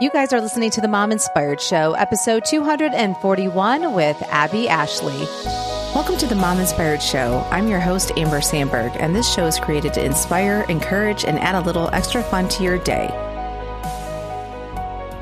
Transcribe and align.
You 0.00 0.10
guys 0.10 0.32
are 0.32 0.40
listening 0.40 0.70
to 0.72 0.80
the 0.80 0.88
Mom 0.88 1.12
Inspired 1.12 1.60
Show, 1.60 1.92
episode 1.92 2.44
241 2.44 3.92
with 3.92 4.20
Abby 4.24 4.68
Ashley. 4.68 5.16
Welcome 5.94 6.16
to 6.16 6.26
the 6.26 6.34
Mom 6.34 6.58
Inspired 6.58 7.00
Show. 7.00 7.46
I'm 7.52 7.68
your 7.68 7.78
host, 7.78 8.10
Amber 8.16 8.40
Sandberg, 8.40 8.90
and 8.98 9.14
this 9.14 9.32
show 9.32 9.46
is 9.46 9.60
created 9.60 9.94
to 9.94 10.04
inspire, 10.04 10.66
encourage, 10.68 11.24
and 11.24 11.38
add 11.38 11.54
a 11.54 11.60
little 11.60 11.90
extra 11.92 12.24
fun 12.24 12.48
to 12.48 12.64
your 12.64 12.78
day. 12.78 13.06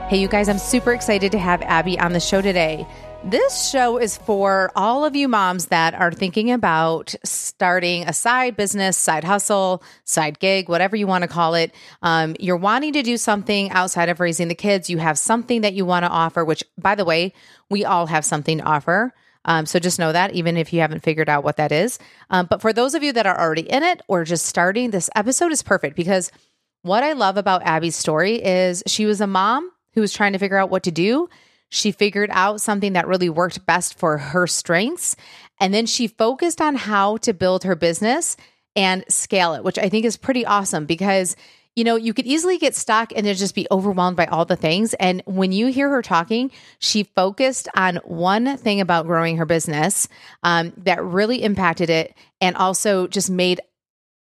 Hey, 0.09 0.17
you 0.17 0.27
guys, 0.27 0.49
I'm 0.49 0.57
super 0.57 0.95
excited 0.95 1.33
to 1.33 1.39
have 1.39 1.61
Abby 1.61 1.99
on 1.99 2.15
the 2.15 2.21
show 2.21 2.41
today. 2.41 2.87
This 3.25 3.71
show 3.71 3.99
is 3.99 4.19
for 4.19 4.73
all 4.75 5.05
of 5.05 5.15
you 5.15 5.29
moms 5.29 5.67
that 5.67 5.95
are 5.95 6.11
thinking 6.11 6.51
about 6.51 7.15
starting 7.23 8.03
a 8.03 8.13
side 8.13 8.57
business, 8.57 8.99
side 8.99 9.23
hustle, 9.23 9.85
side 10.03 10.41
gig, 10.41 10.69
whatever 10.69 10.97
you 10.97 11.07
want 11.07 11.23
to 11.23 11.29
call 11.29 11.55
it. 11.55 11.73
Um, 12.03 12.35
you're 12.41 12.57
wanting 12.57 12.93
to 12.95 13.03
do 13.05 13.17
something 13.17 13.71
outside 13.71 14.09
of 14.09 14.19
raising 14.19 14.49
the 14.49 14.57
kids. 14.57 14.91
You 14.91 14.99
have 14.99 15.21
something 15.21 15.61
that 15.61 15.73
you 15.73 15.87
want 15.87 16.05
to 16.05 16.11
offer, 16.11 16.45
which, 16.45 16.65
by 16.77 16.97
the 16.97 17.05
way, 17.05 17.33
we 17.71 17.85
all 17.85 18.07
have 18.07 18.25
something 18.25 18.59
to 18.59 18.65
offer. 18.65 19.15
Um, 19.45 19.67
so 19.67 19.79
just 19.79 20.01
know 20.01 20.11
that, 20.11 20.33
even 20.33 20.57
if 20.57 20.73
you 20.73 20.81
haven't 20.81 21.05
figured 21.05 21.29
out 21.29 21.45
what 21.45 21.59
that 21.59 21.71
is. 21.71 22.01
Um, 22.29 22.47
but 22.47 22.61
for 22.61 22.73
those 22.73 22.97
of 22.97 23.05
you 23.05 23.13
that 23.13 23.27
are 23.27 23.41
already 23.41 23.71
in 23.71 23.85
it 23.85 24.03
or 24.09 24.25
just 24.25 24.47
starting, 24.47 24.91
this 24.91 25.09
episode 25.15 25.53
is 25.53 25.63
perfect 25.63 25.95
because 25.95 26.33
what 26.83 27.05
I 27.05 27.13
love 27.13 27.37
about 27.37 27.63
Abby's 27.63 27.95
story 27.95 28.43
is 28.43 28.83
she 28.89 29.07
was 29.07 29.21
a 29.21 29.29
mom 29.29 29.71
who 29.95 30.01
was 30.01 30.13
trying 30.13 30.33
to 30.33 30.41
figure 30.41 30.57
out 30.57 30.71
what 30.71 30.83
to 30.83 30.91
do 30.91 31.29
she 31.75 31.91
figured 31.91 32.29
out 32.35 32.61
something 32.61 32.93
that 32.93 33.09
really 33.09 33.31
worked 33.31 33.65
best 33.65 33.99
for 33.99 34.19
her 34.19 34.47
strengths. 34.47 35.17
And 35.59 35.73
then 35.73 35.87
she 35.87 36.07
focused 36.07 36.61
on 36.61 36.75
how 36.75 37.17
to 37.19 37.33
build 37.33 37.65
her 37.65 37.75
business 37.75 38.37
and 38.77 39.05
scale 39.09 39.55
it, 39.55 39.65
which 39.65 39.79
I 39.79 39.89
think 39.89 40.05
is 40.05 40.19
pretty 40.19 40.45
awesome 40.45 40.85
because 40.85 41.35
you 41.75 41.85
know, 41.85 41.97
you 41.97 42.13
could 42.13 42.27
easily 42.27 42.59
get 42.59 42.75
stuck 42.75 43.15
and 43.17 43.25
then 43.25 43.35
just 43.35 43.55
be 43.55 43.67
overwhelmed 43.71 44.19
by 44.19 44.27
all 44.27 44.45
the 44.45 44.57
things. 44.57 44.93
And 44.93 45.23
when 45.25 45.53
you 45.53 45.69
hear 45.69 45.89
her 45.89 46.03
talking, 46.03 46.51
she 46.79 47.05
focused 47.05 47.67
on 47.75 47.97
one 48.05 48.59
thing 48.59 48.83
about 48.83 49.07
growing 49.07 49.39
her 49.39 49.47
business 49.47 50.07
um, 50.43 50.75
that 50.77 51.03
really 51.03 51.43
impacted 51.43 51.89
it 51.89 52.15
and 52.43 52.57
also 52.57 53.07
just 53.07 53.31
made 53.31 53.63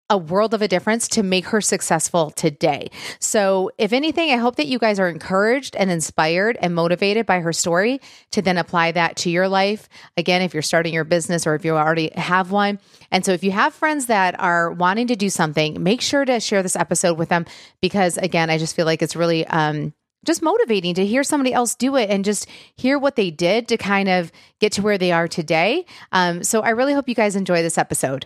a 0.09 0.17
world 0.17 0.53
of 0.53 0.61
a 0.61 0.67
difference 0.67 1.07
to 1.07 1.23
make 1.23 1.47
her 1.47 1.61
successful 1.61 2.29
today. 2.31 2.89
So, 3.19 3.71
if 3.77 3.91
anything, 3.91 4.31
I 4.31 4.37
hope 4.37 4.57
that 4.57 4.67
you 4.67 4.77
guys 4.77 4.99
are 4.99 5.09
encouraged 5.09 5.75
and 5.75 5.89
inspired 5.89 6.57
and 6.61 6.75
motivated 6.75 7.25
by 7.25 7.39
her 7.39 7.53
story 7.53 7.99
to 8.31 8.41
then 8.41 8.57
apply 8.57 8.91
that 8.91 9.15
to 9.17 9.29
your 9.29 9.47
life. 9.47 9.89
Again, 10.15 10.41
if 10.41 10.53
you're 10.53 10.63
starting 10.63 10.93
your 10.93 11.03
business 11.03 11.47
or 11.47 11.55
if 11.55 11.65
you 11.65 11.75
already 11.75 12.11
have 12.15 12.51
one. 12.51 12.79
And 13.11 13.25
so, 13.25 13.31
if 13.31 13.43
you 13.43 13.51
have 13.51 13.73
friends 13.73 14.05
that 14.05 14.39
are 14.39 14.71
wanting 14.71 15.07
to 15.07 15.15
do 15.15 15.29
something, 15.29 15.81
make 15.81 16.01
sure 16.01 16.23
to 16.23 16.39
share 16.39 16.61
this 16.61 16.75
episode 16.75 17.17
with 17.17 17.29
them 17.29 17.45
because, 17.81 18.17
again, 18.17 18.49
I 18.49 18.57
just 18.57 18.75
feel 18.75 18.85
like 18.85 19.01
it's 19.01 19.15
really, 19.15 19.45
um, 19.47 19.93
just 20.23 20.41
motivating 20.41 20.95
to 20.95 21.05
hear 21.05 21.23
somebody 21.23 21.53
else 21.53 21.75
do 21.75 21.95
it 21.95 22.09
and 22.09 22.25
just 22.25 22.47
hear 22.75 22.97
what 22.97 23.15
they 23.15 23.29
did 23.31 23.67
to 23.67 23.77
kind 23.77 24.09
of 24.09 24.31
get 24.59 24.71
to 24.73 24.81
where 24.81 24.97
they 24.97 25.11
are 25.11 25.27
today. 25.27 25.85
Um, 26.11 26.43
so 26.43 26.61
I 26.61 26.69
really 26.69 26.93
hope 26.93 27.07
you 27.07 27.15
guys 27.15 27.35
enjoy 27.35 27.61
this 27.61 27.77
episode. 27.77 28.25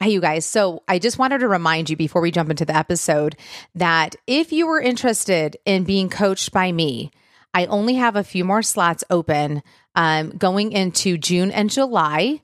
Hey, 0.00 0.10
you 0.10 0.20
guys. 0.20 0.44
So 0.44 0.82
I 0.88 0.98
just 0.98 1.18
wanted 1.18 1.38
to 1.38 1.48
remind 1.48 1.88
you 1.88 1.96
before 1.96 2.20
we 2.20 2.32
jump 2.32 2.50
into 2.50 2.64
the 2.64 2.76
episode 2.76 3.36
that 3.76 4.16
if 4.26 4.52
you 4.52 4.66
were 4.66 4.80
interested 4.80 5.56
in 5.64 5.84
being 5.84 6.08
coached 6.08 6.50
by 6.50 6.72
me, 6.72 7.12
I 7.54 7.66
only 7.66 7.94
have 7.94 8.16
a 8.16 8.24
few 8.24 8.44
more 8.44 8.62
slots 8.62 9.04
open 9.08 9.62
um, 9.94 10.30
going 10.30 10.72
into 10.72 11.16
June 11.16 11.52
and 11.52 11.70
July. 11.70 12.42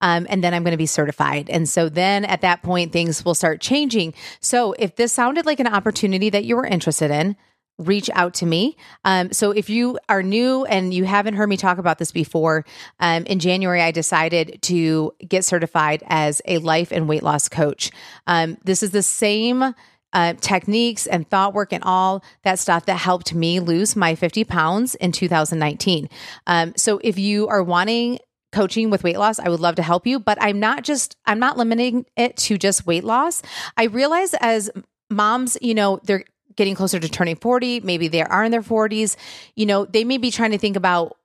Um, 0.00 0.26
and 0.28 0.42
then 0.42 0.54
I'm 0.54 0.64
going 0.64 0.72
to 0.72 0.76
be 0.76 0.86
certified. 0.86 1.48
And 1.50 1.68
so 1.68 1.88
then 1.88 2.24
at 2.24 2.40
that 2.40 2.62
point, 2.62 2.92
things 2.92 3.24
will 3.24 3.34
start 3.34 3.60
changing. 3.60 4.14
So 4.40 4.72
if 4.72 4.96
this 4.96 5.12
sounded 5.12 5.46
like 5.46 5.60
an 5.60 5.66
opportunity 5.66 6.30
that 6.30 6.44
you 6.44 6.56
were 6.56 6.66
interested 6.66 7.10
in, 7.10 7.36
reach 7.78 8.10
out 8.14 8.34
to 8.34 8.46
me. 8.46 8.76
Um, 9.04 9.32
so 9.32 9.52
if 9.52 9.70
you 9.70 9.98
are 10.08 10.22
new 10.22 10.64
and 10.64 10.92
you 10.92 11.04
haven't 11.04 11.34
heard 11.34 11.48
me 11.48 11.56
talk 11.56 11.78
about 11.78 11.98
this 11.98 12.10
before, 12.10 12.64
um, 13.00 13.24
in 13.24 13.38
January, 13.38 13.80
I 13.80 13.92
decided 13.92 14.58
to 14.62 15.12
get 15.26 15.44
certified 15.44 16.02
as 16.08 16.42
a 16.44 16.58
life 16.58 16.90
and 16.90 17.08
weight 17.08 17.22
loss 17.22 17.48
coach. 17.48 17.90
Um, 18.26 18.58
this 18.64 18.82
is 18.82 18.90
the 18.90 19.02
same. 19.02 19.74
Uh, 20.14 20.32
techniques 20.40 21.06
and 21.06 21.28
thought 21.28 21.52
work 21.52 21.70
and 21.70 21.84
all 21.84 22.24
that 22.42 22.58
stuff 22.58 22.86
that 22.86 22.96
helped 22.96 23.34
me 23.34 23.60
lose 23.60 23.94
my 23.94 24.14
50 24.14 24.42
pounds 24.44 24.94
in 24.94 25.12
2019. 25.12 26.08
Um, 26.46 26.72
so 26.78 26.98
if 27.04 27.18
you 27.18 27.46
are 27.48 27.62
wanting 27.62 28.18
coaching 28.50 28.88
with 28.88 29.04
weight 29.04 29.18
loss, 29.18 29.38
I 29.38 29.50
would 29.50 29.60
love 29.60 29.74
to 29.74 29.82
help 29.82 30.06
you, 30.06 30.18
but 30.18 30.38
I'm 30.40 30.58
not 30.58 30.82
just, 30.82 31.14
I'm 31.26 31.38
not 31.38 31.58
limiting 31.58 32.06
it 32.16 32.38
to 32.38 32.56
just 32.56 32.86
weight 32.86 33.04
loss. 33.04 33.42
I 33.76 33.84
realize 33.84 34.32
as 34.40 34.70
moms, 35.10 35.58
you 35.60 35.74
know, 35.74 36.00
they're 36.04 36.24
getting 36.58 36.74
closer 36.74 36.98
to 36.98 37.08
turning 37.08 37.36
40, 37.36 37.80
maybe 37.80 38.08
they 38.08 38.22
are 38.22 38.44
in 38.44 38.50
their 38.50 38.62
40s, 38.62 39.16
you 39.54 39.64
know, 39.64 39.86
they 39.86 40.04
may 40.04 40.18
be 40.18 40.30
trying 40.30 40.50
to 40.50 40.58
think 40.58 40.76
about 40.76 41.16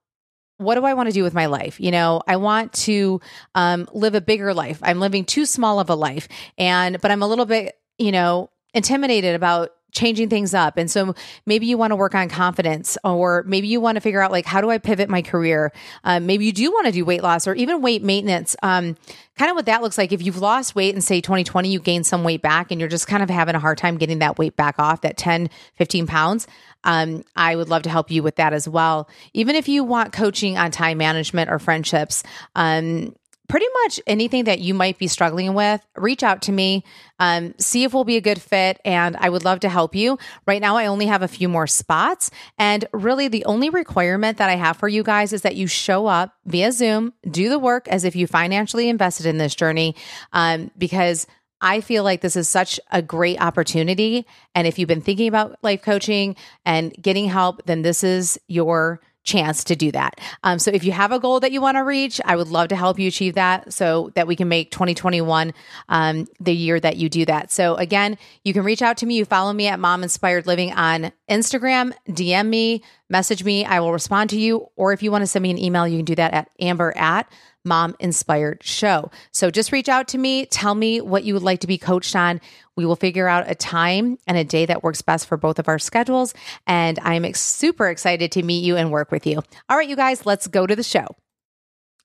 what 0.57 0.75
do 0.75 0.85
I 0.85 0.93
want 0.93 1.09
to 1.09 1.13
do 1.13 1.23
with 1.23 1.33
my 1.33 1.47
life? 1.47 1.79
You 1.79 1.89
know, 1.91 2.21
I 2.27 2.37
want 2.37 2.71
to 2.73 3.19
um, 3.55 3.89
live 3.91 4.13
a 4.13 4.21
bigger 4.21 4.53
life. 4.53 4.79
I'm 4.83 4.99
living 4.99 5.25
too 5.25 5.45
small 5.45 5.79
of 5.79 5.89
a 5.89 5.95
life, 5.95 6.27
and 6.57 7.01
but 7.01 7.09
I'm 7.11 7.23
a 7.23 7.27
little 7.27 7.47
bit, 7.47 7.75
you 7.97 8.11
know, 8.11 8.51
intimidated 8.73 9.35
about 9.35 9.71
changing 9.93 10.29
things 10.29 10.53
up. 10.53 10.77
And 10.77 10.89
so 10.91 11.15
maybe 11.45 11.65
you 11.65 11.77
want 11.77 11.91
to 11.91 11.95
work 11.95 12.15
on 12.15 12.27
confidence, 12.27 12.97
or 13.03 13.43
maybe 13.47 13.67
you 13.67 13.79
want 13.79 13.95
to 13.95 14.01
figure 14.01 14.21
out 14.21 14.31
like, 14.31 14.45
how 14.45 14.59
do 14.59 14.69
I 14.69 14.79
pivot 14.79 15.09
my 15.09 15.21
career? 15.21 15.71
Um, 16.03 16.25
maybe 16.25 16.45
you 16.45 16.51
do 16.51 16.71
want 16.71 16.87
to 16.87 16.91
do 16.91 17.05
weight 17.05 17.23
loss 17.23 17.47
or 17.47 17.53
even 17.53 17.81
weight 17.81 18.03
maintenance. 18.03 18.55
Um, 18.63 18.97
kind 19.37 19.49
of 19.49 19.55
what 19.55 19.67
that 19.67 19.81
looks 19.81 19.97
like. 19.97 20.11
If 20.11 20.21
you've 20.21 20.39
lost 20.39 20.75
weight 20.75 20.93
in 20.95 21.01
say 21.01 21.21
2020, 21.21 21.69
you 21.69 21.79
gained 21.79 22.05
some 22.05 22.23
weight 22.23 22.41
back 22.41 22.71
and 22.71 22.79
you're 22.79 22.89
just 22.89 23.07
kind 23.07 23.23
of 23.23 23.29
having 23.29 23.55
a 23.55 23.59
hard 23.59 23.77
time 23.77 23.97
getting 23.97 24.19
that 24.19 24.37
weight 24.37 24.55
back 24.55 24.75
off 24.79 25.01
that 25.01 25.17
10, 25.17 25.49
15 25.75 26.07
pounds. 26.07 26.47
Um, 26.83 27.23
I 27.35 27.55
would 27.55 27.69
love 27.69 27.83
to 27.83 27.89
help 27.89 28.11
you 28.11 28.23
with 28.23 28.35
that 28.35 28.53
as 28.53 28.67
well. 28.67 29.07
Even 29.33 29.55
if 29.55 29.67
you 29.67 29.83
want 29.83 30.11
coaching 30.11 30.57
on 30.57 30.71
time 30.71 30.97
management 30.97 31.49
or 31.49 31.59
friendships, 31.59 32.23
um, 32.55 33.15
pretty 33.49 33.65
much 33.83 33.99
anything 34.07 34.45
that 34.45 34.59
you 34.59 34.73
might 34.73 34.97
be 34.97 35.07
struggling 35.07 35.53
with, 35.53 35.85
reach 35.95 36.23
out 36.23 36.41
to 36.43 36.51
me, 36.51 36.83
um, 37.19 37.53
see 37.57 37.83
if 37.83 37.93
we'll 37.93 38.03
be 38.03 38.17
a 38.17 38.21
good 38.21 38.41
fit, 38.41 38.79
and 38.85 39.17
I 39.17 39.29
would 39.29 39.43
love 39.43 39.59
to 39.61 39.69
help 39.69 39.95
you. 39.95 40.17
Right 40.47 40.61
now, 40.61 40.77
I 40.77 40.85
only 40.85 41.07
have 41.07 41.21
a 41.21 41.27
few 41.27 41.49
more 41.49 41.67
spots, 41.67 42.31
and 42.57 42.85
really 42.93 43.27
the 43.27 43.45
only 43.45 43.69
requirement 43.69 44.37
that 44.37 44.49
I 44.49 44.55
have 44.55 44.77
for 44.77 44.87
you 44.87 45.03
guys 45.03 45.33
is 45.33 45.41
that 45.41 45.55
you 45.55 45.67
show 45.67 46.07
up 46.07 46.35
via 46.45 46.71
Zoom, 46.71 47.13
do 47.29 47.49
the 47.49 47.59
work 47.59 47.87
as 47.87 48.05
if 48.05 48.15
you 48.15 48.27
financially 48.27 48.89
invested 48.89 49.25
in 49.25 49.37
this 49.37 49.55
journey, 49.55 49.95
um, 50.31 50.71
because 50.77 51.27
I 51.59 51.79
feel 51.79 52.03
like 52.03 52.19
this 52.19 52.35
is 52.35 52.49
such 52.49 52.77
a 52.91 53.01
great 53.01 53.41
opportunity. 53.41 54.25
And 54.53 54.67
if 54.67 54.77
you've 54.77 54.89
been 54.89 55.01
thinking 55.01 55.29
about 55.29 55.57
life 55.63 55.81
coaching 55.81 56.35
and 56.65 56.93
getting 57.01 57.29
help, 57.29 57.65
then 57.65 57.83
this 57.83 58.03
is 58.03 58.37
your 58.47 58.99
chance 59.23 59.63
to 59.65 59.75
do 59.75 59.91
that. 59.91 60.19
Um, 60.43 60.59
so 60.59 60.71
if 60.71 60.83
you 60.83 60.91
have 60.91 61.11
a 61.11 61.19
goal 61.19 61.39
that 61.39 61.51
you 61.51 61.61
want 61.61 61.77
to 61.77 61.83
reach, 61.83 62.19
I 62.25 62.35
would 62.35 62.49
love 62.49 62.67
to 62.69 62.75
help 62.75 62.99
you 62.99 63.07
achieve 63.07 63.35
that 63.35 63.71
so 63.71 64.11
that 64.15 64.27
we 64.27 64.35
can 64.35 64.47
make 64.47 64.71
2021 64.71 65.53
um, 65.89 66.27
the 66.39 66.53
year 66.53 66.79
that 66.79 66.97
you 66.97 67.09
do 67.09 67.25
that. 67.25 67.51
So 67.51 67.75
again, 67.75 68.17
you 68.43 68.53
can 68.53 68.63
reach 68.63 68.81
out 68.81 68.97
to 68.97 69.05
me. 69.05 69.15
You 69.15 69.25
follow 69.25 69.53
me 69.53 69.67
at 69.67 69.79
Mom 69.79 70.03
Inspired 70.03 70.45
Living 70.45 70.73
on 70.73 71.11
Instagram, 71.29 71.93
DM 72.09 72.47
me, 72.47 72.83
message 73.09 73.43
me. 73.43 73.65
I 73.65 73.79
will 73.79 73.93
respond 73.93 74.29
to 74.31 74.39
you. 74.39 74.67
Or 74.75 74.91
if 74.93 75.01
you 75.01 75.11
want 75.11 75.21
to 75.21 75.27
send 75.27 75.43
me 75.43 75.51
an 75.51 75.57
email, 75.57 75.87
you 75.87 75.97
can 75.97 76.05
do 76.05 76.15
that 76.15 76.33
at 76.33 76.49
amber 76.59 76.95
at 76.97 77.31
Mom 77.65 77.95
Inspired 77.99 78.63
Show. 78.63 79.11
So 79.31 79.49
just 79.49 79.71
reach 79.71 79.89
out 79.89 80.07
to 80.09 80.17
me. 80.17 80.45
Tell 80.45 80.75
me 80.75 81.01
what 81.01 81.23
you 81.23 81.33
would 81.33 81.43
like 81.43 81.59
to 81.61 81.67
be 81.67 81.77
coached 81.77 82.15
on. 82.15 82.41
We 82.75 82.85
will 82.85 82.95
figure 82.95 83.27
out 83.27 83.49
a 83.49 83.55
time 83.55 84.17
and 84.27 84.37
a 84.37 84.43
day 84.43 84.65
that 84.65 84.83
works 84.83 85.01
best 85.01 85.27
for 85.27 85.37
both 85.37 85.59
of 85.59 85.67
our 85.67 85.79
schedules. 85.79 86.33
And 86.67 86.99
I'm 86.99 87.33
super 87.33 87.89
excited 87.89 88.31
to 88.33 88.43
meet 88.43 88.63
you 88.63 88.75
and 88.75 88.91
work 88.91 89.11
with 89.11 89.25
you. 89.25 89.41
All 89.69 89.77
right, 89.77 89.87
you 89.87 89.95
guys, 89.95 90.25
let's 90.25 90.47
go 90.47 90.67
to 90.67 90.75
the 90.75 90.83
show. 90.83 91.07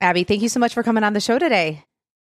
Abby, 0.01 0.25
thank 0.25 0.43
you 0.43 0.49
so 0.49 0.61
much 0.61 0.75
for 0.75 0.83
coming 0.83 1.05
on 1.05 1.13
the 1.13 1.21
show 1.21 1.39
today. 1.39 1.85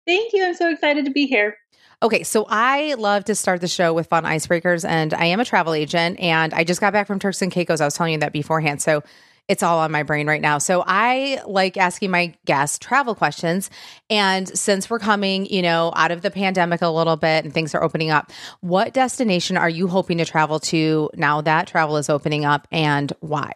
Thank 0.05 0.33
you. 0.33 0.45
I'm 0.45 0.53
so 0.53 0.69
excited 0.69 1.05
to 1.05 1.11
be 1.11 1.25
here. 1.25 1.57
Okay, 2.03 2.23
so 2.23 2.45
I 2.47 2.93
love 2.95 3.25
to 3.25 3.35
start 3.35 3.61
the 3.61 3.67
show 3.67 3.93
with 3.93 4.07
fun 4.07 4.25
icebreakers, 4.25 4.87
and 4.87 5.13
I 5.13 5.25
am 5.25 5.39
a 5.39 5.45
travel 5.45 5.73
agent, 5.73 6.19
and 6.19 6.53
I 6.53 6.63
just 6.63 6.81
got 6.81 6.93
back 6.93 7.07
from 7.07 7.19
Turks 7.19 7.41
and 7.41 7.51
Caicos. 7.51 7.81
I 7.81 7.85
was 7.85 7.95
telling 7.95 8.13
you 8.13 8.19
that 8.19 8.33
beforehand. 8.33 8.81
So 8.81 9.01
it's 9.47 9.61
all 9.61 9.79
on 9.79 9.91
my 9.91 10.03
brain 10.03 10.27
right 10.27 10.41
now. 10.41 10.57
So 10.57 10.83
I 10.85 11.41
like 11.45 11.77
asking 11.77 12.11
my 12.11 12.33
guests 12.45 12.79
travel 12.79 13.13
questions. 13.13 13.69
And 14.09 14.47
since 14.57 14.89
we're 14.89 14.99
coming, 14.99 15.45
you 15.45 15.61
know, 15.61 15.93
out 15.95 16.11
of 16.11 16.21
the 16.21 16.31
pandemic 16.31 16.81
a 16.81 16.89
little 16.89 17.15
bit 17.15 17.45
and 17.45 17.53
things 17.53 17.75
are 17.75 17.83
opening 17.83 18.09
up, 18.09 18.31
what 18.61 18.93
destination 18.93 19.57
are 19.57 19.69
you 19.69 19.87
hoping 19.87 20.17
to 20.17 20.25
travel 20.25 20.59
to 20.61 21.09
now 21.15 21.41
that 21.41 21.67
travel 21.67 21.97
is 21.97 22.09
opening 22.09 22.45
up 22.45 22.67
and 22.71 23.13
why? 23.19 23.51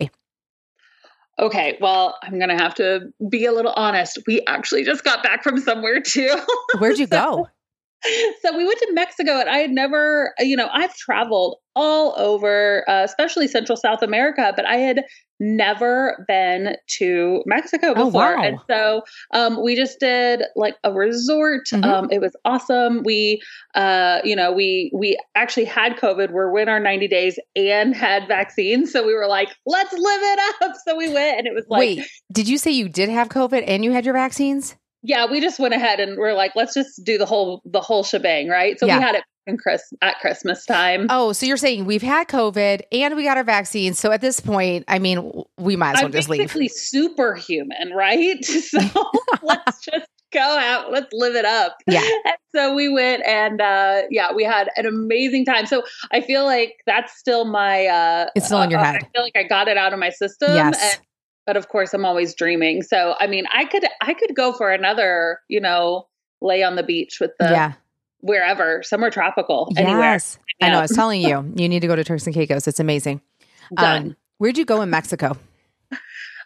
Okay, 1.39 1.77
well, 1.80 2.18
I'm 2.21 2.38
going 2.38 2.50
to 2.50 2.57
have 2.57 2.75
to 2.75 3.13
be 3.30 3.45
a 3.45 3.51
little 3.53 3.71
honest. 3.71 4.19
We 4.27 4.42
actually 4.45 4.83
just 4.83 5.06
got 5.06 5.24
back 5.24 5.42
from 5.42 5.57
somewhere 5.59 6.01
too. 6.01 6.35
Where'd 6.80 7.00
you 7.00 7.07
so, 7.12 7.18
go? 7.18 7.47
so 8.41 8.55
we 8.57 8.65
went 8.65 8.79
to 8.79 8.89
Mexico, 8.93 9.39
and 9.39 9.49
I 9.49 9.57
had 9.57 9.71
never, 9.71 10.33
you 10.39 10.55
know, 10.55 10.69
I've 10.71 10.95
traveled 10.95 11.57
all 11.75 12.13
over, 12.17 12.83
uh, 12.89 13.03
especially 13.03 13.47
Central 13.47 13.75
South 13.77 14.01
America, 14.01 14.51
but 14.55 14.65
I 14.65 14.77
had 14.77 15.03
never 15.39 16.25
been 16.27 16.75
to 16.97 17.41
Mexico 17.45 17.93
Oh, 17.95 18.05
before. 18.05 18.35
wow. 18.35 18.43
And 18.43 18.59
so 18.69 19.03
um, 19.33 19.63
we 19.63 19.75
just 19.75 19.97
did 19.99 20.43
like 20.57 20.75
a 20.83 20.91
resort. 20.91 21.67
Mhm. 21.71 21.85
Um, 21.85 22.09
it 22.11 22.19
was 22.19 22.35
awesome. 22.43 23.03
We, 23.05 23.41
uh, 23.75 24.19
you 24.25 24.35
know, 24.35 24.51
we 24.51 24.91
we 24.93 25.17
actually 25.35 25.65
had 25.65 25.95
COVID. 25.95 26.31
We're 26.31 26.57
in 26.59 26.67
our 26.67 26.79
90 26.79 27.07
days 27.07 27.39
and 27.55 27.95
had 27.95 28.27
vaccines. 28.27 28.91
So 28.91 29.05
we 29.05 29.13
were 29.13 29.27
like, 29.27 29.49
let's 29.65 29.93
live 29.93 30.01
it 30.21 30.39
up. 30.63 30.73
So 30.85 30.95
we 30.95 31.11
went, 31.13 31.37
and 31.37 31.47
it 31.47 31.53
was 31.53 31.65
like, 31.69 31.79
Wait, 31.79 32.07
did 32.31 32.47
you 32.49 32.57
say 32.57 32.71
you 32.71 32.89
did 32.89 33.09
have 33.09 33.29
COVID 33.29 33.63
and 33.67 33.83
you 33.85 33.91
had 33.91 34.03
your 34.05 34.13
vaccines? 34.13 34.75
Yeah, 35.03 35.25
we 35.25 35.39
just 35.41 35.59
went 35.59 35.73
ahead 35.73 35.99
and 35.99 36.17
we're 36.17 36.33
like, 36.33 36.51
let's 36.55 36.73
just 36.73 37.03
do 37.03 37.17
the 37.17 37.25
whole 37.25 37.61
the 37.65 37.81
whole 37.81 38.03
shebang, 38.03 38.47
right? 38.49 38.79
So 38.79 38.85
Yeah. 38.85 38.97
we 38.97 39.03
had 39.03 39.15
it 39.15 39.23
in 39.47 39.57
Chris 39.57 39.81
at 40.01 40.19
Christmas 40.19 40.65
time. 40.65 41.07
Oh, 41.09 41.31
so 41.33 41.45
you're 41.45 41.57
saying 41.57 41.85
we've 41.85 42.01
had 42.01 42.27
COVID 42.27 42.81
and 42.91 43.15
we 43.15 43.23
got 43.23 43.37
our 43.37 43.43
vaccines. 43.43 43.97
So 43.99 44.11
at 44.11 44.21
this 44.21 44.39
point, 44.39 44.85
I 44.87 44.99
mean, 44.99 45.31
we 45.57 45.75
might 45.75 45.91
as 45.93 45.95
well 45.97 46.05
I'm 46.05 46.11
just 46.11 46.29
leave. 46.29 46.41
basically 46.41 46.67
superhuman, 46.67 47.91
right? 47.95 48.37
So 48.45 48.79
let's 49.41 49.79
just 49.85 50.05
go 50.31 50.39
out, 50.39 50.91
let's 50.91 51.11
live 51.13 51.35
it 51.35 51.45
up. 51.45 51.77
Yeah. 51.87 52.01
And 52.25 52.35
so 52.53 52.75
we 52.75 52.89
went 52.89 53.25
and 53.25 53.59
uh 53.61 54.01
yeah, 54.11 54.31
we 54.33 54.43
had 54.43 54.69
an 54.75 54.85
amazing 54.85 55.45
time. 55.45 55.65
So 55.65 55.83
I 56.11 56.21
feel 56.21 56.45
like 56.45 56.75
that's 56.85 57.17
still 57.17 57.45
my 57.45 57.87
uh 57.87 58.27
It's 58.35 58.45
still 58.45 58.61
in 58.61 58.69
your 58.69 58.79
uh, 58.79 58.83
head. 58.83 58.95
I 58.97 59.07
feel 59.13 59.23
like 59.23 59.35
I 59.35 59.43
got 59.43 59.67
it 59.67 59.77
out 59.77 59.93
of 59.93 59.99
my 59.99 60.09
system. 60.11 60.53
Yes. 60.53 60.77
And, 60.81 61.01
but 61.49 61.57
of 61.57 61.67
course 61.67 61.95
I'm 61.95 62.05
always 62.05 62.35
dreaming. 62.35 62.83
So 62.83 63.15
I 63.19 63.25
mean 63.25 63.45
I 63.51 63.65
could 63.65 63.83
I 64.01 64.13
could 64.13 64.35
go 64.35 64.53
for 64.53 64.71
another, 64.71 65.39
you 65.47 65.59
know, 65.59 66.05
lay 66.41 66.61
on 66.61 66.75
the 66.75 66.83
beach 66.83 67.17
with 67.19 67.31
the 67.39 67.45
yeah. 67.45 67.73
wherever, 68.19 68.83
somewhere 68.83 69.09
tropical, 69.09 69.73
anywhere. 69.75 69.99
Yes. 69.99 70.37
I 70.61 70.69
know. 70.69 70.77
I 70.77 70.81
was 70.81 70.91
telling 70.91 71.21
you, 71.21 71.51
you 71.55 71.67
need 71.67 71.79
to 71.79 71.87
go 71.87 71.95
to 71.95 72.03
Turks 72.03 72.27
and 72.27 72.35
Caicos. 72.35 72.67
It's 72.67 72.79
amazing. 72.79 73.21
Done. 73.75 74.09
Um, 74.09 74.15
where'd 74.37 74.59
you 74.59 74.65
go 74.65 74.83
in 74.83 74.91
Mexico? 74.91 75.37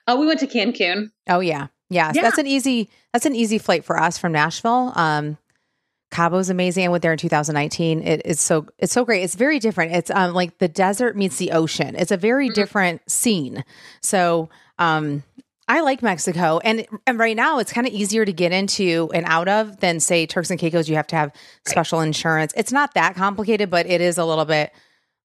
Oh, 0.05 0.19
we 0.19 0.27
went 0.27 0.41
to 0.41 0.47
Cancun. 0.47 1.11
Oh 1.29 1.39
yeah. 1.39 1.67
Yeah. 1.89 2.11
Yeah. 2.13 2.23
That's 2.23 2.37
an 2.37 2.45
easy 2.45 2.89
that's 3.13 3.25
an 3.25 3.35
easy 3.35 3.57
flight 3.57 3.85
for 3.85 3.97
us 3.97 4.17
from 4.17 4.33
Nashville. 4.33 4.91
Um 4.95 5.37
Cabo's 6.13 6.49
amazing. 6.49 6.85
I 6.85 6.89
went 6.89 7.01
there 7.01 7.11
in 7.11 7.17
2019. 7.17 8.03
It 8.03 8.21
is 8.25 8.39
so 8.39 8.67
it's 8.77 8.93
so 8.93 9.03
great. 9.03 9.23
It's 9.23 9.35
very 9.35 9.59
different. 9.59 9.93
It's 9.93 10.11
um 10.11 10.33
like 10.33 10.59
the 10.59 10.67
desert 10.67 11.17
meets 11.17 11.37
the 11.37 11.51
ocean. 11.51 11.95
It's 11.97 12.11
a 12.11 12.17
very 12.17 12.49
Mhm. 12.49 12.53
different 12.53 13.01
scene. 13.09 13.63
So 14.01 14.49
um 14.77 15.23
I 15.67 15.81
like 15.81 16.03
Mexico 16.03 16.59
and 16.63 16.85
and 17.07 17.17
right 17.17 17.35
now 17.35 17.57
it's 17.59 17.73
kind 17.73 17.87
of 17.87 17.93
easier 17.93 18.25
to 18.25 18.33
get 18.33 18.51
into 18.51 19.09
and 19.13 19.25
out 19.25 19.47
of 19.47 19.79
than 19.79 19.99
say 19.99 20.25
Turks 20.25 20.51
and 20.51 20.59
Caicos. 20.59 20.87
You 20.87 20.95
have 20.97 21.07
to 21.07 21.15
have 21.15 21.31
special 21.65 22.01
insurance. 22.01 22.53
It's 22.55 22.71
not 22.71 22.93
that 22.93 23.15
complicated, 23.15 23.69
but 23.69 23.85
it 23.87 23.99
is 24.01 24.17
a 24.17 24.25
little 24.25 24.45
bit 24.45 24.71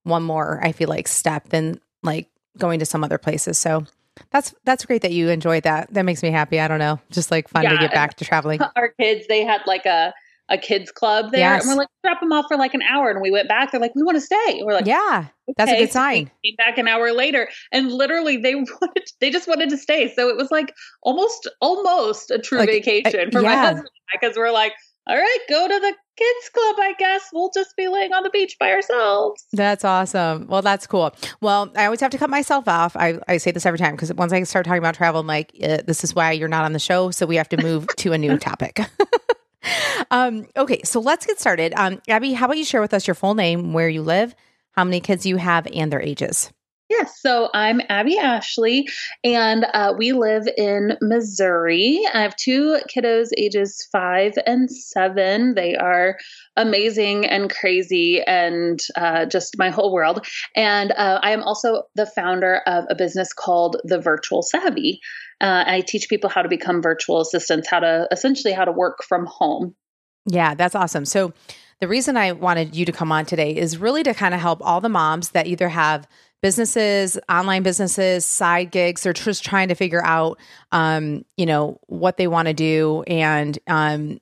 one 0.05 0.23
more, 0.23 0.59
I 0.63 0.73
feel 0.73 0.89
like, 0.89 1.07
step 1.09 1.49
than 1.51 1.81
like 2.03 2.29
going 2.57 2.79
to 2.79 2.87
some 2.87 3.05
other 3.05 3.19
places. 3.19 3.59
So 3.59 3.85
that's 4.31 4.55
that's 4.65 4.85
great 4.87 5.03
that 5.03 5.13
you 5.13 5.29
enjoyed 5.29 5.65
that. 5.65 5.93
That 5.93 6.05
makes 6.05 6.23
me 6.23 6.31
happy. 6.31 6.61
I 6.61 6.69
don't 6.69 6.79
know, 6.79 6.99
just 7.11 7.31
like 7.31 7.49
fun 7.49 7.65
to 7.65 7.77
get 7.77 7.93
back 7.93 8.15
to 8.17 8.25
traveling. 8.25 8.61
our 8.77 8.89
kids 8.99 9.27
they 9.29 9.45
had 9.45 9.61
like 9.67 9.85
a 9.87 10.15
a 10.51 10.57
kids 10.59 10.91
club 10.91 11.31
there 11.33 11.41
Yes. 11.41 11.63
and 11.65 11.71
we're 11.71 11.79
like 11.79 11.89
drop 12.05 12.21
them 12.21 12.33
off 12.33 12.47
for 12.49 12.57
like 12.57 12.75
an 12.75 12.83
hour 12.83 13.11
and 13.11 13.21
we 13.21 13.31
went 13.31 13.49
back 13.49 13.71
they're 13.71 13.81
like 13.81 13.95
we 13.95 14.03
want 14.03 14.17
to 14.17 14.21
stay 14.21 14.57
and 14.59 14.67
we're 14.67 14.73
like 14.75 14.87
Yeah, 14.87 15.27
that's 15.57 15.71
a 15.71 15.75
"Okay." 15.75 15.83
good 15.85 15.89
So 15.93 15.99
sign. 16.01 16.31
came 16.45 16.55
back 16.57 16.79
an 16.79 16.89
hour 16.89 17.13
later 17.13 17.49
and 17.73 17.93
literally 17.93 18.37
they 18.39 18.55
wanted 18.81 19.05
they 19.21 19.31
just 19.31 19.47
wanted 19.49 19.69
to 19.71 19.77
stay 19.77 20.13
so 20.15 20.29
it 20.29 20.37
was 20.37 20.51
like 20.51 20.75
almost 21.03 21.49
almost 21.61 22.31
a 22.31 22.39
true 22.39 22.59
Like, 22.59 22.69
vacation 22.69 23.29
uh, 23.29 23.31
for 23.31 23.43
my 23.43 23.53
yeah. 23.53 23.63
husband 23.67 23.89
because 24.13 24.37
we're 24.37 24.51
like 24.53 24.73
all 25.07 25.17
right 25.17 25.39
go 25.49 25.67
to 25.69 25.81
the 25.81 25.95
kids 26.17 26.51
club 26.53 26.77
i 26.81 26.95
guess 26.99 27.29
we'll 27.33 27.51
just 27.55 27.75
be 27.77 27.89
laying 27.89 28.13
on 28.13 28.23
the 28.23 28.31
beach 28.31 28.57
by 28.59 28.71
ourselves 28.73 29.45
That's 29.53 29.85
awesome. 29.85 30.47
Well, 30.49 30.63
that's 30.63 30.87
cool. 30.87 31.15
Well, 31.41 31.71
I 31.77 31.85
always 31.87 32.01
have 32.01 32.11
to 32.11 32.19
cut 32.19 32.29
myself 32.31 32.67
off. 32.69 32.97
I, 32.97 33.19
I 33.29 33.37
say 33.39 33.51
this 33.53 33.65
every 33.65 33.79
time 33.79 33.93
because 33.95 34.13
once 34.15 34.33
I 34.33 34.43
start 34.43 34.67
talking 34.67 34.79
about 34.81 34.95
travel, 34.97 35.21
I'm 35.21 35.27
like, 35.27 35.53
uh, 35.63 35.79
this 35.87 36.03
is 36.05 36.15
why 36.15 36.33
you're 36.33 36.49
not 36.49 36.65
on 36.65 36.73
the 36.73 36.79
show. 36.79 37.11
So 37.13 37.25
we 37.25 37.37
have 37.37 37.49
to 37.51 37.63
move 37.63 37.87
to 37.99 38.13
a 38.13 38.19
new 38.19 38.37
topic. 38.51 38.81
um, 40.11 40.47
okay, 40.57 40.83
so 40.85 41.01
let's 41.01 41.27
get 41.27 41.41
started. 41.41 41.73
Um, 41.77 42.01
Abby, 42.09 42.33
how 42.33 42.47
about 42.47 42.59
you 42.59 42.65
share 42.65 42.81
with 42.81 42.95
us 42.95 43.07
your 43.07 43.15
full 43.15 43.35
name, 43.35 43.73
where 43.73 43.89
you 43.89 44.03
live, 44.03 44.35
how 44.73 44.85
many 44.85 45.01
kids 45.01 45.27
you 45.27 45.37
have, 45.37 45.67
and 45.73 45.93
their 45.93 46.01
ages? 46.01 46.53
Yes, 46.89 47.21
so 47.21 47.51
I'm 47.53 47.83
Abby 47.91 48.17
Ashley, 48.17 48.89
and 49.23 49.67
uh, 49.75 49.93
we 49.99 50.13
live 50.13 50.49
in 50.57 50.97
Missouri. 51.03 52.01
I 52.15 52.23
have 52.23 52.35
two 52.37 52.79
kiddos, 52.89 53.29
ages 53.37 53.87
five 53.93 54.33
and 54.47 54.71
seven. 54.71 55.55
They 55.55 55.77
are 55.77 56.17
amazing 56.57 57.27
and 57.27 57.51
crazy, 57.51 58.23
and 58.23 58.81
uh, 58.97 59.27
just 59.27 59.59
my 59.59 59.69
whole 59.69 59.93
world. 59.93 60.27
And 60.57 60.93
uh, 60.93 61.21
I 61.23 61.33
am 61.33 61.43
also 61.43 61.83
the 61.95 62.07
founder 62.07 62.63
of 62.67 62.85
a 62.89 62.95
business 62.95 63.35
called 63.35 63.77
The 63.85 64.01
Virtual 64.01 64.43
Savvy. 64.43 65.01
Uh, 65.43 65.65
I 65.67 65.83
teach 65.83 66.09
people 66.09 66.31
how 66.31 66.41
to 66.41 66.49
become 66.49 66.81
virtual 66.81 67.21
assistants, 67.21 67.69
how 67.69 67.81
to 67.81 68.09
essentially 68.11 68.55
how 68.55 68.65
to 68.65 68.73
work 68.73 69.05
from 69.07 69.27
home. 69.27 69.75
Yeah, 70.25 70.55
that's 70.55 70.75
awesome. 70.75 71.05
So, 71.05 71.35
the 71.81 71.87
reason 71.87 72.17
I 72.17 72.33
wanted 72.33 72.75
you 72.75 72.85
to 72.87 72.93
come 72.93 73.13
on 73.13 73.25
today 73.25 73.55
is 73.55 73.79
really 73.79 74.03
to 74.03 74.13
kind 74.13 74.35
of 74.35 74.41
help 74.41 74.61
all 74.63 74.81
the 74.81 74.89
moms 74.89 75.31
that 75.31 75.47
either 75.47 75.69
have 75.69 76.09
businesses, 76.43 77.19
online 77.29 77.63
businesses, 77.63 78.25
side 78.25 78.71
gigs, 78.71 79.03
they're 79.03 79.13
just 79.13 79.45
trying 79.45 79.69
to 79.69 79.75
figure 79.75 80.05
out, 80.05 80.39
um, 80.73 81.25
you 81.37 81.47
know, 81.47 81.79
what 81.87 82.17
they 82.17 82.27
want 82.29 82.49
to 82.49 82.55
do, 82.55 83.03
and 83.07 83.59
um, 83.67 84.21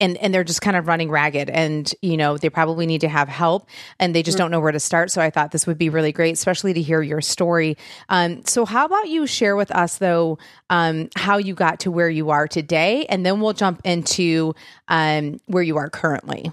and 0.00 0.16
and 0.18 0.32
they're 0.32 0.44
just 0.44 0.62
kind 0.62 0.76
of 0.76 0.86
running 0.86 1.10
ragged, 1.10 1.50
and 1.50 1.92
you 2.02 2.16
know, 2.16 2.38
they 2.38 2.48
probably 2.48 2.86
need 2.86 3.00
to 3.00 3.08
have 3.08 3.28
help, 3.28 3.68
and 3.98 4.14
they 4.14 4.22
just 4.22 4.36
Mhm. 4.36 4.42
don't 4.42 4.50
know 4.52 4.60
where 4.60 4.72
to 4.72 4.80
start. 4.80 5.10
So, 5.10 5.20
I 5.20 5.28
thought 5.30 5.50
this 5.50 5.66
would 5.66 5.76
be 5.78 5.88
really 5.88 6.12
great, 6.12 6.32
especially 6.34 6.72
to 6.74 6.80
hear 6.80 7.02
your 7.02 7.20
story. 7.20 7.76
Um, 8.08 8.44
so, 8.46 8.64
how 8.64 8.84
about 8.86 9.08
you 9.08 9.26
share 9.26 9.56
with 9.56 9.70
us 9.72 9.98
though, 9.98 10.38
um, 10.70 11.08
how 11.16 11.36
you 11.38 11.54
got 11.54 11.80
to 11.80 11.90
where 11.90 12.08
you 12.10 12.30
are 12.30 12.46
today, 12.46 13.06
and 13.08 13.26
then 13.26 13.40
we'll 13.40 13.52
jump 13.54 13.80
into 13.84 14.54
um, 14.86 15.40
where 15.46 15.64
you 15.64 15.76
are 15.76 15.90
currently. 15.90 16.52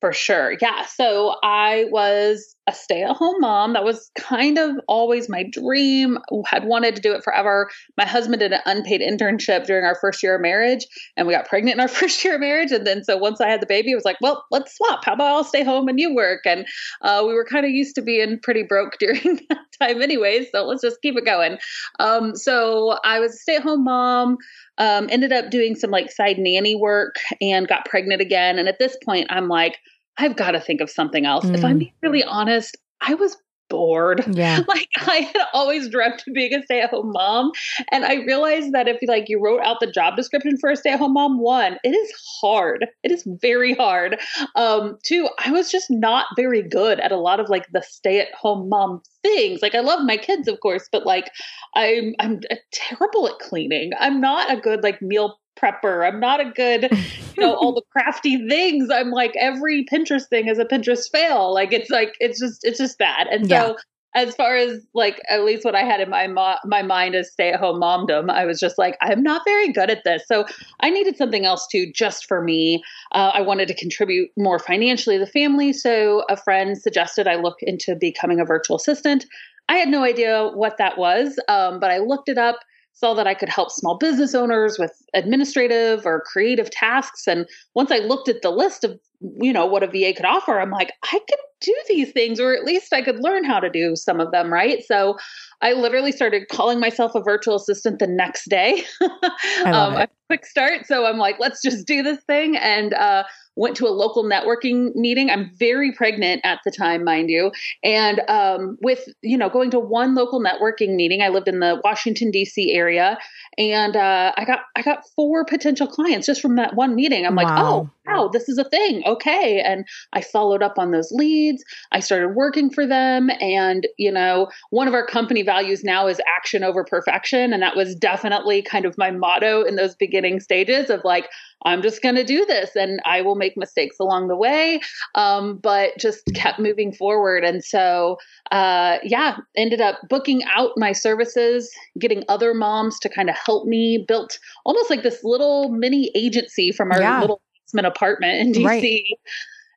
For 0.00 0.12
sure. 0.12 0.56
Yeah. 0.60 0.86
So 0.86 1.34
I 1.42 1.86
was 1.90 2.54
a 2.68 2.72
stay 2.72 3.02
at 3.02 3.16
home 3.16 3.40
mom. 3.40 3.72
That 3.72 3.84
was 3.84 4.10
kind 4.16 4.58
of 4.58 4.76
always 4.86 5.28
my 5.28 5.44
dream. 5.50 6.18
Had 6.46 6.64
wanted 6.64 6.94
to 6.96 7.02
do 7.02 7.12
it 7.12 7.24
forever. 7.24 7.70
My 7.96 8.04
husband 8.04 8.40
did 8.40 8.52
an 8.52 8.60
unpaid 8.66 9.00
internship 9.00 9.66
during 9.66 9.84
our 9.84 9.94
first 9.94 10.22
year 10.22 10.36
of 10.36 10.42
marriage, 10.42 10.86
and 11.16 11.26
we 11.26 11.34
got 11.34 11.48
pregnant 11.48 11.76
in 11.76 11.80
our 11.80 11.88
first 12.00 12.22
year 12.24 12.34
of 12.34 12.40
marriage. 12.40 12.70
And 12.70 12.86
then 12.86 13.02
so 13.02 13.16
once 13.16 13.40
I 13.40 13.48
had 13.48 13.62
the 13.62 13.66
baby, 13.66 13.90
it 13.92 13.96
was 13.96 14.04
like, 14.04 14.20
well, 14.20 14.44
let's 14.50 14.76
swap. 14.76 15.04
How 15.04 15.14
about 15.14 15.32
I'll 15.32 15.44
stay 15.44 15.64
home 15.64 15.88
and 15.88 15.98
you 15.98 16.14
work? 16.14 16.42
And 16.44 16.66
uh, 17.02 17.24
we 17.26 17.34
were 17.34 17.44
kind 17.44 17.64
of 17.64 17.72
used 17.72 17.94
to 17.96 18.02
being 18.02 18.38
pretty 18.42 18.62
broke 18.62 18.96
during 19.00 19.40
that 19.48 19.64
time, 19.80 20.02
anyways. 20.02 20.48
So 20.52 20.64
let's 20.64 20.82
just 20.82 21.00
keep 21.02 21.16
it 21.16 21.24
going. 21.24 21.58
Um, 21.98 22.36
so 22.36 22.98
I 23.02 23.18
was 23.18 23.32
a 23.32 23.38
stay 23.38 23.56
at 23.56 23.62
home 23.62 23.84
mom 23.84 24.36
um, 24.78 25.08
ended 25.10 25.32
up 25.32 25.50
doing 25.50 25.74
some 25.74 25.90
like 25.90 26.10
side 26.10 26.38
nanny 26.38 26.76
work 26.76 27.16
and 27.40 27.68
got 27.68 27.84
pregnant 27.84 28.22
again. 28.22 28.58
And 28.58 28.68
at 28.68 28.78
this 28.78 28.96
point, 29.04 29.26
I'm 29.30 29.48
like, 29.48 29.78
I've 30.18 30.36
got 30.36 30.52
to 30.52 30.60
think 30.60 30.80
of 30.80 30.90
something 30.90 31.24
else. 31.26 31.44
If 31.46 31.64
I'm 31.64 31.76
Mm. 31.76 31.78
being 31.80 31.92
really 32.02 32.24
honest, 32.24 32.76
I 33.00 33.14
was 33.14 33.36
bored. 33.70 34.24
Yeah. 34.34 34.60
Like 34.68 34.88
I 34.96 35.16
had 35.32 35.42
always 35.52 35.88
dreamt 35.90 36.22
of 36.26 36.32
being 36.34 36.54
a 36.54 36.62
stay-at-home 36.62 37.12
mom, 37.12 37.52
and 37.92 38.04
I 38.04 38.14
realized 38.24 38.72
that 38.72 38.88
if 38.88 38.96
like 39.06 39.28
you 39.28 39.38
wrote 39.42 39.60
out 39.62 39.78
the 39.80 39.90
job 39.90 40.16
description 40.16 40.56
for 40.58 40.70
a 40.70 40.76
stay-at-home 40.76 41.12
mom, 41.12 41.38
one, 41.38 41.78
it 41.84 41.90
is 41.90 42.12
hard. 42.40 42.86
It 43.02 43.12
is 43.12 43.26
very 43.42 43.74
hard. 43.74 44.18
Um, 44.56 44.96
two, 45.04 45.28
I 45.44 45.50
was 45.50 45.70
just 45.70 45.90
not 45.90 46.26
very 46.34 46.62
good 46.62 46.98
at 47.00 47.12
a 47.12 47.16
lot 47.16 47.40
of 47.40 47.48
like 47.50 47.66
the 47.72 47.82
stay-at-home 47.82 48.68
mom 48.70 49.02
things. 49.22 49.60
Like 49.62 49.74
I 49.74 49.80
love 49.80 50.04
my 50.04 50.16
kids, 50.16 50.48
of 50.48 50.58
course, 50.60 50.88
but 50.90 51.04
like 51.06 51.30
I'm 51.74 52.14
I'm 52.18 52.40
terrible 52.72 53.28
at 53.28 53.38
cleaning. 53.38 53.92
I'm 54.00 54.18
not 54.20 54.50
a 54.50 54.60
good 54.60 54.82
like 54.82 55.00
meal 55.02 55.38
prepper. 55.60 56.06
I'm 56.06 56.20
not 56.20 56.40
a 56.40 56.50
good, 56.50 56.84
you 57.36 57.42
know, 57.42 57.54
all 57.54 57.74
the 57.74 57.82
crafty 57.90 58.48
things. 58.48 58.90
I'm 58.90 59.10
like 59.10 59.34
every 59.38 59.84
Pinterest 59.84 60.28
thing 60.28 60.48
is 60.48 60.58
a 60.58 60.64
Pinterest 60.64 61.10
fail. 61.10 61.52
Like 61.52 61.72
it's 61.72 61.90
like 61.90 62.14
it's 62.20 62.40
just 62.40 62.60
it's 62.62 62.78
just 62.78 62.98
bad. 62.98 63.26
And 63.28 63.48
Yeah. 63.48 63.68
so 63.68 63.76
as 64.14 64.34
far 64.34 64.56
as 64.56 64.86
like 64.94 65.20
at 65.28 65.44
least 65.44 65.64
what 65.64 65.74
I 65.74 65.82
had 65.82 66.00
in 66.00 66.08
my 66.08 66.26
mo- 66.26 66.56
my 66.64 66.82
mind 66.82 67.14
as 67.14 67.30
stay 67.30 67.52
at 67.52 67.60
home 67.60 67.80
momdom, 67.80 68.30
I 68.30 68.44
was 68.46 68.58
just 68.58 68.78
like 68.78 68.96
I'm 69.00 69.22
not 69.22 69.42
very 69.44 69.70
good 69.72 69.90
at 69.90 70.02
this. 70.04 70.22
So 70.26 70.44
I 70.80 70.90
needed 70.90 71.16
something 71.16 71.44
else 71.44 71.66
to 71.72 71.92
just 71.92 72.26
for 72.26 72.42
me. 72.42 72.82
Uh, 73.12 73.32
I 73.34 73.42
wanted 73.42 73.68
to 73.68 73.74
contribute 73.74 74.30
more 74.36 74.58
financially 74.58 75.18
to 75.18 75.24
the 75.24 75.30
family. 75.30 75.72
So 75.72 76.24
a 76.28 76.36
friend 76.36 76.76
suggested 76.76 77.28
I 77.28 77.36
look 77.36 77.56
into 77.60 77.94
becoming 77.94 78.40
a 78.40 78.44
virtual 78.44 78.76
assistant. 78.76 79.26
I 79.68 79.76
had 79.76 79.88
no 79.88 80.02
idea 80.02 80.48
what 80.54 80.78
that 80.78 80.96
was, 80.96 81.38
um, 81.48 81.78
but 81.78 81.90
I 81.90 81.98
looked 81.98 82.30
it 82.30 82.38
up, 82.38 82.60
saw 82.98 83.14
that 83.14 83.28
I 83.28 83.34
could 83.34 83.48
help 83.48 83.70
small 83.70 83.96
business 83.96 84.34
owners 84.34 84.76
with 84.76 84.90
administrative 85.14 86.04
or 86.04 86.24
creative 86.26 86.68
tasks. 86.70 87.28
And 87.28 87.46
once 87.74 87.92
I 87.92 87.98
looked 87.98 88.28
at 88.28 88.42
the 88.42 88.50
list 88.50 88.82
of, 88.82 88.98
you 89.40 89.52
know, 89.52 89.66
what 89.66 89.84
a 89.84 89.86
VA 89.86 90.12
could 90.12 90.24
offer, 90.24 90.58
I'm 90.58 90.72
like, 90.72 90.92
I 91.04 91.20
could 91.28 91.38
do 91.60 91.74
these 91.88 92.10
things, 92.10 92.40
or 92.40 92.54
at 92.54 92.64
least 92.64 92.92
I 92.92 93.02
could 93.02 93.20
learn 93.20 93.44
how 93.44 93.60
to 93.60 93.70
do 93.70 93.94
some 93.94 94.18
of 94.18 94.32
them, 94.32 94.52
right? 94.52 94.84
So 94.84 95.16
I 95.62 95.74
literally 95.74 96.10
started 96.10 96.48
calling 96.48 96.80
myself 96.80 97.14
a 97.14 97.20
virtual 97.20 97.54
assistant 97.54 98.00
the 98.00 98.08
next 98.08 98.48
day. 98.48 98.82
I 99.00 99.70
love 99.70 99.94
um, 99.94 100.00
it. 100.00 100.10
Quick 100.28 100.44
start. 100.44 100.86
So 100.86 101.06
I'm 101.06 101.16
like, 101.16 101.36
let's 101.40 101.62
just 101.62 101.86
do 101.86 102.02
this 102.02 102.22
thing. 102.24 102.56
And 102.56 102.94
uh, 102.94 103.24
went 103.56 103.76
to 103.76 103.86
a 103.86 103.90
local 103.90 104.22
networking 104.22 104.94
meeting. 104.94 105.30
I'm 105.30 105.50
very 105.58 105.90
pregnant 105.92 106.42
at 106.44 106.60
the 106.64 106.70
time, 106.70 107.02
mind 107.02 107.28
you. 107.28 107.50
And 107.82 108.20
um, 108.28 108.78
with, 108.82 109.08
you 109.22 109.36
know, 109.36 109.48
going 109.48 109.70
to 109.72 109.80
one 109.80 110.14
local 110.14 110.40
networking 110.40 110.94
meeting, 110.94 111.22
I 111.22 111.28
lived 111.28 111.48
in 111.48 111.58
the 111.58 111.80
Washington, 111.82 112.30
D.C. 112.30 112.72
area. 112.72 113.18
And 113.56 113.96
uh, 113.96 114.32
I 114.36 114.44
got 114.44 114.60
I 114.76 114.82
got 114.82 115.02
four 115.16 115.44
potential 115.44 115.86
clients 115.86 116.26
just 116.26 116.40
from 116.40 116.56
that 116.56 116.74
one 116.74 116.94
meeting. 116.94 117.26
I'm 117.26 117.34
like, 117.34 117.48
oh, 117.50 117.90
wow, 118.06 118.28
this 118.32 118.48
is 118.48 118.58
a 118.58 118.64
thing. 118.64 119.02
Okay. 119.06 119.60
And 119.60 119.84
I 120.12 120.20
followed 120.20 120.62
up 120.62 120.78
on 120.78 120.92
those 120.92 121.10
leads. 121.10 121.64
I 121.90 122.00
started 122.00 122.36
working 122.36 122.70
for 122.70 122.86
them. 122.86 123.30
And, 123.40 123.88
you 123.98 124.12
know, 124.12 124.48
one 124.70 124.86
of 124.86 124.94
our 124.94 125.06
company 125.06 125.42
values 125.42 125.82
now 125.82 126.06
is 126.06 126.20
action 126.36 126.62
over 126.62 126.84
perfection. 126.84 127.52
And 127.52 127.62
that 127.62 127.76
was 127.76 127.96
definitely 127.96 128.62
kind 128.62 128.84
of 128.84 128.96
my 128.98 129.10
motto 129.10 129.62
in 129.62 129.74
those 129.74 129.96
beginning 129.96 130.17
stages 130.40 130.90
of 130.90 131.00
like, 131.04 131.28
I'm 131.64 131.82
just 131.82 132.02
going 132.02 132.14
to 132.14 132.24
do 132.24 132.44
this 132.46 132.76
and 132.76 133.00
I 133.04 133.22
will 133.22 133.34
make 133.34 133.56
mistakes 133.56 133.96
along 134.00 134.28
the 134.28 134.36
way. 134.36 134.80
Um, 135.14 135.58
but 135.58 135.96
just 135.98 136.22
kept 136.34 136.58
moving 136.58 136.92
forward. 136.92 137.44
And 137.44 137.64
so, 137.64 138.16
uh, 138.50 138.98
yeah, 139.02 139.38
ended 139.56 139.80
up 139.80 139.98
booking 140.08 140.42
out 140.44 140.72
my 140.76 140.92
services, 140.92 141.70
getting 141.98 142.24
other 142.28 142.54
moms 142.54 142.98
to 143.00 143.08
kind 143.08 143.28
of 143.28 143.36
help 143.44 143.66
me, 143.66 144.04
built 144.06 144.38
almost 144.64 144.90
like 144.90 145.02
this 145.02 145.20
little 145.24 145.70
mini 145.70 146.10
agency 146.14 146.72
from 146.72 146.92
our 146.92 147.00
yeah. 147.00 147.20
little 147.20 147.40
basement 147.66 147.86
apartment 147.86 148.40
in 148.40 148.52
DC. 148.52 148.64
Right. 148.64 149.04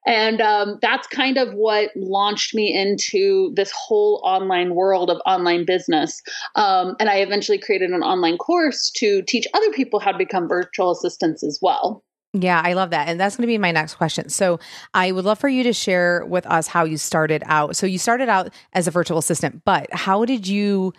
And 0.05 0.41
um, 0.41 0.79
that's 0.81 1.07
kind 1.07 1.37
of 1.37 1.53
what 1.53 1.91
launched 1.95 2.55
me 2.55 2.75
into 2.75 3.53
this 3.55 3.71
whole 3.71 4.21
online 4.23 4.73
world 4.73 5.09
of 5.09 5.21
online 5.25 5.65
business. 5.65 6.21
Um, 6.55 6.95
and 6.99 7.09
I 7.09 7.17
eventually 7.17 7.57
created 7.57 7.91
an 7.91 8.01
online 8.01 8.37
course 8.37 8.89
to 8.95 9.21
teach 9.23 9.47
other 9.53 9.71
people 9.71 9.99
how 9.99 10.11
to 10.11 10.17
become 10.17 10.47
virtual 10.47 10.91
assistants 10.91 11.43
as 11.43 11.59
well. 11.61 12.03
Yeah, 12.33 12.61
I 12.63 12.73
love 12.73 12.91
that. 12.91 13.09
And 13.09 13.19
that's 13.19 13.35
going 13.35 13.43
to 13.43 13.47
be 13.47 13.57
my 13.57 13.71
next 13.71 13.95
question. 13.95 14.29
So, 14.29 14.59
I 14.93 15.11
would 15.11 15.25
love 15.25 15.37
for 15.37 15.49
you 15.49 15.63
to 15.63 15.73
share 15.73 16.25
with 16.25 16.45
us 16.47 16.65
how 16.65 16.85
you 16.85 16.97
started 16.97 17.43
out. 17.45 17.75
So, 17.75 17.85
you 17.85 17.97
started 17.97 18.29
out 18.29 18.53
as 18.71 18.87
a 18.87 18.91
virtual 18.91 19.17
assistant, 19.17 19.63
but 19.65 19.93
how 19.93 20.23
did 20.23 20.47
you 20.47 20.93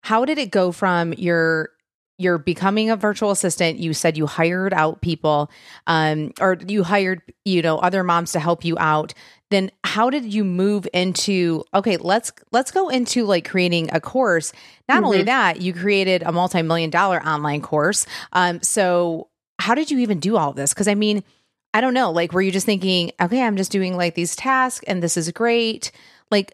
how 0.00 0.24
did 0.24 0.38
it 0.38 0.50
go 0.50 0.72
from 0.72 1.12
your 1.14 1.70
you're 2.18 2.38
becoming 2.38 2.90
a 2.90 2.96
virtual 2.96 3.30
assistant. 3.30 3.78
You 3.78 3.94
said 3.94 4.18
you 4.18 4.26
hired 4.26 4.74
out 4.74 5.00
people 5.00 5.50
um, 5.86 6.32
or 6.40 6.58
you 6.66 6.82
hired 6.82 7.22
you 7.44 7.62
know 7.62 7.78
other 7.78 8.02
moms 8.02 8.32
to 8.32 8.40
help 8.40 8.64
you 8.64 8.76
out. 8.78 9.14
Then 9.50 9.70
how 9.84 10.10
did 10.10 10.32
you 10.34 10.44
move 10.44 10.86
into 10.92 11.64
okay 11.72 11.96
let's 11.96 12.32
let's 12.50 12.72
go 12.72 12.88
into 12.88 13.24
like 13.24 13.48
creating 13.48 13.90
a 13.92 14.00
course. 14.00 14.52
Not 14.88 14.96
mm-hmm. 14.96 15.04
only 15.04 15.22
that 15.22 15.62
you 15.62 15.72
created 15.72 16.22
a 16.24 16.32
multi-million 16.32 16.90
dollar 16.90 17.22
online 17.24 17.62
course. 17.62 18.04
Um, 18.32 18.60
so 18.62 19.28
how 19.60 19.74
did 19.74 19.90
you 19.90 20.00
even 20.00 20.18
do 20.18 20.36
all 20.36 20.50
of 20.50 20.56
this? 20.56 20.74
Because 20.74 20.88
i 20.88 20.94
mean 20.94 21.22
i 21.72 21.80
don't 21.80 21.94
know. 21.94 22.10
Like 22.10 22.32
were 22.32 22.42
you 22.42 22.50
just 22.50 22.66
thinking 22.66 23.12
okay 23.22 23.42
i'm 23.42 23.56
just 23.56 23.72
doing 23.72 23.96
like 23.96 24.16
these 24.16 24.34
tasks 24.34 24.84
and 24.88 25.02
this 25.02 25.16
is 25.16 25.30
great? 25.30 25.92
Like 26.32 26.52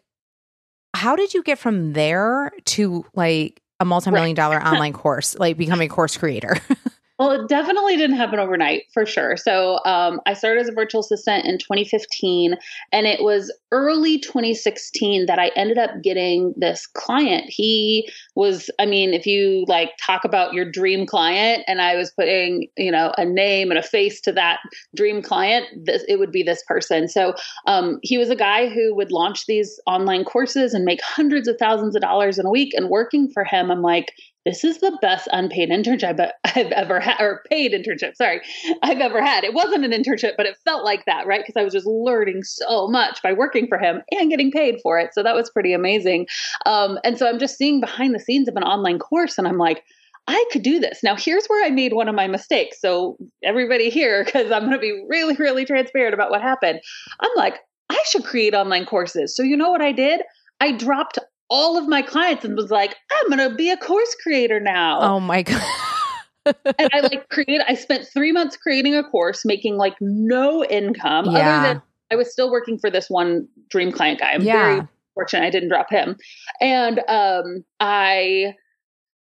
how 0.93 1.17
did 1.17 1.33
you 1.33 1.43
get 1.43 1.59
from 1.59 1.95
there 1.95 2.53
to 2.67 3.05
like 3.15 3.63
a 3.81 3.85
multi-million 3.85 4.35
dollar 4.35 4.63
online 4.63 4.93
course, 4.93 5.37
like 5.39 5.57
becoming 5.57 5.91
a 5.91 5.93
course 5.93 6.17
creator? 6.17 6.57
Well, 7.19 7.31
it 7.31 7.49
definitely 7.49 7.97
didn't 7.97 8.17
happen 8.17 8.41
overnight 8.41 8.85
for 8.93 9.07
sure. 9.07 9.37
So 9.37 9.79
um, 9.85 10.21
I 10.27 10.35
started 10.35 10.63
as 10.63 10.69
a 10.69 10.73
virtual 10.73 11.01
assistant 11.01 11.45
in 11.45 11.59
2015, 11.59 12.57
and 12.91 13.07
it 13.07 13.23
was 13.23 13.57
early 13.71 14.19
2016 14.19 15.27
that 15.27 15.39
I 15.39 15.53
ended 15.55 15.79
up 15.79 15.91
getting 16.03 16.55
this 16.57 16.89
client. 16.89 17.45
He 17.47 18.11
was, 18.35 18.69
I 18.81 18.87
mean, 18.87 19.15
if 19.15 19.27
you 19.27 19.65
like 19.69 19.91
talk 20.05 20.25
about 20.25 20.55
your 20.55 20.69
dream 20.69 21.07
client, 21.07 21.63
and 21.69 21.81
I 21.81 21.95
was 21.95 22.11
putting, 22.11 22.67
you 22.77 22.91
know, 22.91 23.13
a 23.17 23.25
name 23.25 23.71
and 23.71 23.79
a 23.79 23.83
face 23.83 24.21
to 24.23 24.33
that 24.33 24.59
dream 24.97 25.23
client, 25.23 25.67
this, 25.85 26.05
it 26.09 26.19
would 26.19 26.33
be 26.33 26.43
this 26.43 26.65
person. 26.67 27.07
So 27.07 27.35
um, 27.69 28.01
he 28.03 28.19
was 28.19 28.29
a 28.29 28.37
guy 28.37 28.69
who 28.69 28.93
would 28.97 29.13
launch 29.13 29.47
these 29.47 29.81
online 29.87 30.25
courses 30.25 30.75
and 30.75 30.85
make 30.85 31.01
hundreds 31.01 31.47
of 31.47 31.59
thousands 31.61 31.95
of 31.95 32.03
dollars 32.03 32.41
in 32.41 32.47
a 32.47 32.51
week. 32.51 32.75
And 32.75 32.89
working 32.89 33.31
for 33.33 33.45
him, 33.45 33.71
I'm 33.71 33.83
like, 33.83 34.11
this 34.45 34.65
is 34.65 34.79
the 34.79 34.97
best 35.01 35.29
unpaid 35.33 35.71
internship 35.71 36.31
I've 36.45 36.73
ever 36.73 37.01
had, 37.01 37.21
or 37.21 37.43
paid 37.49 37.73
internship, 37.73 38.17
sorry, 38.17 38.41
I've 38.83 39.01
ever 39.01 39.23
had. 39.23 39.45
It 39.45 39.55
wasn't 39.55 39.85
an 39.85 39.93
internship, 39.93 40.33
but 40.37 40.47
it 40.47 40.57
felt 40.65 40.85
like 40.85 41.05
that, 41.07 41.27
right? 41.27 41.41
Because 41.41 41.59
I 41.59 41.65
was 41.65 41.73
just 41.73 41.87
learning 41.87 42.43
so 42.43 42.89
much 42.89 43.23
by 43.23 43.33
working 43.33 43.67
for 43.67 43.79
him 43.79 44.03
and 44.11 44.31
getting 44.31 44.51
paid 44.51 44.81
for 44.83 44.99
it. 44.99 45.15
So 45.15 45.23
that 45.23 45.35
was 45.35 45.51
pretty 45.51 45.73
amazing. 45.73 46.27
Um, 46.67 46.99
and 47.05 47.19
so 47.19 47.29
I'm 47.29 47.39
just 47.39 47.57
seeing 47.57 47.81
behind 47.81 48.15
the 48.15 48.21
scenes 48.21 48.49
of 48.49 48.57
an 48.57 48.63
online 48.63 48.99
course, 48.99 49.39
and 49.39 49.49
I'm 49.49 49.59
like, 49.59 49.83
I 50.27 50.43
could 50.53 50.63
do 50.63 50.79
this. 50.79 51.01
Now, 51.03 51.17
here's 51.17 51.47
where 51.47 51.65
I 51.65 51.71
made 51.71 51.93
one 51.93 52.09
of 52.09 52.15
my 52.15 52.27
mistakes. 52.27 52.81
So, 52.81 53.19
everybody 53.43 53.91
here, 53.91 54.25
because 54.25 54.51
I'm 54.51 54.63
going 54.63 54.73
to 54.73 54.79
be 54.79 55.05
really, 55.09 55.37
really 55.37 55.67
transparent 55.67 56.15
about 56.15 56.31
what 56.31 56.41
happened. 56.41 56.81
I'm 57.21 57.31
like, 57.37 57.59
I 57.91 58.03
should 58.07 58.25
create 58.25 58.55
online 58.55 58.87
courses. 58.87 59.37
So, 59.37 59.43
you 59.43 59.57
know 59.57 59.71
what 59.71 59.83
I 59.83 59.93
did? 59.93 60.23
I 60.61 60.73
dropped 60.73 61.19
all 61.51 61.77
of 61.77 61.89
my 61.89 62.03
clients 62.03 62.45
and 62.45 62.57
was 62.57 62.71
like, 62.71 62.97
I'm 63.13 63.37
going 63.37 63.51
to 63.51 63.55
be 63.55 63.71
a 63.71 63.77
course 63.77 64.15
creator 64.23 64.61
now. 64.61 65.01
Oh 65.01 65.21
my 65.21 65.43
God. 65.43 65.63
and 66.47 66.91
I 66.93 67.01
like 67.01 67.29
created, 67.29 67.63
I 67.67 67.75
spent 67.75 68.07
three 68.13 68.33
months 68.33 68.57
creating 68.57 68.95
a 68.97 69.05
course, 69.05 69.45
making 69.45 69.77
like 69.77 69.95
no 70.01 70.65
income 70.65 71.27
yeah. 71.27 71.31
other 71.31 71.69
than 71.69 71.83
I 72.11 72.17
was 72.17 72.31
still 72.31 72.51
working 72.51 72.79
for 72.79 72.91
this 72.91 73.09
one 73.09 73.49
dream 73.71 73.93
client 73.93 74.21
guy. 74.21 74.33
I'm 74.33 74.43
yeah. 74.43 74.75
very 74.75 74.89
fortunate 75.15 75.45
I 75.45 75.51
didn't 75.51 75.69
drop 75.69 75.91
him. 75.91 76.17
And 76.61 77.01
um, 77.09 77.65
I 77.81 78.55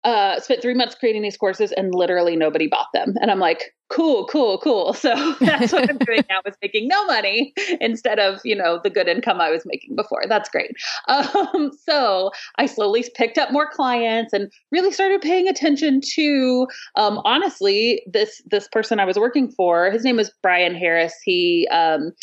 uh, 0.03 0.39
spent 0.39 0.61
three 0.61 0.73
months 0.73 0.95
creating 0.95 1.21
these 1.21 1.37
courses 1.37 1.71
and 1.73 1.93
literally 1.95 2.35
nobody 2.35 2.67
bought 2.67 2.87
them. 2.93 3.15
And 3.21 3.31
I'm 3.31 3.39
like, 3.39 3.73
cool, 3.89 4.25
cool, 4.25 4.57
cool. 4.57 4.93
So 5.03 5.35
that's 5.41 5.73
what 5.73 5.89
I'm 5.89 5.97
doing 5.97 6.23
now 6.29 6.39
is 6.45 6.55
making 6.61 6.87
no 6.87 7.05
money 7.05 7.53
instead 7.81 8.19
of, 8.19 8.39
you 8.43 8.55
know, 8.55 8.79
the 8.83 8.89
good 8.89 9.07
income 9.07 9.41
I 9.41 9.49
was 9.49 9.63
making 9.65 9.95
before. 9.95 10.23
That's 10.27 10.49
great. 10.49 10.71
Um, 11.07 11.71
so 11.85 12.31
I 12.57 12.65
slowly 12.65 13.03
picked 13.15 13.37
up 13.37 13.51
more 13.51 13.69
clients 13.69 14.33
and 14.33 14.51
really 14.71 14.91
started 14.91 15.21
paying 15.21 15.47
attention 15.47 15.99
to, 16.15 16.67
um, 16.95 17.21
honestly, 17.25 18.01
this, 18.11 18.41
this 18.45 18.67
person 18.69 18.99
I 18.99 19.05
was 19.05 19.17
working 19.17 19.51
for, 19.51 19.91
his 19.91 20.03
name 20.03 20.15
was 20.15 20.31
Bryan 20.41 20.73
Harris. 20.73 21.13
He, 21.23 21.67
um, 21.71 22.13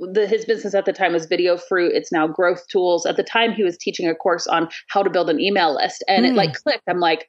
the, 0.00 0.26
his 0.26 0.44
business 0.44 0.74
at 0.74 0.84
the 0.84 0.92
time 0.92 1.12
was 1.12 1.26
Videofruit. 1.26 1.90
It's 1.92 2.12
now 2.12 2.26
Growth 2.26 2.66
Tools. 2.68 3.06
At 3.06 3.16
the 3.16 3.22
time, 3.22 3.52
he 3.52 3.62
was 3.62 3.76
teaching 3.76 4.08
a 4.08 4.14
course 4.14 4.46
on 4.46 4.68
how 4.88 5.02
to 5.02 5.10
build 5.10 5.30
an 5.30 5.40
email 5.40 5.74
list, 5.74 6.04
and 6.08 6.24
mm. 6.24 6.30
it 6.30 6.34
like 6.34 6.50
hmm. 6.50 6.62
clicked. 6.62 6.82
I'm 6.88 7.00
like, 7.00 7.28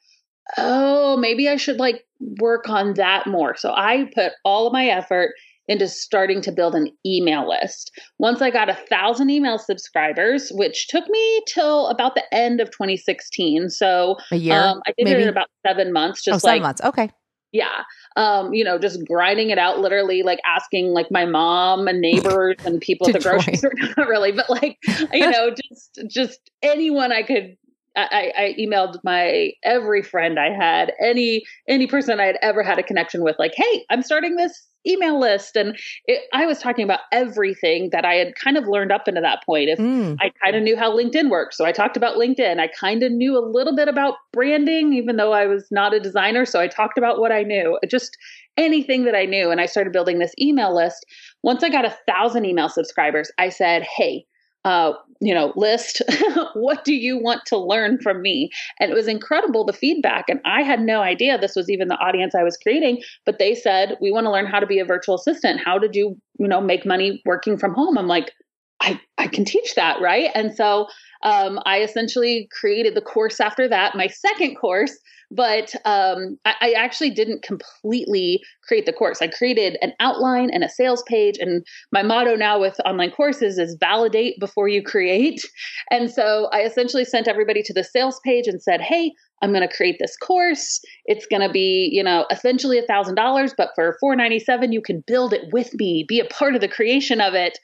oh, 0.58 1.18
maybe 1.18 1.48
I 1.50 1.56
should 1.56 1.78
like 1.78 2.06
work 2.40 2.70
on 2.70 2.94
that 2.96 3.28
more. 3.28 3.56
So 3.56 3.74
I 3.74 4.10
put 4.14 4.34
all 4.44 4.68
of 4.68 4.74
my 4.74 4.86
effort 4.86 5.32
into 5.70 5.88
starting 5.88 6.42
to 6.42 6.52
build 6.52 6.76
an 6.76 6.90
email 7.06 7.48
list. 7.48 7.92
Once 8.20 8.42
I 8.42 8.50
got 8.50 8.70
a 8.70 8.74
thousand 8.74 9.30
email 9.30 9.58
subscribers, 9.58 10.50
which 10.52 10.90
took 10.90 11.08
me 11.08 11.42
till 11.48 11.88
about 11.88 12.16
the 12.16 12.24
end 12.34 12.60
of 12.60 12.70
2016. 12.72 13.70
So 13.70 14.18
a 14.32 14.36
year, 14.36 14.60
um, 14.60 14.82
I 14.86 14.94
did 14.98 15.06
maybe? 15.06 15.22
it 15.22 15.24
in 15.24 15.30
about 15.30 15.48
seven 15.66 15.94
months. 15.94 16.22
Just 16.22 16.44
oh, 16.44 16.48
like, 16.48 16.56
seven 16.56 16.64
months. 16.64 16.82
Okay 16.84 17.10
yeah. 17.54 17.84
Um 18.18 18.54
you 18.54 18.64
know 18.64 18.78
just 18.78 19.06
grinding 19.08 19.52
it 19.52 19.58
out 19.58 19.80
literally 19.80 20.24
like 20.24 20.40
asking 20.46 20.88
like 20.88 21.08
my 21.10 21.26
mom 21.26 21.88
and 21.88 22.02
neighbors 22.02 22.58
and 22.66 22.82
people 22.82 23.08
at 23.08 23.14
the 23.14 23.20
grocery 23.20 23.56
store 23.56 23.72
not 23.98 24.08
really 24.08 24.32
but 24.34 24.50
like 24.50 24.78
you 25.14 25.32
know 25.32 25.50
just 25.52 26.00
just 26.08 26.40
anyone 26.62 27.12
i 27.12 27.24
could 27.24 27.56
I, 27.96 28.32
I 28.38 28.56
emailed 28.60 28.98
my 29.04 29.52
every 29.64 30.02
friend 30.02 30.40
I 30.40 30.50
had, 30.50 30.94
any 31.02 31.44
any 31.68 31.88
person 31.88 32.20
I 32.20 32.26
had 32.26 32.38
ever 32.42 32.64
had 32.64 32.80
a 32.80 32.84
connection 32.84 33.24
with, 33.24 33.36
like, 33.38 33.54
"Hey, 33.56 33.86
I'm 33.90 34.02
starting 34.02 34.36
this 34.36 34.68
email 34.88 35.20
list. 35.20 35.56
And 35.56 35.78
it, 36.06 36.24
i 36.34 36.46
was 36.46 36.60
talking 36.60 36.84
about 36.84 37.02
everything 37.12 37.90
that 37.92 38.06
i 38.06 38.16
had 38.16 38.36
kind 38.36 38.58
of 38.58 38.68
learned 38.68 38.92
up 38.92 39.08
into 39.08 39.22
that 39.22 39.44
point. 39.46 39.70
If 39.70 39.80
mm. 39.80 40.18
i 40.20 40.32
kind 40.44 40.56
of 40.56 40.64
knew 40.64 40.78
how 40.78 40.96
linkedin 40.96 41.30
works 41.30 41.58
so 41.58 41.66
i 41.66 41.72
talked 41.72 41.98
about 41.98 42.18
linkedin. 42.18 42.60
I 42.60 42.68
kind 42.68 43.04
of 43.04 43.12
knew 43.12 43.38
a 43.38 43.46
little 43.46 43.76
bit 43.76 43.88
about 43.88 44.16
branding 44.32 44.94
even 44.94 45.18
though 45.18 45.34
i 45.34 45.46
was 45.46 45.68
not 45.72 45.94
a 45.94 46.00
designer 46.00 46.46
so 46.46 46.60
i 46.60 46.68
talked 46.68 46.98
about 46.98 47.20
what 47.20 47.32
i 47.32 47.44
knew 47.44 47.78
just 47.90 48.18
anything 48.58 49.06
that 49.06 49.16
i 49.16 49.26
knew. 49.26 49.52
And 49.52 49.62
i 49.62 49.66
started 49.66 49.94
building 49.94 50.20
this 50.20 50.34
email 50.40 50.76
list. 50.76 51.06
Once 51.44 51.64
i 51.64 51.70
got 51.70 51.86
a 51.86 51.98
thousand 52.08 52.46
email 52.46 52.70
subscribers 52.70 53.32
i 53.38 53.50
said 53.50 53.84
hey 53.84 54.26
uh, 54.66 54.94
you 55.24 55.34
know, 55.34 55.54
list. 55.56 56.02
what 56.54 56.84
do 56.84 56.94
you 56.94 57.18
want 57.18 57.46
to 57.46 57.58
learn 57.58 57.98
from 58.00 58.22
me? 58.22 58.50
And 58.80 58.92
it 58.92 58.94
was 58.94 59.08
incredible 59.08 59.66
the 59.66 59.74
feedback. 59.74 60.26
And 60.28 60.42
I 60.46 60.64
had 60.64 60.82
no 60.82 61.02
idea 61.02 61.38
this 61.38 61.56
was 61.56 61.70
even 61.70 61.88
the 61.88 61.96
audience 61.96 62.36
I 62.36 62.44
was 62.44 62.58
creating, 62.58 63.02
but 63.26 63.40
they 63.40 63.56
said, 63.56 63.98
we 64.02 64.12
want 64.12 64.26
to 64.26 64.32
learn 64.32 64.46
how 64.46 64.60
to 64.60 64.68
be 64.68 64.80
a 64.80 64.86
virtual 64.86 65.16
assistant. 65.16 65.62
How 65.64 65.80
did 65.80 65.96
you, 65.96 66.18
you 66.40 66.48
know, 66.48 66.60
make 66.60 66.86
money 66.86 67.22
working 67.26 67.58
from 67.58 67.74
home? 67.74 67.98
I'm 67.98 68.08
like, 68.08 68.34
I, 68.82 69.00
I 69.18 69.28
can 69.28 69.46
teach 69.46 69.76
that, 69.76 70.02
right? 70.02 70.30
And 70.36 70.54
so 70.54 70.88
um, 71.24 71.60
I 71.66 71.82
essentially 71.82 72.50
created 72.52 72.96
the 72.96 73.02
course 73.02 73.40
after 73.40 73.68
that, 73.70 73.96
my 73.96 74.08
second 74.08 74.56
course, 74.56 74.98
but 75.36 75.74
um, 75.86 76.38
I, 76.46 76.54
I, 76.62 76.72
actually 76.74 77.10
didn't 77.10 77.44
completely 77.44 78.42
create 78.68 78.86
the 78.86 78.94
course. 78.94 79.22
I 79.22 79.28
created 79.28 79.78
an 79.82 79.94
outline 80.00 80.50
and 80.52 80.64
a 80.64 80.70
sales 80.70 81.04
page. 81.08 81.38
And 81.40 81.66
my 81.92 82.04
motto 82.04 82.36
now 82.36 82.60
with 82.60 82.80
online 82.86 83.12
courses 83.12 83.58
is 83.58 83.76
validate 83.80 84.40
before 84.40 84.68
you 84.68 84.84
create. 84.84 85.42
And 85.90 86.12
so 86.12 86.50
I 86.52 86.62
essentially 86.62 87.06
sent 87.06 87.28
everybody 87.28 87.64
to 87.64 87.74
the 87.74 87.84
sales 87.84 88.20
page 88.24 88.48
and 88.48 88.62
said, 88.62 88.82
hey, 88.82 89.12
I'm 89.42 89.52
going 89.52 89.68
to 89.68 89.76
create 89.76 89.98
this 90.00 90.16
course. 90.18 90.80
It's 91.06 91.26
going 91.26 91.42
to 91.42 91.52
be, 91.52 91.90
you 91.92 92.04
know, 92.04 92.26
essentially 92.32 92.78
a 92.78 92.86
thousand 92.86 93.16
dollars, 93.16 93.54
but 93.58 93.70
for 93.76 93.98
497, 94.00 94.72
you 94.72 94.82
can 94.82 95.04
build 95.06 95.34
it 95.34 95.52
with 95.52 95.74
me, 95.74 96.06
be 96.08 96.20
a 96.20 96.26
part 96.26 96.56
of 96.56 96.62
the 96.62 96.70
creation 96.70 97.20
of 97.20 97.34
it 97.34 97.58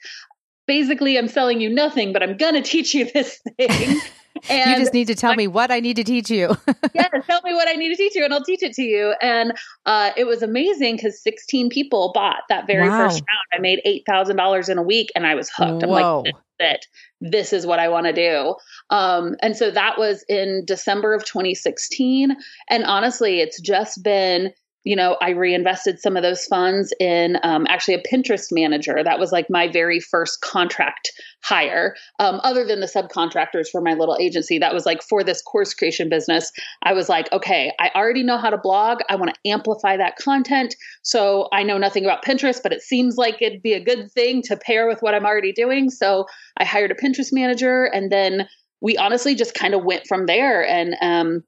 basically 0.66 1.18
I'm 1.18 1.26
selling 1.26 1.60
you 1.60 1.68
nothing, 1.68 2.12
but 2.12 2.22
I'm 2.22 2.36
going 2.36 2.54
to 2.60 2.62
teach 2.62 2.94
you 2.94 3.10
this 3.10 3.40
thing. 3.58 4.00
And 4.48 4.70
you 4.70 4.76
just 4.76 4.94
need 4.94 5.06
to 5.08 5.14
tell 5.14 5.32
I, 5.32 5.36
me 5.36 5.46
what 5.46 5.70
I 5.70 5.80
need 5.80 5.96
to 5.96 6.04
teach 6.04 6.30
you. 6.30 6.56
yeah, 6.94 7.08
tell 7.26 7.40
me 7.42 7.52
what 7.52 7.68
I 7.68 7.72
need 7.72 7.90
to 7.90 7.96
teach 7.96 8.14
you, 8.14 8.24
and 8.24 8.32
I'll 8.32 8.44
teach 8.44 8.62
it 8.62 8.72
to 8.74 8.82
you. 8.82 9.14
And 9.20 9.52
uh, 9.86 10.10
it 10.16 10.24
was 10.24 10.42
amazing 10.42 10.96
because 10.96 11.22
16 11.22 11.70
people 11.70 12.12
bought 12.14 12.42
that 12.48 12.66
very 12.66 12.88
wow. 12.88 13.06
first 13.06 13.20
round. 13.20 13.46
I 13.52 13.58
made 13.58 13.80
eight 13.84 14.04
thousand 14.06 14.36
dollars 14.36 14.68
in 14.68 14.78
a 14.78 14.82
week, 14.82 15.08
and 15.14 15.26
I 15.26 15.34
was 15.34 15.50
hooked. 15.50 15.82
I'm 15.82 15.90
like, 15.90 16.24
this 16.24 16.34
is 16.34 16.40
it. 16.60 16.86
This 17.20 17.52
is 17.52 17.66
what 17.66 17.78
I 17.78 17.88
want 17.88 18.06
to 18.06 18.12
do. 18.12 18.54
Um, 18.90 19.36
and 19.42 19.56
so 19.56 19.70
that 19.70 19.98
was 19.98 20.24
in 20.28 20.64
December 20.66 21.14
of 21.14 21.24
2016. 21.24 22.36
And 22.68 22.84
honestly, 22.84 23.40
it's 23.40 23.60
just 23.60 24.02
been 24.02 24.52
you 24.84 24.96
know, 24.96 25.16
I 25.20 25.30
reinvested 25.30 26.00
some 26.00 26.16
of 26.16 26.22
those 26.22 26.44
funds 26.46 26.92
in 26.98 27.38
um, 27.42 27.66
actually 27.68 27.94
a 27.94 28.02
Pinterest 28.02 28.48
manager. 28.50 29.02
That 29.04 29.18
was 29.18 29.30
like 29.30 29.46
my 29.50 29.68
very 29.68 30.00
first 30.00 30.40
contract 30.40 31.12
hire, 31.42 31.94
um, 32.18 32.40
other 32.44 32.64
than 32.64 32.80
the 32.80 32.86
subcontractors 32.86 33.68
for 33.70 33.82
my 33.82 33.92
little 33.92 34.16
agency. 34.18 34.58
That 34.58 34.72
was 34.72 34.86
like 34.86 35.02
for 35.02 35.22
this 35.22 35.42
course 35.42 35.74
creation 35.74 36.08
business. 36.08 36.50
I 36.82 36.94
was 36.94 37.08
like, 37.10 37.30
okay, 37.32 37.72
I 37.78 37.90
already 37.94 38.22
know 38.22 38.38
how 38.38 38.48
to 38.48 38.58
blog. 38.58 39.00
I 39.10 39.16
want 39.16 39.34
to 39.34 39.50
amplify 39.50 39.98
that 39.98 40.16
content. 40.16 40.74
So 41.02 41.48
I 41.52 41.62
know 41.62 41.76
nothing 41.76 42.04
about 42.04 42.24
Pinterest, 42.24 42.62
but 42.62 42.72
it 42.72 42.80
seems 42.82 43.16
like 43.16 43.42
it'd 43.42 43.62
be 43.62 43.74
a 43.74 43.84
good 43.84 44.10
thing 44.12 44.42
to 44.42 44.56
pair 44.56 44.88
with 44.88 45.00
what 45.00 45.14
I'm 45.14 45.26
already 45.26 45.52
doing. 45.52 45.90
So 45.90 46.26
I 46.56 46.64
hired 46.64 46.90
a 46.90 46.94
Pinterest 46.94 47.32
manager 47.32 47.84
and 47.84 48.10
then 48.10 48.48
we 48.80 48.96
honestly 48.96 49.34
just 49.34 49.52
kind 49.52 49.74
of 49.74 49.84
went 49.84 50.06
from 50.06 50.24
there. 50.24 50.66
And, 50.66 50.96
um, 51.02 51.44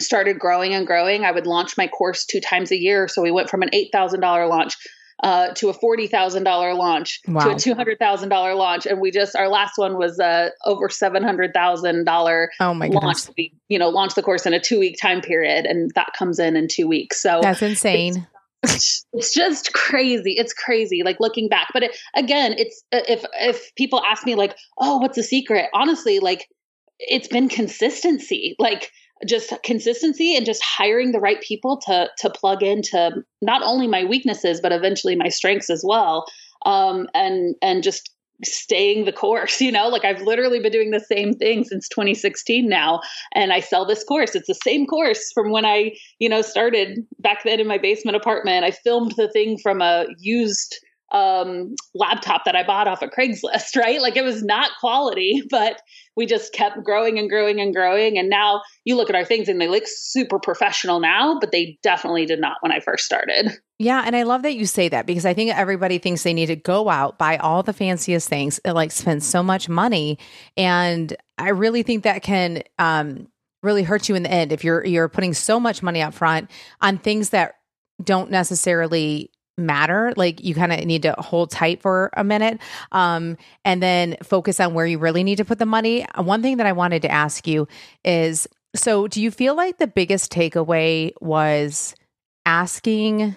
started 0.00 0.38
growing 0.38 0.74
and 0.74 0.86
growing. 0.86 1.24
I 1.24 1.32
would 1.32 1.46
launch 1.46 1.76
my 1.76 1.88
course 1.88 2.24
two 2.24 2.40
times 2.40 2.70
a 2.70 2.80
year. 2.80 3.08
So 3.08 3.22
we 3.22 3.30
went 3.30 3.50
from 3.50 3.62
an 3.62 3.70
$8,000 3.70 4.48
launch 4.48 4.76
uh, 5.22 5.52
to 5.54 5.68
a 5.68 5.74
forty 5.74 6.06
thousand 6.06 6.44
dollar 6.44 6.74
launch 6.74 7.20
wow. 7.28 7.44
to 7.44 7.50
a 7.50 7.58
two 7.58 7.74
hundred 7.74 7.98
thousand 7.98 8.30
dollar 8.30 8.54
launch, 8.54 8.86
and 8.86 9.00
we 9.00 9.10
just 9.10 9.36
our 9.36 9.48
last 9.48 9.76
one 9.76 9.98
was 9.98 10.18
uh, 10.18 10.50
over 10.64 10.88
seven 10.88 11.22
hundred 11.22 11.52
thousand 11.52 12.04
dollar. 12.04 12.50
Oh 12.58 12.72
my 12.74 12.86
launch. 12.86 13.28
We 13.36 13.52
you 13.68 13.78
know 13.78 13.90
launched 13.90 14.16
the 14.16 14.22
course 14.22 14.46
in 14.46 14.54
a 14.54 14.60
two 14.60 14.78
week 14.78 14.96
time 15.00 15.20
period, 15.20 15.66
and 15.66 15.90
that 15.94 16.12
comes 16.18 16.38
in 16.38 16.56
in 16.56 16.68
two 16.68 16.88
weeks. 16.88 17.20
So 17.20 17.40
that's 17.42 17.62
insane. 17.62 18.26
It's, 18.62 19.06
it's 19.12 19.34
just 19.34 19.72
crazy. 19.72 20.32
It's 20.32 20.52
crazy. 20.52 21.02
Like 21.02 21.18
looking 21.20 21.48
back, 21.48 21.68
but 21.72 21.82
it, 21.82 21.96
again, 22.14 22.54
it's 22.56 22.82
if 22.92 23.24
if 23.34 23.74
people 23.74 24.02
ask 24.02 24.24
me 24.24 24.34
like, 24.34 24.56
oh, 24.78 24.98
what's 24.98 25.16
the 25.16 25.22
secret? 25.22 25.66
Honestly, 25.74 26.18
like 26.18 26.48
it's 26.98 27.28
been 27.28 27.48
consistency. 27.48 28.56
Like 28.58 28.90
just 29.26 29.52
consistency 29.62 30.36
and 30.36 30.46
just 30.46 30.62
hiring 30.62 31.12
the 31.12 31.20
right 31.20 31.40
people 31.40 31.78
to 31.86 32.08
to 32.18 32.30
plug 32.30 32.62
into 32.62 33.22
not 33.42 33.62
only 33.62 33.86
my 33.86 34.04
weaknesses 34.04 34.60
but 34.60 34.72
eventually 34.72 35.16
my 35.16 35.28
strengths 35.28 35.70
as 35.70 35.82
well. 35.86 36.26
Um, 36.66 37.08
and 37.14 37.54
and 37.62 37.82
just 37.82 38.10
staying 38.42 39.04
the 39.04 39.12
course 39.12 39.60
you 39.66 39.70
know 39.70 39.88
like 39.88 40.02
i've 40.02 40.22
literally 40.22 40.60
been 40.60 40.72
doing 40.72 40.92
the 40.92 41.00
same 41.00 41.34
thing 41.34 41.62
since 41.62 41.86
2016 41.90 42.66
now 42.66 42.98
and 43.34 43.52
i 43.52 43.60
sell 43.60 43.84
this 43.84 44.02
course. 44.04 44.34
It's 44.34 44.46
the 44.46 44.54
same 44.54 44.86
course 44.86 45.30
from 45.34 45.50
when 45.50 45.66
i 45.66 45.92
you 46.18 46.28
know 46.28 46.40
started 46.40 47.00
back 47.18 47.44
then 47.44 47.60
in 47.60 47.66
my 47.66 47.78
basement 47.78 48.16
apartment. 48.16 48.64
I 48.64 48.70
filmed 48.70 49.12
the 49.16 49.28
thing 49.28 49.58
from 49.58 49.82
a 49.82 50.06
used 50.18 50.78
um, 51.12 51.74
laptop 51.94 52.44
that 52.44 52.54
I 52.54 52.62
bought 52.64 52.86
off 52.86 53.02
of 53.02 53.10
Craigslist, 53.10 53.76
right? 53.76 54.00
Like 54.00 54.16
it 54.16 54.24
was 54.24 54.42
not 54.42 54.70
quality, 54.78 55.42
but 55.50 55.80
we 56.20 56.26
just 56.26 56.52
kept 56.52 56.84
growing 56.84 57.18
and 57.18 57.30
growing 57.30 57.62
and 57.62 57.74
growing. 57.74 58.18
And 58.18 58.28
now 58.28 58.60
you 58.84 58.94
look 58.94 59.08
at 59.08 59.16
our 59.16 59.24
things 59.24 59.48
and 59.48 59.58
they 59.58 59.68
look 59.68 59.84
super 59.86 60.38
professional 60.38 61.00
now, 61.00 61.38
but 61.40 61.50
they 61.50 61.78
definitely 61.82 62.26
did 62.26 62.40
not 62.40 62.58
when 62.60 62.70
I 62.70 62.80
first 62.80 63.06
started. 63.06 63.52
Yeah. 63.78 64.02
And 64.04 64.14
I 64.14 64.24
love 64.24 64.42
that 64.42 64.56
you 64.56 64.66
say 64.66 64.90
that 64.90 65.06
because 65.06 65.24
I 65.24 65.32
think 65.32 65.56
everybody 65.56 65.96
thinks 65.96 66.22
they 66.22 66.34
need 66.34 66.48
to 66.48 66.56
go 66.56 66.90
out, 66.90 67.16
buy 67.16 67.38
all 67.38 67.62
the 67.62 67.72
fanciest 67.72 68.28
things, 68.28 68.60
like 68.62 68.92
spend 68.92 69.24
so 69.24 69.42
much 69.42 69.70
money. 69.70 70.18
And 70.54 71.16
I 71.38 71.48
really 71.48 71.82
think 71.82 72.04
that 72.04 72.22
can, 72.22 72.62
um, 72.78 73.28
really 73.62 73.82
hurt 73.82 74.06
you 74.10 74.14
in 74.14 74.22
the 74.22 74.30
end 74.30 74.52
if 74.52 74.64
you're 74.64 74.84
you're 74.84 75.08
putting 75.08 75.32
so 75.32 75.58
much 75.58 75.82
money 75.82 76.02
up 76.02 76.12
front 76.12 76.50
on 76.82 76.98
things 76.98 77.30
that 77.30 77.54
don't 78.04 78.30
necessarily 78.30 79.30
matter 79.58 80.12
like 80.16 80.42
you 80.42 80.54
kind 80.54 80.72
of 80.72 80.84
need 80.84 81.02
to 81.02 81.12
hold 81.18 81.50
tight 81.50 81.82
for 81.82 82.10
a 82.14 82.24
minute 82.24 82.58
um, 82.92 83.36
and 83.64 83.82
then 83.82 84.16
focus 84.22 84.58
on 84.60 84.74
where 84.74 84.86
you 84.86 84.98
really 84.98 85.22
need 85.22 85.36
to 85.36 85.44
put 85.44 85.58
the 85.58 85.66
money. 85.66 86.06
One 86.16 86.42
thing 86.42 86.56
that 86.56 86.66
i 86.66 86.72
wanted 86.72 87.02
to 87.02 87.10
ask 87.10 87.46
you 87.46 87.68
is 88.04 88.48
so 88.74 89.08
do 89.08 89.20
you 89.20 89.30
feel 89.30 89.54
like 89.54 89.78
the 89.78 89.86
biggest 89.86 90.32
takeaway 90.32 91.12
was 91.20 91.94
asking 92.46 93.36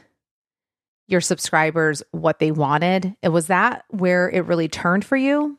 your 1.08 1.22
subscribers 1.22 2.04
what 2.12 2.40
they 2.40 2.52
wanted? 2.52 3.16
It 3.22 3.30
was 3.30 3.48
that 3.48 3.86
where 3.90 4.30
it 4.30 4.46
really 4.46 4.68
turned 4.68 5.04
for 5.04 5.18
you? 5.18 5.58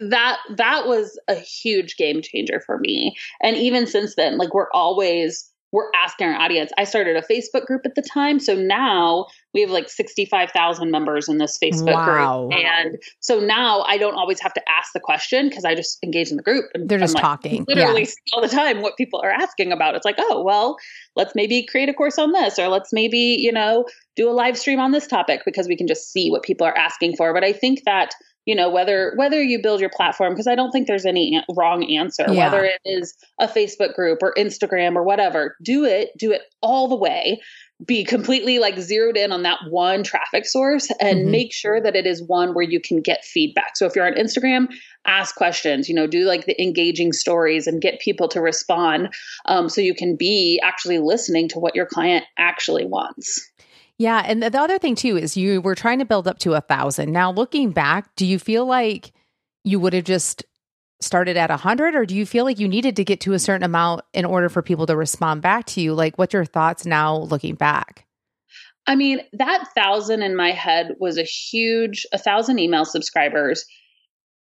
That 0.00 0.38
that 0.56 0.86
was 0.86 1.18
a 1.28 1.34
huge 1.34 1.96
game 1.96 2.22
changer 2.22 2.60
for 2.64 2.78
me. 2.78 3.14
And 3.40 3.56
even 3.56 3.86
since 3.86 4.16
then 4.16 4.38
like 4.38 4.54
we're 4.54 4.70
always 4.72 5.51
we're 5.72 5.90
asking 5.96 6.28
our 6.28 6.34
audience. 6.34 6.70
I 6.76 6.84
started 6.84 7.16
a 7.16 7.22
Facebook 7.22 7.64
group 7.64 7.82
at 7.86 7.94
the 7.94 8.02
time. 8.02 8.38
So 8.38 8.54
now 8.54 9.26
we 9.54 9.62
have 9.62 9.70
like 9.70 9.88
65,000 9.88 10.90
members 10.90 11.28
in 11.30 11.38
this 11.38 11.58
Facebook 11.62 11.94
wow. 11.94 12.48
group. 12.48 12.60
And 12.60 12.98
so 13.20 13.40
now 13.40 13.80
I 13.88 13.96
don't 13.96 14.14
always 14.14 14.38
have 14.40 14.52
to 14.52 14.62
ask 14.70 14.92
the 14.92 15.00
question 15.00 15.48
because 15.48 15.64
I 15.64 15.74
just 15.74 15.98
engage 16.04 16.30
in 16.30 16.36
the 16.36 16.42
group. 16.42 16.66
And 16.74 16.90
They're 16.90 16.98
just 16.98 17.14
like, 17.14 17.22
talking. 17.22 17.64
Literally 17.66 18.02
yeah. 18.02 18.34
all 18.34 18.42
the 18.42 18.48
time 18.48 18.82
what 18.82 18.98
people 18.98 19.20
are 19.24 19.30
asking 19.30 19.72
about. 19.72 19.94
It's 19.94 20.04
like, 20.04 20.16
oh, 20.18 20.42
well, 20.42 20.76
let's 21.16 21.34
maybe 21.34 21.64
create 21.64 21.88
a 21.88 21.94
course 21.94 22.18
on 22.18 22.32
this 22.32 22.58
or 22.58 22.68
let's 22.68 22.92
maybe, 22.92 23.36
you 23.40 23.52
know, 23.52 23.86
do 24.14 24.28
a 24.28 24.32
live 24.32 24.58
stream 24.58 24.78
on 24.78 24.92
this 24.92 25.06
topic 25.06 25.40
because 25.46 25.68
we 25.68 25.76
can 25.76 25.86
just 25.86 26.12
see 26.12 26.30
what 26.30 26.42
people 26.42 26.66
are 26.66 26.76
asking 26.76 27.16
for. 27.16 27.32
But 27.32 27.44
I 27.44 27.54
think 27.54 27.84
that 27.86 28.14
you 28.46 28.54
know 28.54 28.70
whether 28.70 29.12
whether 29.16 29.42
you 29.42 29.60
build 29.62 29.80
your 29.80 29.90
platform 29.90 30.32
because 30.32 30.46
i 30.46 30.54
don't 30.54 30.70
think 30.70 30.86
there's 30.86 31.06
any 31.06 31.42
wrong 31.56 31.84
answer 31.84 32.24
yeah. 32.28 32.44
whether 32.44 32.64
it 32.64 32.80
is 32.84 33.14
a 33.40 33.46
facebook 33.46 33.94
group 33.94 34.18
or 34.22 34.34
instagram 34.34 34.96
or 34.96 35.02
whatever 35.02 35.56
do 35.62 35.84
it 35.84 36.10
do 36.18 36.32
it 36.32 36.42
all 36.60 36.88
the 36.88 36.96
way 36.96 37.40
be 37.84 38.04
completely 38.04 38.60
like 38.60 38.78
zeroed 38.78 39.16
in 39.16 39.32
on 39.32 39.42
that 39.42 39.58
one 39.68 40.04
traffic 40.04 40.46
source 40.46 40.88
and 41.00 41.20
mm-hmm. 41.20 41.30
make 41.32 41.52
sure 41.52 41.80
that 41.80 41.96
it 41.96 42.06
is 42.06 42.22
one 42.22 42.54
where 42.54 42.64
you 42.64 42.80
can 42.80 43.00
get 43.00 43.24
feedback 43.24 43.76
so 43.76 43.86
if 43.86 43.96
you're 43.96 44.06
on 44.06 44.14
instagram 44.14 44.68
ask 45.04 45.34
questions 45.34 45.88
you 45.88 45.94
know 45.94 46.06
do 46.06 46.24
like 46.24 46.46
the 46.46 46.60
engaging 46.62 47.12
stories 47.12 47.66
and 47.66 47.80
get 47.80 48.00
people 48.00 48.28
to 48.28 48.40
respond 48.40 49.12
um, 49.46 49.68
so 49.68 49.80
you 49.80 49.94
can 49.94 50.16
be 50.16 50.60
actually 50.62 50.98
listening 50.98 51.48
to 51.48 51.58
what 51.58 51.74
your 51.74 51.86
client 51.86 52.24
actually 52.38 52.84
wants 52.84 53.50
yeah. 54.02 54.24
And 54.26 54.42
the 54.42 54.60
other 54.60 54.78
thing 54.80 54.96
too 54.96 55.16
is 55.16 55.36
you 55.36 55.60
were 55.60 55.76
trying 55.76 56.00
to 56.00 56.04
build 56.04 56.26
up 56.26 56.40
to 56.40 56.54
a 56.54 56.60
thousand. 56.60 57.12
Now, 57.12 57.30
looking 57.30 57.70
back, 57.70 58.14
do 58.16 58.26
you 58.26 58.40
feel 58.40 58.66
like 58.66 59.12
you 59.62 59.78
would 59.78 59.92
have 59.92 60.02
just 60.02 60.44
started 61.00 61.36
at 61.36 61.52
a 61.52 61.56
hundred 61.56 61.94
or 61.94 62.04
do 62.04 62.16
you 62.16 62.26
feel 62.26 62.44
like 62.44 62.58
you 62.58 62.66
needed 62.66 62.96
to 62.96 63.04
get 63.04 63.20
to 63.20 63.32
a 63.32 63.38
certain 63.38 63.62
amount 63.62 64.02
in 64.12 64.24
order 64.24 64.48
for 64.48 64.60
people 64.60 64.86
to 64.86 64.96
respond 64.96 65.40
back 65.40 65.66
to 65.66 65.80
you? 65.80 65.94
Like, 65.94 66.18
what's 66.18 66.34
your 66.34 66.44
thoughts 66.44 66.84
now 66.84 67.16
looking 67.16 67.54
back? 67.54 68.06
I 68.88 68.96
mean, 68.96 69.20
that 69.34 69.68
thousand 69.76 70.22
in 70.22 70.34
my 70.34 70.50
head 70.50 70.96
was 70.98 71.16
a 71.16 71.22
huge, 71.22 72.04
a 72.12 72.18
thousand 72.18 72.58
email 72.58 72.84
subscribers 72.84 73.64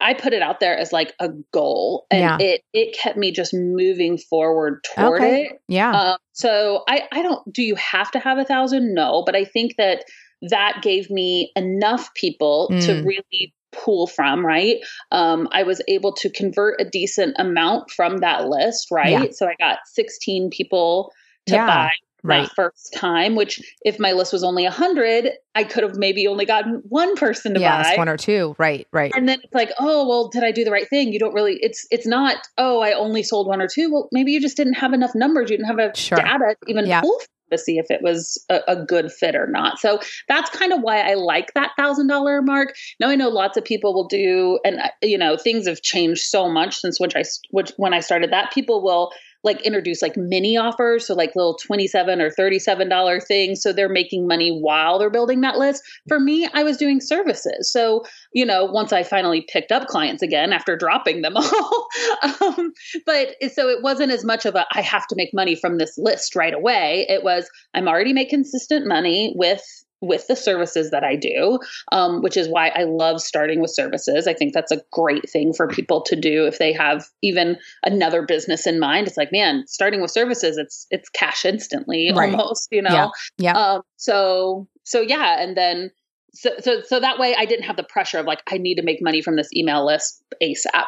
I 0.01 0.13
put 0.13 0.33
it 0.33 0.41
out 0.41 0.59
there 0.59 0.77
as 0.77 0.91
like 0.91 1.13
a 1.19 1.29
goal 1.53 2.05
and 2.11 2.19
yeah. 2.19 2.37
it 2.39 2.61
it 2.73 2.97
kept 2.97 3.17
me 3.17 3.31
just 3.31 3.53
moving 3.53 4.17
forward 4.17 4.83
toward 4.95 5.21
okay. 5.21 5.43
it. 5.43 5.61
Yeah. 5.67 5.91
Um, 5.91 6.17
so 6.33 6.83
I 6.87 7.03
I 7.11 7.21
don't 7.21 7.53
do 7.53 7.63
you 7.63 7.75
have 7.75 8.11
to 8.11 8.19
have 8.19 8.37
a 8.37 8.45
thousand? 8.45 8.93
No, 8.93 9.23
but 9.25 9.35
I 9.35 9.45
think 9.45 9.75
that 9.77 10.03
that 10.49 10.79
gave 10.81 11.09
me 11.09 11.51
enough 11.55 12.13
people 12.13 12.69
mm. 12.71 12.85
to 12.85 13.03
really 13.03 13.53
pull 13.71 14.07
from, 14.07 14.45
right? 14.45 14.77
Um, 15.11 15.47
I 15.51 15.63
was 15.63 15.81
able 15.87 16.13
to 16.13 16.29
convert 16.29 16.81
a 16.81 16.89
decent 16.89 17.35
amount 17.37 17.91
from 17.91 18.17
that 18.17 18.47
list, 18.47 18.87
right? 18.91 19.09
Yeah. 19.09 19.25
So 19.31 19.47
I 19.47 19.55
got 19.59 19.79
16 19.85 20.49
people 20.49 21.11
to 21.47 21.55
yeah 21.55 21.67
buy 21.67 21.91
right. 22.27 22.49
first 22.55 22.93
time, 22.93 23.35
which 23.35 23.61
if 23.81 23.99
my 23.99 24.11
list 24.11 24.33
was 24.33 24.43
only 24.43 24.65
a 24.65 24.69
100, 24.69 25.31
I 25.55 25.63
could 25.63 25.83
have 25.83 25.95
maybe 25.95 26.27
only 26.27 26.45
gotten 26.45 26.81
one 26.87 27.15
person 27.15 27.53
to 27.53 27.59
yes, 27.59 27.91
buy. 27.91 27.97
one 27.97 28.09
or 28.09 28.17
two. 28.17 28.55
Right, 28.57 28.87
right. 28.91 29.11
And 29.15 29.27
then 29.29 29.39
it's 29.43 29.53
like, 29.53 29.71
oh, 29.79 30.07
well, 30.07 30.27
did 30.27 30.43
I 30.43 30.51
do 30.51 30.63
the 30.63 30.71
right 30.71 30.89
thing? 30.89 31.13
You 31.13 31.19
don't 31.19 31.33
really, 31.33 31.57
it's 31.61 31.87
it's 31.91 32.07
not, 32.07 32.37
oh, 32.57 32.81
I 32.81 32.93
only 32.93 33.23
sold 33.23 33.47
one 33.47 33.61
or 33.61 33.67
two. 33.67 33.91
Well, 33.91 34.09
maybe 34.11 34.31
you 34.31 34.41
just 34.41 34.57
didn't 34.57 34.73
have 34.73 34.93
enough 34.93 35.15
numbers. 35.15 35.49
You 35.49 35.57
didn't 35.57 35.69
have 35.69 35.79
a 35.79 35.95
sure. 35.95 36.17
data 36.17 36.55
to 36.61 36.69
even 36.69 36.85
yeah. 36.85 37.01
pull 37.01 37.19
to 37.51 37.57
see 37.57 37.77
if 37.77 37.89
it 37.89 38.01
was 38.01 38.43
a, 38.49 38.61
a, 38.67 38.75
good 38.75 39.11
fit 39.11 39.35
or 39.35 39.47
not. 39.47 39.79
So 39.79 39.99
that's 40.27 40.49
kind 40.49 40.73
of 40.73 40.81
why 40.81 41.01
I 41.01 41.13
like 41.13 41.53
that 41.53 41.71
thousand 41.77 42.07
dollar 42.07 42.41
mark. 42.41 42.75
Now 42.99 43.09
I 43.09 43.15
know 43.15 43.29
lots 43.29 43.57
of 43.57 43.63
people 43.63 43.93
will 43.93 44.07
do, 44.07 44.59
and 44.65 44.79
uh, 44.79 44.89
you 45.01 45.17
know 45.17 45.37
things 45.37 45.67
have 45.67 45.81
changed 45.81 46.23
so 46.23 46.49
much 46.49 46.77
since 46.77 46.99
which 46.99 47.15
I 47.15 47.23
which 47.51 47.71
when 47.77 47.93
I 47.93 47.99
started 47.99 48.31
that 48.31 48.51
people 48.51 48.83
will 48.83 49.11
like 49.45 49.61
introduce 49.61 50.01
like 50.01 50.17
mini 50.17 50.57
offers 50.57 51.07
so 51.07 51.13
like 51.13 51.35
little 51.35 51.55
27 51.55 52.21
or 52.21 52.29
37 52.29 52.89
dollar 52.89 53.19
things 53.19 53.61
so 53.61 53.71
they're 53.71 53.87
making 53.87 54.27
money 54.27 54.59
while 54.61 54.99
they're 54.99 55.09
building 55.09 55.41
that 55.41 55.57
list. 55.57 55.81
For 56.07 56.19
me 56.19 56.47
i 56.53 56.63
was 56.63 56.77
doing 56.77 56.99
services. 56.99 57.71
So 57.71 58.03
you 58.33 58.45
know 58.45 58.65
once 58.65 58.91
i 58.91 59.03
finally 59.03 59.45
picked 59.49 59.71
up 59.71 59.87
clients 59.87 60.21
again 60.21 60.51
after 60.51 60.75
dropping 60.75 61.21
them 61.21 61.37
all 61.37 61.87
um, 62.23 62.73
but 63.05 63.35
so 63.53 63.69
it 63.69 63.81
wasn't 63.81 64.11
as 64.11 64.25
much 64.25 64.45
of 64.45 64.55
a 64.55 64.65
i 64.73 64.81
have 64.81 65.07
to 65.07 65.15
make 65.15 65.33
money 65.33 65.55
from 65.55 65.77
this 65.77 65.97
list 65.97 66.35
right 66.35 66.53
away. 66.53 67.05
It 67.07 67.23
was 67.23 67.49
i'm 67.73 67.87
already 67.87 68.13
making 68.13 68.35
consistent 68.35 68.85
money 68.85 69.33
with 69.35 69.84
with 70.05 70.27
the 70.27 70.35
services 70.35 70.91
that 70.91 71.03
I 71.03 71.15
do, 71.15 71.59
um, 71.91 72.21
which 72.21 72.37
is 72.37 72.47
why 72.47 72.69
I 72.69 72.83
love 72.83 73.21
starting 73.21 73.61
with 73.61 73.71
services. 73.71 74.27
I 74.27 74.33
think 74.33 74.53
that's 74.53 74.71
a 74.71 74.81
great 74.91 75.29
thing 75.29 75.53
for 75.53 75.67
people 75.67 76.01
to 76.03 76.15
do 76.15 76.45
if 76.45 76.57
they 76.57 76.73
have 76.73 77.05
even 77.21 77.57
another 77.83 78.21
business 78.21 78.67
in 78.67 78.79
mind. 78.79 79.07
It's 79.07 79.17
like, 79.17 79.31
man, 79.31 79.63
starting 79.67 80.01
with 80.01 80.11
services, 80.11 80.57
it's 80.57 80.87
it's 80.91 81.09
cash 81.09 81.45
instantly 81.45 82.11
right. 82.15 82.31
almost, 82.33 82.67
you 82.71 82.81
know. 82.81 83.11
Yeah. 83.37 83.53
yeah. 83.53 83.57
Um, 83.57 83.81
so 83.97 84.67
so 84.83 85.01
yeah, 85.01 85.41
and 85.41 85.57
then 85.57 85.91
so 86.33 86.51
so 86.59 86.81
so 86.81 86.99
that 86.99 87.19
way 87.19 87.35
I 87.37 87.45
didn't 87.45 87.65
have 87.65 87.77
the 87.77 87.83
pressure 87.83 88.19
of 88.19 88.25
like 88.25 88.41
I 88.51 88.57
need 88.57 88.75
to 88.75 88.83
make 88.83 89.01
money 89.01 89.21
from 89.21 89.35
this 89.35 89.49
email 89.53 89.85
list 89.85 90.23
ASAP. 90.41 90.85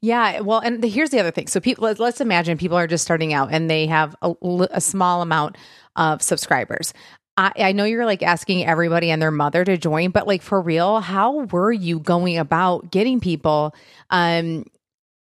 Yeah, 0.00 0.40
well, 0.40 0.58
and 0.58 0.82
the, 0.82 0.88
here's 0.88 1.10
the 1.10 1.20
other 1.20 1.30
thing. 1.30 1.46
So, 1.46 1.60
people, 1.60 1.84
let, 1.84 2.00
us 2.00 2.20
imagine 2.20 2.58
people 2.58 2.76
are 2.76 2.86
just 2.86 3.04
starting 3.04 3.32
out 3.32 3.50
and 3.52 3.70
they 3.70 3.86
have 3.86 4.14
a, 4.22 4.34
a 4.70 4.80
small 4.80 5.22
amount 5.22 5.56
of 5.96 6.22
subscribers. 6.22 6.92
I, 7.38 7.52
I 7.56 7.72
know 7.72 7.84
you're 7.84 8.04
like 8.04 8.24
asking 8.24 8.66
everybody 8.66 9.10
and 9.10 9.22
their 9.22 9.30
mother 9.30 9.64
to 9.64 9.78
join, 9.78 10.10
but 10.10 10.26
like 10.26 10.42
for 10.42 10.60
real, 10.60 11.00
how 11.00 11.44
were 11.44 11.72
you 11.72 12.00
going 12.00 12.36
about 12.36 12.90
getting 12.90 13.20
people? 13.20 13.74
Um, 14.10 14.66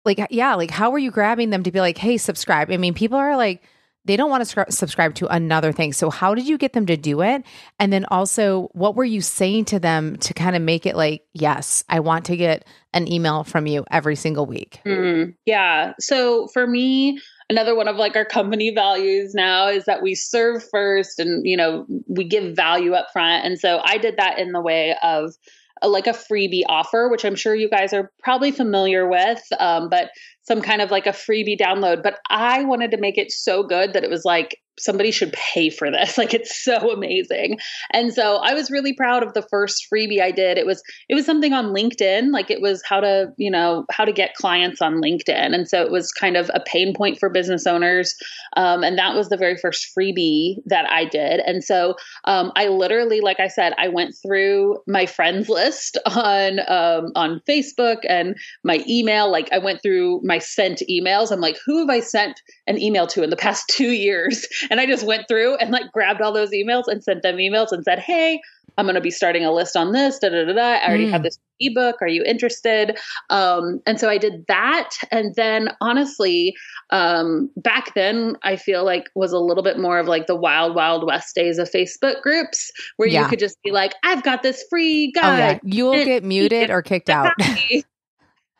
like, 0.05 0.19
yeah, 0.29 0.53
like 0.53 0.69
how 0.69 0.91
were 0.91 0.99
you 0.99 1.09
grabbing 1.09 1.49
them 1.49 1.63
to 1.63 1.71
be 1.71 1.79
like, 1.79 1.97
hey, 1.97 2.17
subscribe? 2.17 2.71
I 2.71 2.77
mean, 2.77 2.93
people 2.93 3.17
are 3.17 3.35
like, 3.35 3.63
they 4.05 4.17
don't 4.17 4.29
want 4.29 4.47
to 4.47 4.65
subscribe 4.69 5.15
to 5.15 5.27
another 5.33 5.71
thing. 5.71 5.91
So, 5.91 6.11
how 6.11 6.35
did 6.35 6.47
you 6.47 6.59
get 6.59 6.73
them 6.73 6.85
to 6.85 6.95
do 6.95 7.23
it? 7.23 7.43
And 7.79 7.91
then 7.91 8.05
also, 8.11 8.69
what 8.73 8.95
were 8.95 9.03
you 9.03 9.19
saying 9.19 9.65
to 9.65 9.79
them 9.79 10.17
to 10.17 10.33
kind 10.35 10.55
of 10.55 10.61
make 10.61 10.85
it 10.85 10.95
like, 10.95 11.25
yes, 11.33 11.83
I 11.89 12.01
want 12.01 12.25
to 12.25 12.37
get 12.37 12.67
an 12.93 13.11
email 13.11 13.43
from 13.43 13.65
you 13.65 13.83
every 13.89 14.15
single 14.15 14.45
week? 14.45 14.79
Mm, 14.85 15.33
yeah. 15.45 15.93
So, 15.99 16.45
for 16.49 16.67
me, 16.67 17.19
another 17.49 17.75
one 17.75 17.87
of 17.87 17.95
like 17.95 18.15
our 18.15 18.25
company 18.25 18.71
values 18.73 19.33
now 19.33 19.67
is 19.67 19.85
that 19.85 20.01
we 20.01 20.15
serve 20.15 20.63
first 20.69 21.19
and 21.19 21.45
you 21.45 21.57
know 21.57 21.85
we 22.07 22.23
give 22.23 22.55
value 22.55 22.93
up 22.93 23.07
front. 23.13 23.45
And 23.45 23.59
so 23.59 23.81
i 23.83 23.97
did 23.97 24.17
that 24.17 24.39
in 24.39 24.51
the 24.51 24.61
way 24.61 24.95
of 25.03 25.33
a, 25.81 25.89
like 25.89 26.07
a 26.07 26.11
freebie 26.11 26.63
offer 26.67 27.09
which 27.09 27.25
i'm 27.25 27.35
sure 27.35 27.53
you 27.53 27.69
guys 27.69 27.93
are 27.93 28.11
probably 28.23 28.51
familiar 28.51 29.07
with 29.07 29.43
um, 29.59 29.89
but 29.89 30.09
some 30.41 30.61
kind 30.61 30.81
of 30.81 30.91
like 30.91 31.07
a 31.07 31.11
freebie 31.11 31.59
download. 31.59 32.03
But 32.03 32.19
i 32.29 32.63
wanted 32.63 32.91
to 32.91 32.97
make 32.97 33.17
it 33.17 33.31
so 33.31 33.63
good 33.63 33.93
that 33.93 34.03
it 34.03 34.09
was 34.09 34.25
like 34.25 34.59
somebody 34.77 35.11
should 35.11 35.33
pay 35.33 35.69
for 35.69 35.91
this. 35.91 36.17
Like 36.25 36.33
it's 36.33 36.63
so 36.63 36.91
amazing. 36.91 37.59
And 37.91 38.11
so 38.11 38.37
i 38.37 38.53
was 38.53 38.71
really 38.71 38.93
proud 38.93 39.21
of 39.21 39.33
the 39.33 39.43
first 39.43 39.85
freebie 39.91 40.21
i 40.21 40.31
did. 40.31 40.57
It 40.57 40.65
was 40.65 40.81
it 41.07 41.13
was 41.13 41.25
something 41.25 41.53
on 41.53 41.67
linkedin. 41.67 42.31
Like 42.31 42.49
it 42.49 42.61
was 42.61 42.81
how 42.87 42.99
to 42.99 43.27
you 43.37 43.51
know 43.51 43.85
how 43.91 44.05
to 44.05 44.11
get 44.11 44.33
clients 44.33 44.81
on 44.81 45.01
linkedin. 45.01 45.53
And 45.53 45.67
so 45.67 45.83
it 45.83 45.91
was 45.91 46.11
kind 46.11 46.35
of 46.35 46.49
a 46.53 46.61
pain 46.65 46.95
point 46.95 47.19
for 47.19 47.29
business 47.29 47.67
owners. 47.67 48.15
Um, 48.57 48.83
and 48.83 48.97
that 48.97 49.13
was 49.13 49.29
the 49.29 49.37
very 49.37 49.55
first 49.57 49.87
freebie 49.95 50.55
that 50.65 50.89
i 50.89 51.05
did. 51.05 51.41
And 51.41 51.63
so 51.63 51.95
um, 52.23 52.51
i 52.55 52.69
literally 52.69 53.21
like 53.21 53.39
i 53.39 53.47
said 53.47 53.73
i 53.77 53.87
went 53.87 54.15
through 54.25 54.77
my 54.87 55.05
friends 55.05 55.47
list 55.47 55.97
on 56.07 56.59
um, 56.67 57.11
on 57.15 57.41
facebook 57.47 57.97
and 58.07 58.35
my 58.63 58.83
email. 58.87 59.29
Like 59.31 59.51
i 59.51 59.59
went 59.59 59.81
through 59.83 60.21
my 60.23 60.39
sent 60.39 60.81
emails. 60.89 61.31
I'm 61.31 61.41
like 61.41 61.57
who 61.65 61.79
have 61.79 61.89
i 61.89 61.99
sent 61.99 62.41
an 62.65 62.81
email 62.81 63.05
to 63.07 63.21
in 63.21 63.29
the 63.29 63.35
past 63.35 63.65
two 63.69 63.91
years 63.91 64.47
and 64.69 64.79
I 64.79 64.85
just 64.85 65.05
went 65.05 65.27
through 65.27 65.55
and 65.55 65.71
like 65.71 65.91
grabbed 65.91 66.21
all 66.21 66.31
those 66.31 66.51
emails 66.51 66.83
and 66.87 67.03
sent 67.03 67.23
them 67.23 67.37
emails 67.37 67.71
and 67.71 67.83
said, 67.83 67.99
Hey, 67.99 68.39
I'm 68.77 68.85
going 68.85 68.95
to 68.95 69.01
be 69.01 69.11
starting 69.11 69.45
a 69.45 69.53
list 69.53 69.75
on 69.75 69.91
this. 69.91 70.19
Da, 70.19 70.29
da, 70.29 70.45
da, 70.45 70.53
da. 70.53 70.61
I 70.61 70.87
already 70.87 71.07
mm. 71.07 71.11
have 71.11 71.23
this 71.23 71.39
ebook. 71.59 72.01
Are 72.01 72.07
you 72.07 72.23
interested? 72.23 72.97
Um, 73.29 73.81
and 73.85 73.99
so 73.99 74.09
I 74.09 74.17
did 74.17 74.45
that. 74.47 74.89
And 75.11 75.33
then 75.35 75.69
honestly, 75.79 76.55
um, 76.89 77.49
back 77.55 77.93
then 77.93 78.35
I 78.43 78.57
feel 78.57 78.83
like 78.83 79.05
was 79.15 79.31
a 79.31 79.39
little 79.39 79.63
bit 79.63 79.79
more 79.79 79.99
of 79.99 80.07
like 80.07 80.27
the 80.27 80.35
wild, 80.35 80.75
wild 80.75 81.05
west 81.05 81.35
days 81.35 81.57
of 81.57 81.71
Facebook 81.71 82.21
groups 82.21 82.71
where 82.97 83.07
yeah. 83.07 83.23
you 83.23 83.29
could 83.29 83.39
just 83.39 83.61
be 83.63 83.71
like, 83.71 83.93
I've 84.03 84.23
got 84.23 84.43
this 84.43 84.63
free 84.69 85.11
guide. 85.13 85.23
Oh, 85.23 85.37
yeah. 85.37 85.75
You'll 85.75 86.05
get 86.05 86.23
muted 86.23 86.69
or 86.69 86.81
kicked 86.81 87.09
out. 87.09 87.33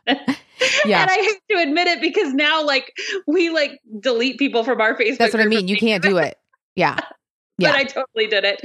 yeah. 0.86 1.02
And 1.02 1.12
I 1.12 1.16
hate 1.16 1.42
to 1.52 1.58
admit 1.58 1.88
it 1.88 2.02
because 2.02 2.34
now 2.34 2.64
like 2.64 2.94
we 3.28 3.50
like 3.50 3.80
delete 4.00 4.38
people 4.38 4.64
from 4.64 4.82
our 4.82 4.96
Facebook. 4.98 5.18
That's 5.18 5.34
what 5.34 5.44
I 5.44 5.48
mean. 5.48 5.68
You 5.68 5.78
can't 5.78 6.04
do 6.04 6.18
it. 6.18 6.38
Yeah. 6.76 7.00
Yeah. 7.58 7.72
but 7.72 7.80
I 7.80 7.84
totally 7.86 8.28
did 8.28 8.44
it. 8.44 8.60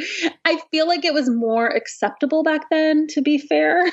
I 0.45 0.61
feel 0.73 0.89
like 0.89 1.05
it 1.05 1.15
was 1.15 1.31
more 1.31 1.69
acceptable 1.69 2.43
back 2.43 2.69
then, 2.71 3.07
to 3.11 3.23
be 3.23 3.39
fair. 3.39 3.85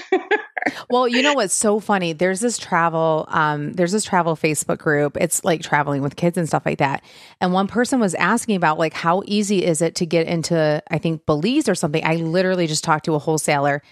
well, 0.90 1.08
you 1.08 1.22
know 1.22 1.36
what's 1.36 1.54
so 1.54 1.80
funny? 1.80 2.14
There's 2.14 2.40
this 2.40 2.58
travel, 2.58 3.28
um, 3.28 3.74
there's 3.74 3.92
this 3.92 4.04
travel 4.04 4.36
Facebook 4.36 4.80
group. 4.80 5.16
It's 5.22 5.44
like 5.44 5.62
traveling 5.62 6.02
with 6.02 6.16
kids 6.16 6.36
and 6.36 6.48
stuff 6.48 6.66
like 6.66 6.80
that. 6.80 7.04
And 7.40 7.54
one 7.54 7.68
person 7.68 8.00
was 8.00 8.16
asking 8.16 8.56
about 8.56 8.80
like 8.80 8.94
how 8.94 9.22
easy 9.28 9.64
is 9.64 9.84
it 9.84 9.94
to 9.96 10.08
get 10.08 10.26
into, 10.26 10.82
I 10.90 10.98
think 10.98 11.28
Belize 11.28 11.70
or 11.70 11.76
something. 11.76 12.04
I 12.04 12.16
literally 12.16 12.66
just 12.66 12.84
talked 12.84 13.06
to 13.06 13.14
a 13.14 13.20
wholesaler 13.20 13.84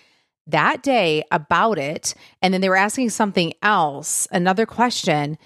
that 0.47 0.83
day 0.83 1.23
about 1.31 1.77
it. 1.77 2.13
And 2.41 2.53
then 2.53 2.61
they 2.61 2.69
were 2.69 2.75
asking 2.75 3.09
something 3.09 3.53
else, 3.61 4.27
another 4.31 4.65
question. 4.65 5.37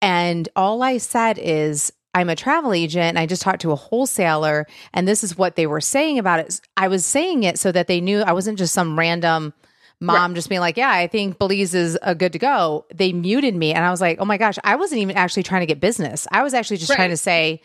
And 0.00 0.48
all 0.56 0.82
I 0.82 0.98
said 0.98 1.38
is, 1.38 1.92
I'm 2.14 2.30
a 2.30 2.36
travel 2.36 2.72
agent. 2.72 3.18
I 3.18 3.26
just 3.26 3.42
talked 3.42 3.60
to 3.60 3.72
a 3.72 3.76
wholesaler, 3.76 4.66
and 4.94 5.06
this 5.06 5.22
is 5.22 5.36
what 5.36 5.56
they 5.56 5.66
were 5.66 5.82
saying 5.82 6.18
about 6.18 6.40
it. 6.40 6.60
I 6.74 6.88
was 6.88 7.04
saying 7.04 7.42
it 7.42 7.58
so 7.58 7.70
that 7.72 7.88
they 7.88 8.00
knew 8.00 8.22
I 8.22 8.32
wasn't 8.32 8.56
just 8.56 8.72
some 8.72 8.98
random 8.98 9.52
mom 10.00 10.30
right. 10.30 10.34
just 10.34 10.48
being 10.48 10.62
like, 10.62 10.78
Yeah, 10.78 10.90
I 10.90 11.08
think 11.08 11.38
Belize 11.38 11.74
is 11.74 11.98
a 12.00 12.14
good 12.14 12.32
to 12.32 12.38
go. 12.38 12.86
They 12.94 13.12
muted 13.12 13.54
me, 13.54 13.74
and 13.74 13.84
I 13.84 13.90
was 13.90 14.00
like, 14.00 14.18
Oh 14.18 14.24
my 14.24 14.38
gosh, 14.38 14.58
I 14.64 14.76
wasn't 14.76 15.02
even 15.02 15.14
actually 15.14 15.42
trying 15.42 15.60
to 15.60 15.66
get 15.66 15.78
business. 15.78 16.26
I 16.32 16.42
was 16.42 16.54
actually 16.54 16.78
just 16.78 16.88
right. 16.88 16.96
trying 16.96 17.10
to 17.10 17.18
say, 17.18 17.60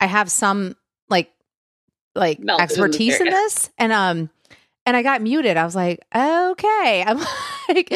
I 0.00 0.06
have 0.06 0.30
some 0.30 0.76
like 1.10 1.30
like 2.14 2.40
expertise 2.58 3.20
in, 3.20 3.26
in 3.26 3.32
this. 3.34 3.70
And 3.76 3.92
um 3.92 4.30
and 4.86 4.96
I 4.96 5.02
got 5.02 5.22
muted. 5.22 5.56
I 5.56 5.64
was 5.64 5.74
like, 5.74 6.04
okay. 6.14 7.04
I'm 7.06 7.16
like, 7.16 7.28
I'm 7.68 7.76
like, 7.76 7.88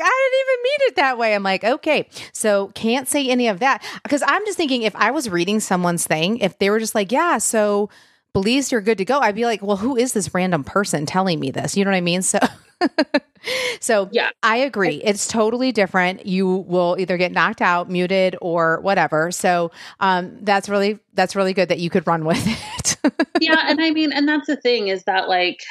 I 0.00 0.30
didn't 0.30 0.40
even 0.40 0.62
mean 0.62 0.80
it 0.88 0.96
that 0.96 1.18
way. 1.18 1.34
I'm 1.34 1.42
like, 1.42 1.64
okay. 1.64 2.08
So 2.32 2.68
can't 2.74 3.08
say 3.08 3.28
any 3.28 3.48
of 3.48 3.60
that. 3.60 3.84
Because 4.02 4.22
I'm 4.26 4.44
just 4.46 4.56
thinking 4.56 4.82
if 4.82 4.96
I 4.96 5.10
was 5.10 5.30
reading 5.30 5.60
someone's 5.60 6.06
thing, 6.06 6.38
if 6.38 6.58
they 6.58 6.70
were 6.70 6.80
just 6.80 6.94
like, 6.94 7.12
yeah, 7.12 7.38
so 7.38 7.90
Belize 8.32 8.70
you're 8.70 8.82
good 8.82 8.98
to 8.98 9.04
go, 9.04 9.20
I'd 9.20 9.34
be 9.34 9.46
like, 9.46 9.62
well, 9.62 9.78
who 9.78 9.96
is 9.96 10.12
this 10.12 10.34
random 10.34 10.62
person 10.62 11.06
telling 11.06 11.40
me 11.40 11.50
this? 11.50 11.76
You 11.76 11.84
know 11.84 11.90
what 11.90 11.96
I 11.96 12.02
mean? 12.02 12.22
So 12.26 12.38
so 13.80 14.08
yeah, 14.12 14.30
I 14.42 14.56
agree. 14.56 15.00
It's 15.04 15.26
totally 15.26 15.72
different. 15.72 16.26
You 16.26 16.46
will 16.68 16.96
either 16.98 17.16
get 17.16 17.32
knocked 17.32 17.62
out, 17.62 17.90
muted, 17.90 18.36
or 18.40 18.80
whatever. 18.80 19.30
So 19.30 19.70
um, 20.00 20.36
that's 20.42 20.68
really 20.68 20.98
that's 21.14 21.36
really 21.36 21.54
good 21.54 21.68
that 21.68 21.78
you 21.78 21.90
could 21.90 22.06
run 22.06 22.24
with 22.26 22.44
it. 22.46 22.96
yeah, 23.40 23.64
and 23.66 23.80
I 23.80 23.90
mean, 23.90 24.12
and 24.12 24.28
that's 24.28 24.46
the 24.46 24.56
thing 24.56 24.88
is 24.88 25.04
that 25.04 25.28
like 25.28 25.62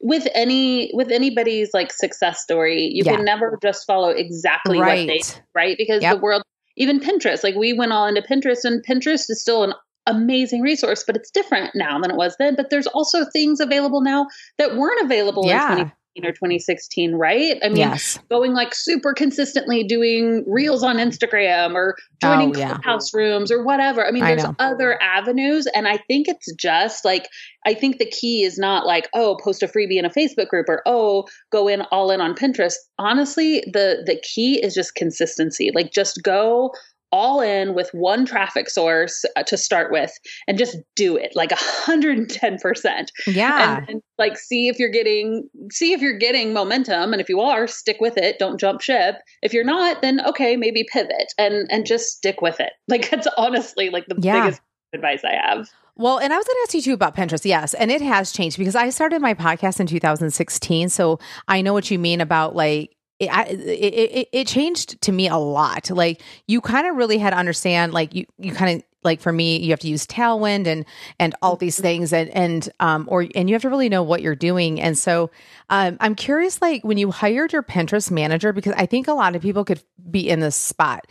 with 0.00 0.26
any 0.34 0.90
with 0.94 1.10
anybody's 1.10 1.70
like 1.72 1.92
success 1.92 2.42
story, 2.42 2.90
you 2.92 3.02
yeah. 3.04 3.16
can 3.16 3.24
never 3.24 3.58
just 3.62 3.86
follow 3.86 4.10
exactly 4.10 4.80
right. 4.80 5.06
what 5.06 5.14
they 5.14 5.20
right 5.54 5.76
because 5.78 6.02
yep. 6.02 6.16
the 6.16 6.20
world 6.20 6.42
even 6.76 7.00
Pinterest, 7.00 7.42
like 7.42 7.56
we 7.56 7.72
went 7.72 7.92
all 7.92 8.06
into 8.06 8.22
Pinterest, 8.22 8.64
and 8.64 8.84
Pinterest 8.86 9.28
is 9.28 9.40
still 9.42 9.64
an 9.64 9.74
amazing 10.06 10.62
resource, 10.62 11.04
but 11.06 11.16
it's 11.16 11.30
different 11.30 11.74
now 11.74 11.98
than 12.00 12.10
it 12.10 12.16
was 12.16 12.36
then. 12.38 12.54
But 12.54 12.70
there's 12.70 12.86
also 12.86 13.24
things 13.26 13.60
available 13.60 14.00
now 14.00 14.26
that 14.58 14.76
weren't 14.76 15.02
available 15.02 15.44
yeah. 15.46 15.72
in 15.72 15.76
20 15.78 15.92
or 16.24 16.32
2016, 16.32 17.14
right? 17.14 17.58
I 17.62 17.68
mean, 17.68 17.78
yes. 17.78 18.18
going 18.30 18.52
like 18.52 18.74
super 18.74 19.14
consistently 19.14 19.84
doing 19.84 20.44
reels 20.46 20.82
on 20.82 20.96
Instagram 20.96 21.74
or 21.74 21.96
joining 22.20 22.56
oh, 22.56 22.58
yeah. 22.58 22.68
clubhouse 22.70 23.14
rooms 23.14 23.52
or 23.52 23.62
whatever. 23.62 24.04
I 24.06 24.10
mean, 24.10 24.24
there's 24.24 24.44
I 24.44 24.54
other 24.58 25.00
avenues. 25.00 25.66
And 25.74 25.86
I 25.86 25.98
think 26.08 26.26
it's 26.28 26.52
just 26.54 27.04
like, 27.04 27.28
I 27.66 27.74
think 27.74 27.98
the 27.98 28.10
key 28.10 28.42
is 28.42 28.58
not 28.58 28.86
like, 28.86 29.08
oh, 29.14 29.36
post 29.42 29.62
a 29.62 29.66
freebie 29.66 29.98
in 29.98 30.04
a 30.04 30.10
Facebook 30.10 30.48
group 30.48 30.66
or 30.68 30.82
oh, 30.86 31.24
go 31.52 31.68
in 31.68 31.82
all 31.92 32.10
in 32.10 32.20
on 32.20 32.34
Pinterest. 32.34 32.74
Honestly, 32.98 33.62
the 33.72 34.02
the 34.04 34.20
key 34.22 34.62
is 34.62 34.74
just 34.74 34.94
consistency. 34.94 35.70
Like 35.74 35.92
just 35.92 36.20
go 36.22 36.72
all 37.10 37.40
in 37.40 37.74
with 37.74 37.90
one 37.92 38.24
traffic 38.24 38.68
source 38.68 39.24
uh, 39.36 39.42
to 39.42 39.56
start 39.56 39.90
with 39.90 40.12
and 40.46 40.58
just 40.58 40.76
do 40.94 41.16
it 41.16 41.32
like 41.34 41.50
110% 41.50 43.06
yeah 43.26 43.78
and, 43.78 43.88
and, 43.88 44.02
like 44.18 44.36
see 44.36 44.68
if 44.68 44.78
you're 44.78 44.90
getting 44.90 45.48
see 45.70 45.92
if 45.92 46.00
you're 46.00 46.18
getting 46.18 46.52
momentum 46.52 47.12
and 47.12 47.20
if 47.20 47.28
you 47.28 47.40
are 47.40 47.66
stick 47.66 47.98
with 48.00 48.16
it 48.16 48.38
don't 48.38 48.60
jump 48.60 48.80
ship 48.80 49.16
if 49.42 49.52
you're 49.52 49.64
not 49.64 50.02
then 50.02 50.24
okay 50.26 50.56
maybe 50.56 50.84
pivot 50.92 51.32
and 51.38 51.66
and 51.70 51.86
just 51.86 52.16
stick 52.16 52.40
with 52.42 52.60
it 52.60 52.72
like 52.88 53.08
that's 53.10 53.28
honestly 53.36 53.90
like 53.90 54.06
the 54.06 54.16
yeah. 54.18 54.44
biggest 54.44 54.60
advice 54.94 55.22
i 55.24 55.34
have 55.34 55.68
Well, 55.96 56.18
and 56.18 56.32
I 56.32 56.36
was 56.36 56.46
going 56.46 56.54
to 56.54 56.60
ask 56.62 56.74
you 56.74 56.80
too 56.80 56.94
about 56.94 57.14
Pinterest. 57.14 57.44
Yes. 57.44 57.74
And 57.74 57.90
it 57.90 58.00
has 58.00 58.32
changed 58.32 58.56
because 58.56 58.76
I 58.76 58.88
started 58.88 59.20
my 59.20 59.34
podcast 59.34 59.80
in 59.80 59.86
2016. 59.86 60.88
So 60.88 61.18
I 61.48 61.60
know 61.60 61.72
what 61.72 61.90
you 61.90 61.98
mean 61.98 62.20
about 62.20 62.54
like, 62.54 62.96
it, 63.18 63.26
I, 63.26 63.44
it, 63.44 63.58
it, 63.58 64.28
it 64.32 64.46
changed 64.46 65.00
to 65.02 65.12
me 65.12 65.28
a 65.28 65.36
lot. 65.36 65.90
Like 65.90 66.22
you 66.46 66.60
kind 66.60 66.86
of 66.86 66.96
really 66.96 67.18
had 67.18 67.30
to 67.30 67.36
understand, 67.36 67.92
like 67.92 68.14
you, 68.14 68.26
you 68.38 68.52
kind 68.52 68.78
of 68.78 68.84
like 69.04 69.20
for 69.20 69.32
me, 69.32 69.58
you 69.58 69.70
have 69.70 69.80
to 69.80 69.88
use 69.88 70.06
Tailwind 70.06 70.66
and 70.66 70.84
and 71.18 71.34
all 71.40 71.56
these 71.56 71.76
mm-hmm. 71.76 71.82
things, 71.82 72.12
and 72.12 72.28
and 72.30 72.68
um 72.80 73.06
or 73.08 73.26
and 73.34 73.48
you 73.48 73.54
have 73.54 73.62
to 73.62 73.70
really 73.70 73.88
know 73.88 74.02
what 74.02 74.22
you're 74.22 74.34
doing. 74.34 74.80
And 74.80 74.98
so, 74.98 75.30
um, 75.70 75.96
I'm 76.00 76.14
curious, 76.14 76.60
like 76.60 76.82
when 76.84 76.98
you 76.98 77.10
hired 77.10 77.52
your 77.52 77.62
Pinterest 77.62 78.10
manager, 78.10 78.52
because 78.52 78.74
I 78.76 78.86
think 78.86 79.08
a 79.08 79.12
lot 79.12 79.36
of 79.36 79.42
people 79.42 79.64
could 79.64 79.82
be 80.10 80.28
in 80.28 80.40
this 80.40 80.56
spot. 80.56 81.06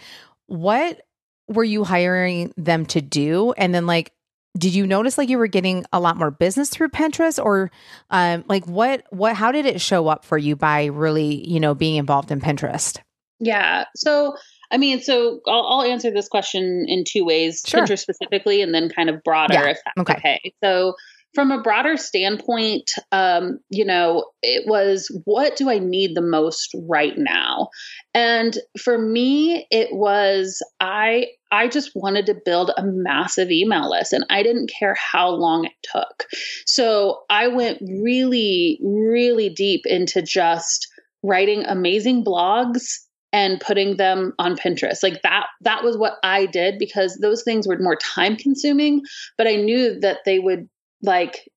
What 0.48 1.02
were 1.48 1.64
you 1.64 1.84
hiring 1.84 2.54
them 2.58 2.86
to 2.88 3.02
do? 3.02 3.54
And 3.54 3.74
then 3.74 3.86
like 3.86 4.12
did 4.58 4.74
you 4.74 4.88
notice 4.88 5.18
like 5.18 5.30
you 5.30 5.38
were 5.38 5.48
getting 5.48 5.86
a 5.92 6.00
lot 6.00 6.18
more 6.18 6.32
business 6.32 6.70
through 6.70 6.90
Pinterest 6.90 7.44
or 7.44 7.72
um 8.10 8.44
like 8.48 8.66
what 8.68 9.04
what 9.10 9.36
how 9.36 9.52
did 9.52 9.66
it 9.66 9.82
show 9.82 10.08
up 10.08 10.26
for 10.26 10.38
you 10.38 10.56
by 10.56 10.86
really, 10.86 11.48
you 11.48 11.60
know, 11.60 11.74
being 11.74 11.96
involved 11.96 12.32
in 12.32 12.40
Pinterest? 12.40 13.00
Yeah. 13.40 13.86
So 13.96 14.36
I 14.72 14.78
mean, 14.78 15.02
so 15.02 15.40
I'll, 15.48 15.66
I'll 15.66 15.82
answer 15.84 16.12
this 16.12 16.28
question 16.28 16.86
in 16.88 17.04
two 17.08 17.24
ways, 17.24 17.64
sure. 17.66 17.82
Pinterest 17.82 18.00
specifically, 18.00 18.62
and 18.62 18.74
then 18.74 18.90
kind 18.90 19.10
of 19.10 19.24
broader, 19.24 19.54
yeah. 19.54 19.70
if 19.70 19.78
that's 19.86 20.10
okay. 20.10 20.18
okay. 20.18 20.54
So 20.64 20.96
from 21.34 21.52
a 21.52 21.62
broader 21.62 21.98
standpoint, 21.98 22.92
um, 23.12 23.60
you 23.70 23.86
know, 23.86 24.26
it 24.42 24.68
was 24.68 25.12
what 25.26 25.56
do 25.56 25.70
I 25.70 25.80
need 25.80 26.16
the 26.16 26.22
most 26.22 26.76
right 26.88 27.18
now? 27.18 27.70
And 28.14 28.58
for 28.82 28.98
me, 28.98 29.68
it 29.70 29.90
was 29.92 30.62
I 30.80 31.28
I 31.52 31.68
just 31.68 31.92
wanted 31.96 32.26
to 32.26 32.42
build 32.44 32.72
a 32.76 32.84
massive 32.84 33.52
email 33.52 33.90
list 33.90 34.14
and 34.14 34.26
I 34.30 34.44
didn't 34.44 34.72
care 34.78 34.96
how 34.96 35.30
long 35.30 35.66
it 35.66 35.74
took. 35.84 36.26
So 36.66 37.22
I 37.30 37.48
went 37.48 37.80
really, 37.82 38.80
really 38.82 39.50
deep 39.50 39.82
into 39.86 40.22
just 40.22 40.88
writing 41.24 41.64
amazing 41.66 42.24
blogs 42.24 42.98
and 43.34 43.60
putting 43.60 43.98
them 43.98 44.34
on 44.40 44.56
Pinterest. 44.56 45.04
Like 45.04 45.22
that 45.22 45.48
that 45.62 45.84
was 45.84 45.98
what 45.98 46.18
I 46.24 46.46
did 46.46 46.80
because 46.80 47.18
those 47.22 47.44
things 47.44 47.68
were 47.68 47.78
more 47.80 47.98
time 47.98 48.36
consuming, 48.36 49.02
but 49.38 49.48
I 49.48 49.56
knew 49.56 50.00
that 50.00 50.20
they 50.26 50.40
would 50.40 50.68
like 51.02 51.50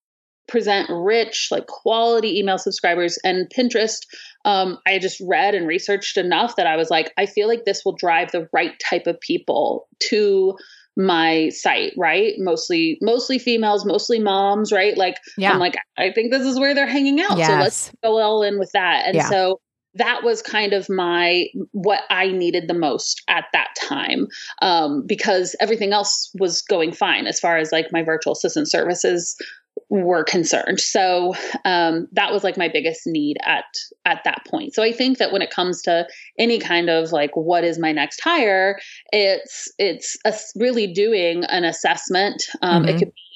present 0.49 0.89
rich 0.91 1.49
like 1.51 1.67
quality 1.69 2.39
email 2.39 2.59
subscribers 2.59 3.19
and 3.25 3.49
pinterest 3.57 4.01
um, 4.45 4.79
i 4.87 4.99
just 4.99 5.23
read 5.27 5.55
and 5.55 5.67
researched 5.67 6.17
enough 6.17 6.57
that 6.57 6.67
i 6.67 6.77
was 6.77 6.91
like 6.91 7.13
i 7.17 7.25
feel 7.25 7.47
like 7.47 7.65
this 7.65 7.83
will 7.85 7.95
drive 7.95 8.33
the 8.33 8.49
right 8.53 8.73
type 8.81 9.07
of 9.07 9.19
people 9.21 9.87
to 10.01 10.57
my 10.97 11.49
site 11.51 11.93
right 11.97 12.35
mostly 12.39 12.99
mostly 13.01 13.39
females 13.39 13.85
mostly 13.87 14.19
moms 14.19 14.73
right 14.73 14.99
like 14.99 15.17
yeah. 15.39 15.53
i'm 15.53 15.61
like 15.61 15.77
i 15.97 16.11
think 16.11 16.33
this 16.33 16.43
is 16.43 16.59
where 16.59 16.75
they're 16.75 16.87
hanging 16.87 17.21
out 17.21 17.39
yes. 17.39 17.47
so 17.47 17.55
let's 17.55 17.93
go 18.03 18.21
all 18.21 18.43
in 18.43 18.59
with 18.59 18.71
that 18.73 19.07
and 19.07 19.15
yeah. 19.15 19.29
so 19.29 19.61
that 19.95 20.23
was 20.23 20.43
kind 20.43 20.73
of 20.73 20.89
my 20.89 21.47
what 21.73 22.03
I 22.11 22.29
needed 22.29 22.69
the 22.69 22.75
most 22.75 23.23
at 23.29 23.47
that 23.53 23.69
time 23.81 24.29
um, 24.63 25.05
because 25.07 25.57
everything 25.61 25.93
else 25.93 26.31
was 26.39 26.63
going 26.63 26.93
fine 26.93 27.27
as 27.27 27.41
far 27.41 27.59
as 27.59 27.73
like 27.73 27.87
my 27.93 28.03
virtual 28.03 28.33
assistant 28.33 28.71
services 28.71 29.37
were 29.89 30.23
concerned. 30.23 30.79
So 30.81 31.35
um, 31.65 32.07
that 32.13 32.33
was 32.33 32.45
like 32.45 32.57
my 32.57 32.69
biggest 32.69 33.03
need 33.07 33.39
at 33.45 33.65
at 34.05 34.23
that 34.25 34.43
point. 34.49 34.75
So 34.75 34.83
I 34.83 34.93
think 34.93 35.19
that 35.19 35.33
when 35.33 35.43
it 35.43 35.51
comes 35.51 35.83
to 35.83 36.07
any 36.39 36.59
kind 36.61 36.89
of 36.89 37.13
like 37.13 37.33
what 37.35 37.65
is 37.65 37.79
my 37.79 37.93
next 37.93 38.21
hire, 38.23 38.79
it's 39.13 39.69
it's 39.79 40.17
a, 40.25 40.33
really 40.57 40.93
doing 40.93 41.45
an 41.45 41.65
assessment. 41.65 42.43
Um, 42.63 42.83
mm-hmm. 42.83 42.91
It 42.91 42.99
could 42.99 43.13
be 43.13 43.31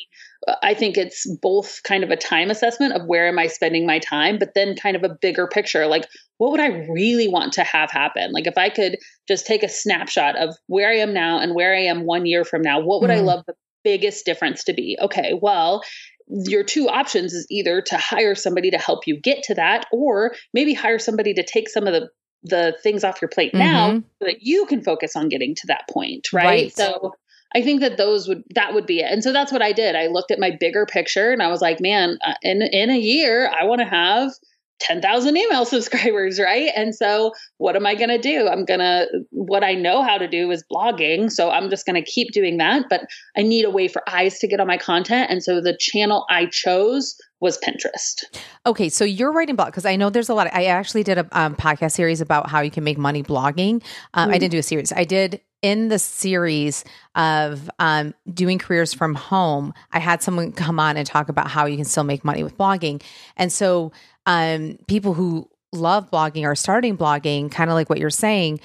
I 0.62 0.75
think 0.75 0.97
it's 0.97 1.27
both 1.40 1.83
kind 1.85 2.05
of 2.05 2.11
a 2.11 2.17
time 2.17 2.51
assessment 2.51 2.93
of 2.93 3.07
where 3.07 3.27
am 3.27 3.38
I 3.38 3.47
spending 3.47 3.87
my 3.87 3.99
time, 3.99 4.38
but 4.38 4.55
then 4.55 4.77
kind 4.77 4.97
of 4.97 5.03
a 5.03 5.17
bigger 5.21 5.47
picture 5.47 5.87
like 5.87 6.07
what 6.38 6.51
would 6.51 6.61
I 6.61 6.87
really 6.88 7.29
want 7.29 7.53
to 7.55 7.64
have 7.64 7.90
happen? 7.90 8.33
Like 8.33 8.47
if 8.47 8.59
I 8.59 8.68
could 8.68 8.97
just 9.29 9.47
take 9.47 9.62
a 9.62 9.68
snapshot 9.68 10.37
of 10.37 10.57
where 10.66 10.90
I 10.90 10.97
am 10.97 11.12
now 11.12 11.38
and 11.38 11.55
where 11.55 11.75
I 11.75 11.83
am 11.83 12.05
one 12.05 12.27
year 12.27 12.44
from 12.44 12.62
now, 12.62 12.81
what 12.81 13.01
would 13.01 13.11
mm. 13.11 13.14
I 13.14 13.16
mm-hmm. 13.18 13.27
love 13.27 13.44
the 13.47 13.55
biggest 13.85 14.25
difference 14.25 14.64
to 14.64 14.73
be? 14.73 14.99
Okay, 15.01 15.38
well, 15.40 15.83
your 16.29 16.64
two 16.64 16.88
options 16.88 17.33
is 17.33 17.47
either 17.51 17.83
to 17.83 17.97
hire 17.97 18.35
somebody 18.35 18.70
to 18.70 18.79
help 18.79 19.07
you 19.07 19.20
get 19.20 19.42
to 19.44 19.55
that 19.55 19.87
or 19.92 20.35
maybe 20.53 20.75
hire 20.75 20.99
somebody 20.99 21.35
to 21.35 21.42
take 21.42 21.68
some 21.68 21.87
of 21.87 21.92
the 21.92 22.09
the 22.47 22.77
things 22.83 23.05
off 23.05 23.23
your 23.23 23.29
plate 23.29 23.53
mm-hmm. 23.55 23.64
now 23.64 23.94
so 23.94 24.27
that 24.27 24.42
you 24.42 24.66
can 24.66 24.83
focus 24.83 25.16
on 25.16 25.31
getting 25.31 25.55
to 25.55 25.66
that 25.66 25.88
point 25.88 26.29
right? 26.31 26.44
right? 26.44 26.77
so 26.77 27.14
I 27.55 27.62
think 27.62 27.81
that 27.81 27.97
those 27.97 28.27
would 28.29 28.42
that 28.55 28.75
would 28.75 28.85
be 28.85 29.01
it. 29.01 29.11
And 29.11 29.23
so 29.23 29.33
that's 29.33 29.53
what 29.53 29.62
I 29.62 29.73
did. 29.73 29.94
I 29.94 30.09
looked 30.09 30.31
at 30.31 30.40
my 30.40 30.51
bigger 30.59 30.87
picture 30.87 31.33
and 31.33 31.40
I 31.40 31.49
was 31.49 31.61
like, 31.61 31.81
man, 31.81 32.18
uh, 32.27 32.35
in 32.42 32.62
in 32.62 32.90
a 32.90 32.99
year 32.99 33.49
I 33.49 33.64
want 33.64 33.81
to 33.81 33.87
have 33.87 34.33
10,000 34.81 35.37
email 35.37 35.65
subscribers, 35.65 36.39
right? 36.41 36.71
And 36.75 36.95
so 36.95 37.33
what 37.59 37.77
am 37.77 37.87
I 37.87 37.95
going 37.95 38.11
to 38.11 38.19
do? 38.19 38.49
I'm 38.49 38.65
going 38.65 38.81
to 38.81 39.07
what 39.31 39.65
I 39.65 39.75
know 39.75 40.03
how 40.03 40.19
to 40.19 40.29
do 40.29 40.51
is 40.51 40.65
blogging, 40.73 41.31
so 41.31 41.51
I'm 41.51 41.71
just 41.71 41.87
going 41.87 42.03
to 42.03 42.11
keep 42.11 42.33
doing 42.33 42.59
that, 42.59 42.87
but 42.89 43.07
I 43.37 43.43
need 43.43 43.65
a 43.65 43.71
way 43.71 43.89
for 43.89 44.03
eyes 44.09 44.39
to 44.41 44.49
get 44.49 44.61
on 44.61 44.67
my 44.67 44.79
content, 44.79 45.31
and 45.31 45.43
so 45.43 45.61
the 45.61 45.77
channel 45.79 46.27
I 46.31 46.47
chose 46.47 47.17
was 47.41 47.59
Pinterest. 47.59 48.25
Okay, 48.65 48.89
so 48.89 49.05
you're 49.05 49.31
writing 49.31 49.55
blog 49.55 49.69
because 49.69 49.85
I 49.85 49.97
know 49.97 50.09
there's 50.09 50.31
a 50.31 50.35
lot. 50.35 50.47
Of, 50.47 50.55
I 50.55 50.65
actually 50.67 51.03
did 51.03 51.19
a 51.19 51.29
um, 51.33 51.55
podcast 51.55 51.93
series 51.93 52.21
about 52.21 52.49
how 52.49 52.61
you 52.61 52.71
can 52.71 52.85
make 52.85 52.97
money 52.97 53.23
blogging. 53.23 53.83
Um, 54.15 54.27
mm-hmm. 54.27 54.35
I 54.35 54.39
didn't 54.39 54.53
do 54.53 54.59
a 54.59 54.63
series. 54.63 54.93
I 54.93 55.05
did 55.05 55.41
in 55.65 55.89
the 55.89 55.99
series 55.99 56.85
of 57.15 57.71
um, 57.79 58.13
doing 58.35 58.59
careers 58.59 58.93
from 58.93 59.15
home, 59.15 59.73
I 59.93 59.99
had 59.99 60.23
someone 60.23 60.53
come 60.53 60.79
on 60.79 60.99
and 60.99 61.07
talk 61.07 61.31
about 61.31 61.49
how 61.49 61.65
you 61.65 61.77
can 61.77 61.87
still 61.87 62.05
make 62.05 62.23
money 62.23 62.43
with 62.43 62.59
blogging. 62.59 63.03
And 63.39 63.51
so, 63.51 63.91
um, 64.27 64.79
people 64.87 65.15
who 65.15 65.49
love 65.73 66.11
blogging 66.11 66.45
or 66.45 66.55
starting 66.55 66.97
blogging, 66.97 67.51
kind 67.51 67.71
of 67.71 67.75
like 67.75 67.91
what 67.91 67.99
you're 67.99 68.11
saying, 68.11 68.61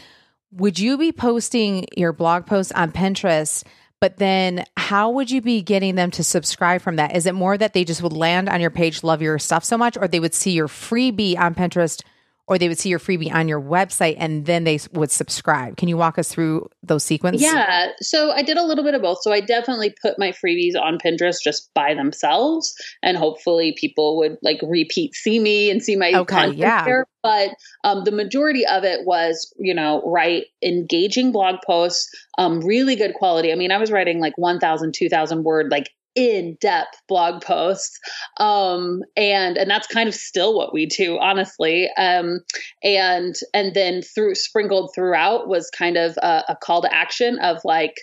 would 0.52 0.80
you 0.80 0.98
be 0.98 1.12
posting 1.12 1.86
your 1.96 2.14
blog 2.14 2.46
posts 2.46 2.72
on 2.72 2.92
Pinterest? 2.92 3.64
But 4.02 4.18
then, 4.18 4.64
how 4.78 5.10
would 5.12 5.30
you 5.30 5.42
be 5.42 5.62
getting 5.62 5.96
them 5.96 6.10
to 6.12 6.24
subscribe 6.24 6.82
from 6.82 6.96
that? 6.96 7.16
Is 7.16 7.26
it 7.26 7.36
more 7.36 7.58
that 7.58 7.74
they 7.74 7.84
just 7.84 8.02
would 8.02 8.14
land 8.14 8.48
on 8.48 8.62
your 8.62 8.70
page, 8.70 9.04
love 9.04 9.22
your 9.22 9.38
stuff 9.38 9.66
so 9.66 9.78
much, 9.78 9.98
or 9.98 10.08
they 10.08 10.22
would 10.22 10.34
see 10.34 10.52
your 10.52 10.70
freebie 10.70 11.38
on 11.38 11.54
Pinterest? 11.54 12.02
Or 12.50 12.58
they 12.58 12.68
would 12.68 12.80
see 12.80 12.90
your 12.90 13.00
freebie 13.00 13.32
on 13.32 13.48
your 13.48 13.62
website 13.62 14.16
and 14.18 14.48
then 14.48 14.64
they 14.64 14.80
would 14.92 15.12
subscribe. 15.12 15.78
Can 15.78 15.88
you 15.88 15.96
walk 15.96 16.18
us 16.18 16.30
through 16.30 16.68
those 16.82 17.04
sequences? 17.04 17.44
Yeah. 17.44 17.92
So 18.02 18.32
I 18.32 18.42
did 18.42 18.58
a 18.58 18.64
little 18.64 18.84
bit 18.84 18.96
of 18.96 19.04
both. 19.04 19.20
So 19.22 19.32
I 19.32 19.40
definitely 19.40 19.94
put 20.02 20.18
my 20.18 20.32
freebies 20.32 20.76
on 20.76 20.98
Pinterest 20.98 21.38
just 21.44 21.72
by 21.76 21.94
themselves 21.94 22.74
and 23.04 23.16
hopefully 23.16 23.76
people 23.80 24.18
would 24.18 24.38
like 24.42 24.60
repeat 24.64 25.14
see 25.14 25.40
me 25.40 25.70
and 25.70 25.84
see 25.84 25.96
my 25.96 26.12
okay, 26.12 26.36
content 26.36 26.58
yeah. 26.58 26.84
there. 26.86 27.06
But 27.22 27.52
um, 27.84 28.04
the 28.04 28.12
majority 28.12 28.66
of 28.66 28.84
it 28.84 29.06
was, 29.06 29.54
you 29.60 29.76
know, 29.76 30.02
write 30.06 30.46
engaging 30.64 31.32
blog 31.32 31.58
posts, 31.68 32.10
um, 32.40 32.62
really 32.62 32.96
good 32.96 33.14
quality. 33.14 33.52
I 33.52 33.56
mean, 33.56 33.72
I 33.72 33.78
was 33.78 33.92
writing 33.92 34.20
like 34.20 34.38
1,000, 34.38 34.94
2,000 34.96 35.44
word, 35.44 35.70
like 35.70 35.92
in-depth 36.20 37.02
blog 37.08 37.42
posts 37.42 37.98
um, 38.38 39.02
and 39.16 39.58
and 39.58 39.70
that's 39.70 39.88
kind 39.88 40.10
of 40.10 40.16
still 40.16 40.54
what 40.56 40.74
we 40.74 40.86
do 40.86 41.18
honestly 41.18 41.90
um, 41.98 42.40
and 42.84 43.36
and 43.54 43.74
then 43.74 44.02
through 44.02 44.36
sprinkled 44.36 44.92
throughout 44.94 45.48
was 45.48 45.70
kind 45.70 45.98
of 45.98 46.18
a, 46.18 46.44
a 46.50 46.58
call 46.62 46.82
to 46.82 46.94
action 46.94 47.40
of 47.40 47.60
like 47.64 47.96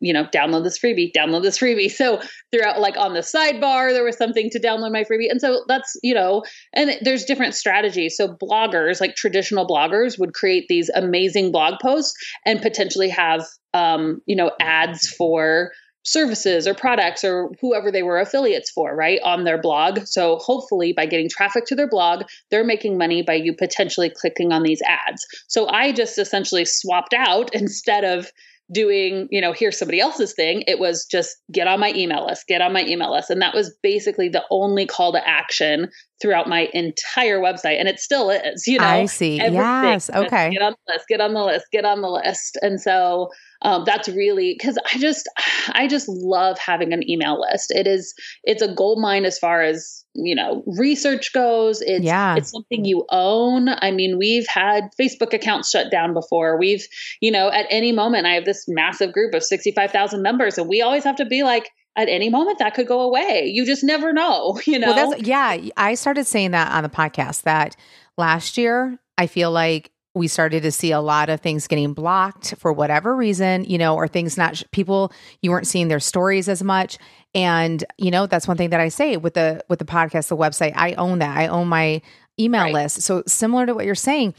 you 0.00 0.12
know, 0.12 0.24
download 0.24 0.64
this 0.64 0.78
freebie, 0.78 1.12
download 1.16 1.42
this 1.42 1.58
freebie. 1.58 1.90
So 1.90 2.20
throughout, 2.52 2.80
like 2.80 2.96
on 2.96 3.14
the 3.14 3.20
sidebar, 3.20 3.92
there 3.92 4.04
was 4.04 4.16
something 4.16 4.50
to 4.50 4.58
download 4.58 4.92
my 4.92 5.04
freebie. 5.04 5.30
And 5.30 5.40
so 5.40 5.64
that's, 5.68 5.96
you 6.02 6.14
know, 6.14 6.42
and 6.72 6.98
there's 7.02 7.24
different 7.24 7.54
strategies. 7.54 8.16
So 8.16 8.28
bloggers, 8.28 9.00
like 9.00 9.14
traditional 9.14 9.66
bloggers, 9.66 10.18
would 10.18 10.34
create 10.34 10.66
these 10.68 10.90
amazing 10.90 11.52
blog 11.52 11.74
posts 11.80 12.14
and 12.44 12.60
potentially 12.60 13.08
have, 13.10 13.44
um, 13.72 14.20
you 14.26 14.34
know, 14.34 14.50
ads 14.60 15.08
for 15.08 15.70
services 16.02 16.66
or 16.66 16.74
products 16.74 17.24
or 17.24 17.50
whoever 17.60 17.92
they 17.92 18.02
were 18.02 18.18
affiliates 18.18 18.70
for, 18.70 18.94
right, 18.94 19.20
on 19.22 19.44
their 19.44 19.60
blog. 19.60 20.06
So 20.06 20.36
hopefully 20.36 20.92
by 20.92 21.06
getting 21.06 21.28
traffic 21.28 21.66
to 21.66 21.74
their 21.74 21.88
blog, 21.88 22.24
they're 22.50 22.64
making 22.64 22.96
money 22.96 23.22
by 23.22 23.34
you 23.34 23.54
potentially 23.54 24.10
clicking 24.10 24.52
on 24.52 24.62
these 24.62 24.80
ads. 24.86 25.26
So 25.48 25.68
I 25.68 25.92
just 25.92 26.18
essentially 26.18 26.64
swapped 26.64 27.14
out 27.14 27.50
instead 27.54 28.04
of 28.04 28.30
doing, 28.72 29.26
you 29.30 29.40
know, 29.40 29.52
here's 29.52 29.76
somebody 29.76 30.00
else's 30.00 30.32
thing, 30.32 30.62
it 30.66 30.78
was 30.78 31.04
just 31.04 31.36
get 31.50 31.66
on 31.66 31.80
my 31.80 31.92
email 31.94 32.26
list, 32.26 32.46
get 32.46 32.60
on 32.60 32.72
my 32.72 32.84
email 32.84 33.12
list. 33.12 33.28
And 33.28 33.42
that 33.42 33.54
was 33.54 33.74
basically 33.82 34.28
the 34.28 34.44
only 34.50 34.86
call 34.86 35.12
to 35.12 35.28
action 35.28 35.88
throughout 36.22 36.48
my 36.48 36.68
entire 36.72 37.40
website. 37.40 37.80
And 37.80 37.88
it 37.88 37.98
still 37.98 38.30
is, 38.30 38.66
you 38.66 38.78
know. 38.78 38.84
I 38.84 39.06
see. 39.06 39.36
Yes. 39.36 40.08
Okay. 40.10 40.50
Get 40.50 40.62
on 40.62 40.74
the 40.86 40.92
list, 40.92 41.08
get 41.08 41.20
on 41.20 41.34
the 41.34 41.42
list, 41.42 41.66
get 41.72 41.84
on 41.84 42.00
the 42.00 42.08
list. 42.08 42.58
And 42.62 42.80
so 42.80 43.30
um, 43.62 43.84
that's 43.84 44.08
really 44.08 44.54
because 44.58 44.78
I 44.92 44.98
just 44.98 45.28
I 45.68 45.86
just 45.86 46.08
love 46.08 46.58
having 46.58 46.92
an 46.92 47.08
email 47.08 47.40
list. 47.40 47.70
It 47.70 47.86
is 47.86 48.14
it's 48.44 48.62
a 48.62 48.74
gold 48.74 49.00
mine 49.00 49.24
as 49.24 49.38
far 49.38 49.62
as 49.62 50.04
you 50.14 50.34
know 50.34 50.62
research 50.78 51.32
goes. 51.32 51.82
It's 51.82 52.04
yeah. 52.04 52.36
it's 52.36 52.50
something 52.50 52.84
you 52.84 53.04
own. 53.10 53.68
I 53.68 53.90
mean, 53.90 54.18
we've 54.18 54.46
had 54.46 54.90
Facebook 55.00 55.32
accounts 55.32 55.70
shut 55.70 55.90
down 55.90 56.14
before. 56.14 56.58
We've 56.58 56.86
you 57.20 57.30
know 57.30 57.50
at 57.50 57.66
any 57.70 57.92
moment 57.92 58.26
I 58.26 58.32
have 58.34 58.44
this 58.44 58.64
massive 58.66 59.12
group 59.12 59.34
of 59.34 59.42
sixty 59.42 59.72
five 59.72 59.90
thousand 59.90 60.22
members, 60.22 60.56
and 60.56 60.68
we 60.68 60.80
always 60.80 61.04
have 61.04 61.16
to 61.16 61.26
be 61.26 61.42
like 61.42 61.70
at 61.96 62.08
any 62.08 62.30
moment 62.30 62.58
that 62.60 62.74
could 62.74 62.86
go 62.86 63.00
away. 63.00 63.50
You 63.52 63.66
just 63.66 63.84
never 63.84 64.12
know, 64.12 64.58
you 64.66 64.78
know? 64.78 64.92
Well, 64.92 65.10
that's, 65.10 65.22
yeah, 65.22 65.58
I 65.76 65.94
started 65.94 66.26
saying 66.26 66.52
that 66.52 66.72
on 66.72 66.82
the 66.82 66.88
podcast 66.88 67.42
that 67.42 67.76
last 68.16 68.56
year, 68.56 68.98
I 69.18 69.26
feel 69.26 69.50
like 69.50 69.90
we 70.14 70.26
started 70.26 70.62
to 70.64 70.72
see 70.72 70.90
a 70.90 71.00
lot 71.00 71.28
of 71.28 71.40
things 71.40 71.68
getting 71.68 71.92
blocked 71.92 72.54
for 72.58 72.72
whatever 72.72 73.14
reason, 73.14 73.64
you 73.64 73.78
know, 73.78 73.94
or 73.94 74.08
things 74.08 74.36
not 74.36 74.62
people 74.72 75.12
you 75.40 75.50
weren't 75.50 75.66
seeing 75.66 75.88
their 75.88 76.00
stories 76.00 76.48
as 76.48 76.62
much. 76.62 76.98
And 77.34 77.84
you 77.96 78.10
know, 78.10 78.26
that's 78.26 78.48
one 78.48 78.56
thing 78.56 78.70
that 78.70 78.80
I 78.80 78.88
say 78.88 79.16
with 79.16 79.34
the 79.34 79.64
with 79.68 79.78
the 79.78 79.84
podcast, 79.84 80.28
the 80.28 80.36
website. 80.36 80.72
I 80.74 80.94
own 80.94 81.20
that. 81.20 81.36
I 81.36 81.46
own 81.46 81.68
my 81.68 82.02
email 82.38 82.64
right. 82.64 82.74
list. 82.74 83.02
So 83.02 83.22
similar 83.26 83.66
to 83.66 83.74
what 83.74 83.84
you're 83.84 83.94
saying, 83.94 84.34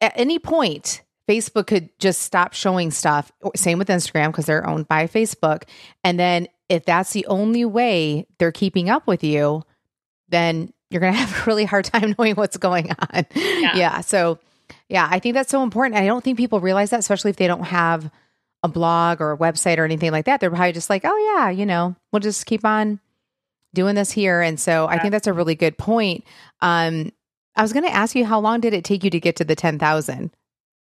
at 0.00 0.12
any 0.14 0.38
point, 0.38 1.02
Facebook 1.28 1.66
could 1.66 1.90
just 1.98 2.22
stop 2.22 2.52
showing 2.52 2.90
stuff. 2.90 3.32
Same 3.56 3.78
with 3.78 3.88
Instagram 3.88 4.28
because 4.28 4.46
they're 4.46 4.66
owned 4.66 4.86
by 4.86 5.06
Facebook. 5.06 5.64
And 6.04 6.18
then 6.18 6.48
if 6.68 6.84
that's 6.84 7.12
the 7.12 7.26
only 7.26 7.64
way 7.64 8.26
they're 8.38 8.52
keeping 8.52 8.90
up 8.90 9.06
with 9.06 9.24
you, 9.24 9.62
then 10.28 10.72
you're 10.90 11.00
going 11.00 11.12
to 11.14 11.18
have 11.18 11.42
a 11.42 11.50
really 11.50 11.64
hard 11.64 11.84
time 11.84 12.14
knowing 12.18 12.36
what's 12.36 12.56
going 12.56 12.90
on. 12.90 13.26
Yeah. 13.34 13.76
yeah. 13.76 14.00
So 14.00 14.38
yeah, 14.90 15.08
I 15.08 15.20
think 15.20 15.34
that's 15.34 15.50
so 15.50 15.62
important. 15.62 15.96
I 15.96 16.04
don't 16.04 16.22
think 16.22 16.36
people 16.36 16.60
realize 16.60 16.90
that, 16.90 16.98
especially 16.98 17.30
if 17.30 17.36
they 17.36 17.46
don't 17.46 17.62
have 17.62 18.10
a 18.64 18.68
blog 18.68 19.20
or 19.20 19.32
a 19.32 19.38
website 19.38 19.78
or 19.78 19.84
anything 19.84 20.10
like 20.10 20.26
that. 20.26 20.40
They're 20.40 20.50
probably 20.50 20.72
just 20.72 20.90
like, 20.90 21.02
oh, 21.04 21.34
yeah, 21.36 21.48
you 21.48 21.64
know, 21.64 21.94
we'll 22.12 22.20
just 22.20 22.44
keep 22.44 22.64
on 22.64 22.98
doing 23.72 23.94
this 23.94 24.10
here. 24.10 24.42
And 24.42 24.58
so 24.58 24.84
yeah. 24.84 24.96
I 24.96 24.98
think 24.98 25.12
that's 25.12 25.28
a 25.28 25.32
really 25.32 25.54
good 25.54 25.78
point. 25.78 26.24
Um, 26.60 27.12
I 27.54 27.62
was 27.62 27.72
going 27.72 27.84
to 27.84 27.94
ask 27.94 28.16
you, 28.16 28.24
how 28.24 28.40
long 28.40 28.60
did 28.60 28.74
it 28.74 28.84
take 28.84 29.04
you 29.04 29.10
to 29.10 29.20
get 29.20 29.36
to 29.36 29.44
the 29.44 29.54
10,000? 29.54 30.30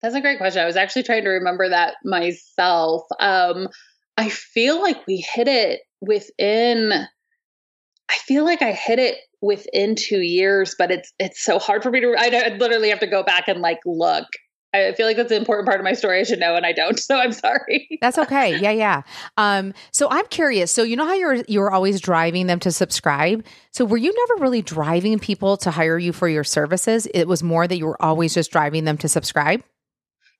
That's 0.02 0.16
a 0.16 0.22
great 0.22 0.38
question. 0.38 0.62
I 0.62 0.66
was 0.66 0.78
actually 0.78 1.04
trying 1.04 1.26
to 1.26 1.30
remember 1.30 1.68
that 1.68 1.96
myself. 2.06 3.04
Um, 3.20 3.68
I 4.16 4.30
feel 4.30 4.82
like 4.82 5.06
we 5.06 5.18
hit 5.18 5.50
it 5.50 5.82
within, 6.00 6.94
I 6.94 8.14
feel 8.26 8.46
like 8.46 8.62
I 8.62 8.72
hit 8.72 9.00
it 9.00 9.18
within 9.42 9.96
two 9.96 10.22
years, 10.22 10.76
but 10.78 10.92
it's 10.92 11.14
it's 11.20 11.44
so 11.44 11.60
hard 11.60 11.84
for 11.84 11.92
me 11.92 12.02
to. 12.02 12.16
I, 12.18 12.52
I 12.52 12.58
literally 12.58 12.90
have 12.90 13.00
to 13.00 13.08
go 13.08 13.24
back 13.24 13.48
and 13.48 13.62
like 13.62 13.80
look. 13.86 14.26
I 14.74 14.92
feel 14.94 15.08
like 15.08 15.18
that's 15.18 15.32
an 15.32 15.38
important 15.38 15.66
part 15.66 15.80
of 15.80 15.86
my 15.86 15.94
story. 15.94 16.20
I 16.20 16.24
should 16.24 16.40
know, 16.40 16.56
and 16.56 16.66
I 16.66 16.74
don't. 16.74 17.00
So 17.08 17.18
I'm 17.18 17.32
sorry. 17.32 18.00
That's 18.02 18.18
okay. 18.18 18.58
Yeah, 18.60 18.72
yeah. 18.72 19.02
Um, 19.38 19.74
so 19.92 20.10
I'm 20.10 20.26
curious. 20.28 20.72
So 20.72 20.84
you 20.84 20.96
know 20.96 21.06
how 21.06 21.14
you're 21.14 21.36
you're 21.48 21.72
always 21.72 22.02
driving 22.02 22.48
them 22.48 22.60
to 22.60 22.72
subscribe. 22.72 23.46
So 23.72 23.86
were 23.86 23.98
you 23.98 24.14
never 24.14 24.42
really 24.42 24.62
driving 24.62 25.20
people 25.20 25.58
to 25.58 25.72
hire 25.72 25.98
you 25.98 26.12
for 26.12 26.28
your 26.28 26.44
services? 26.44 27.08
It 27.14 27.28
was 27.28 27.44
more 27.44 27.68
that 27.68 27.78
you 27.78 27.86
were 27.86 28.02
always 28.02 28.34
just 28.34 28.52
driving 28.52 28.84
them 28.84 28.98
to 29.00 29.08
subscribe. 29.08 29.64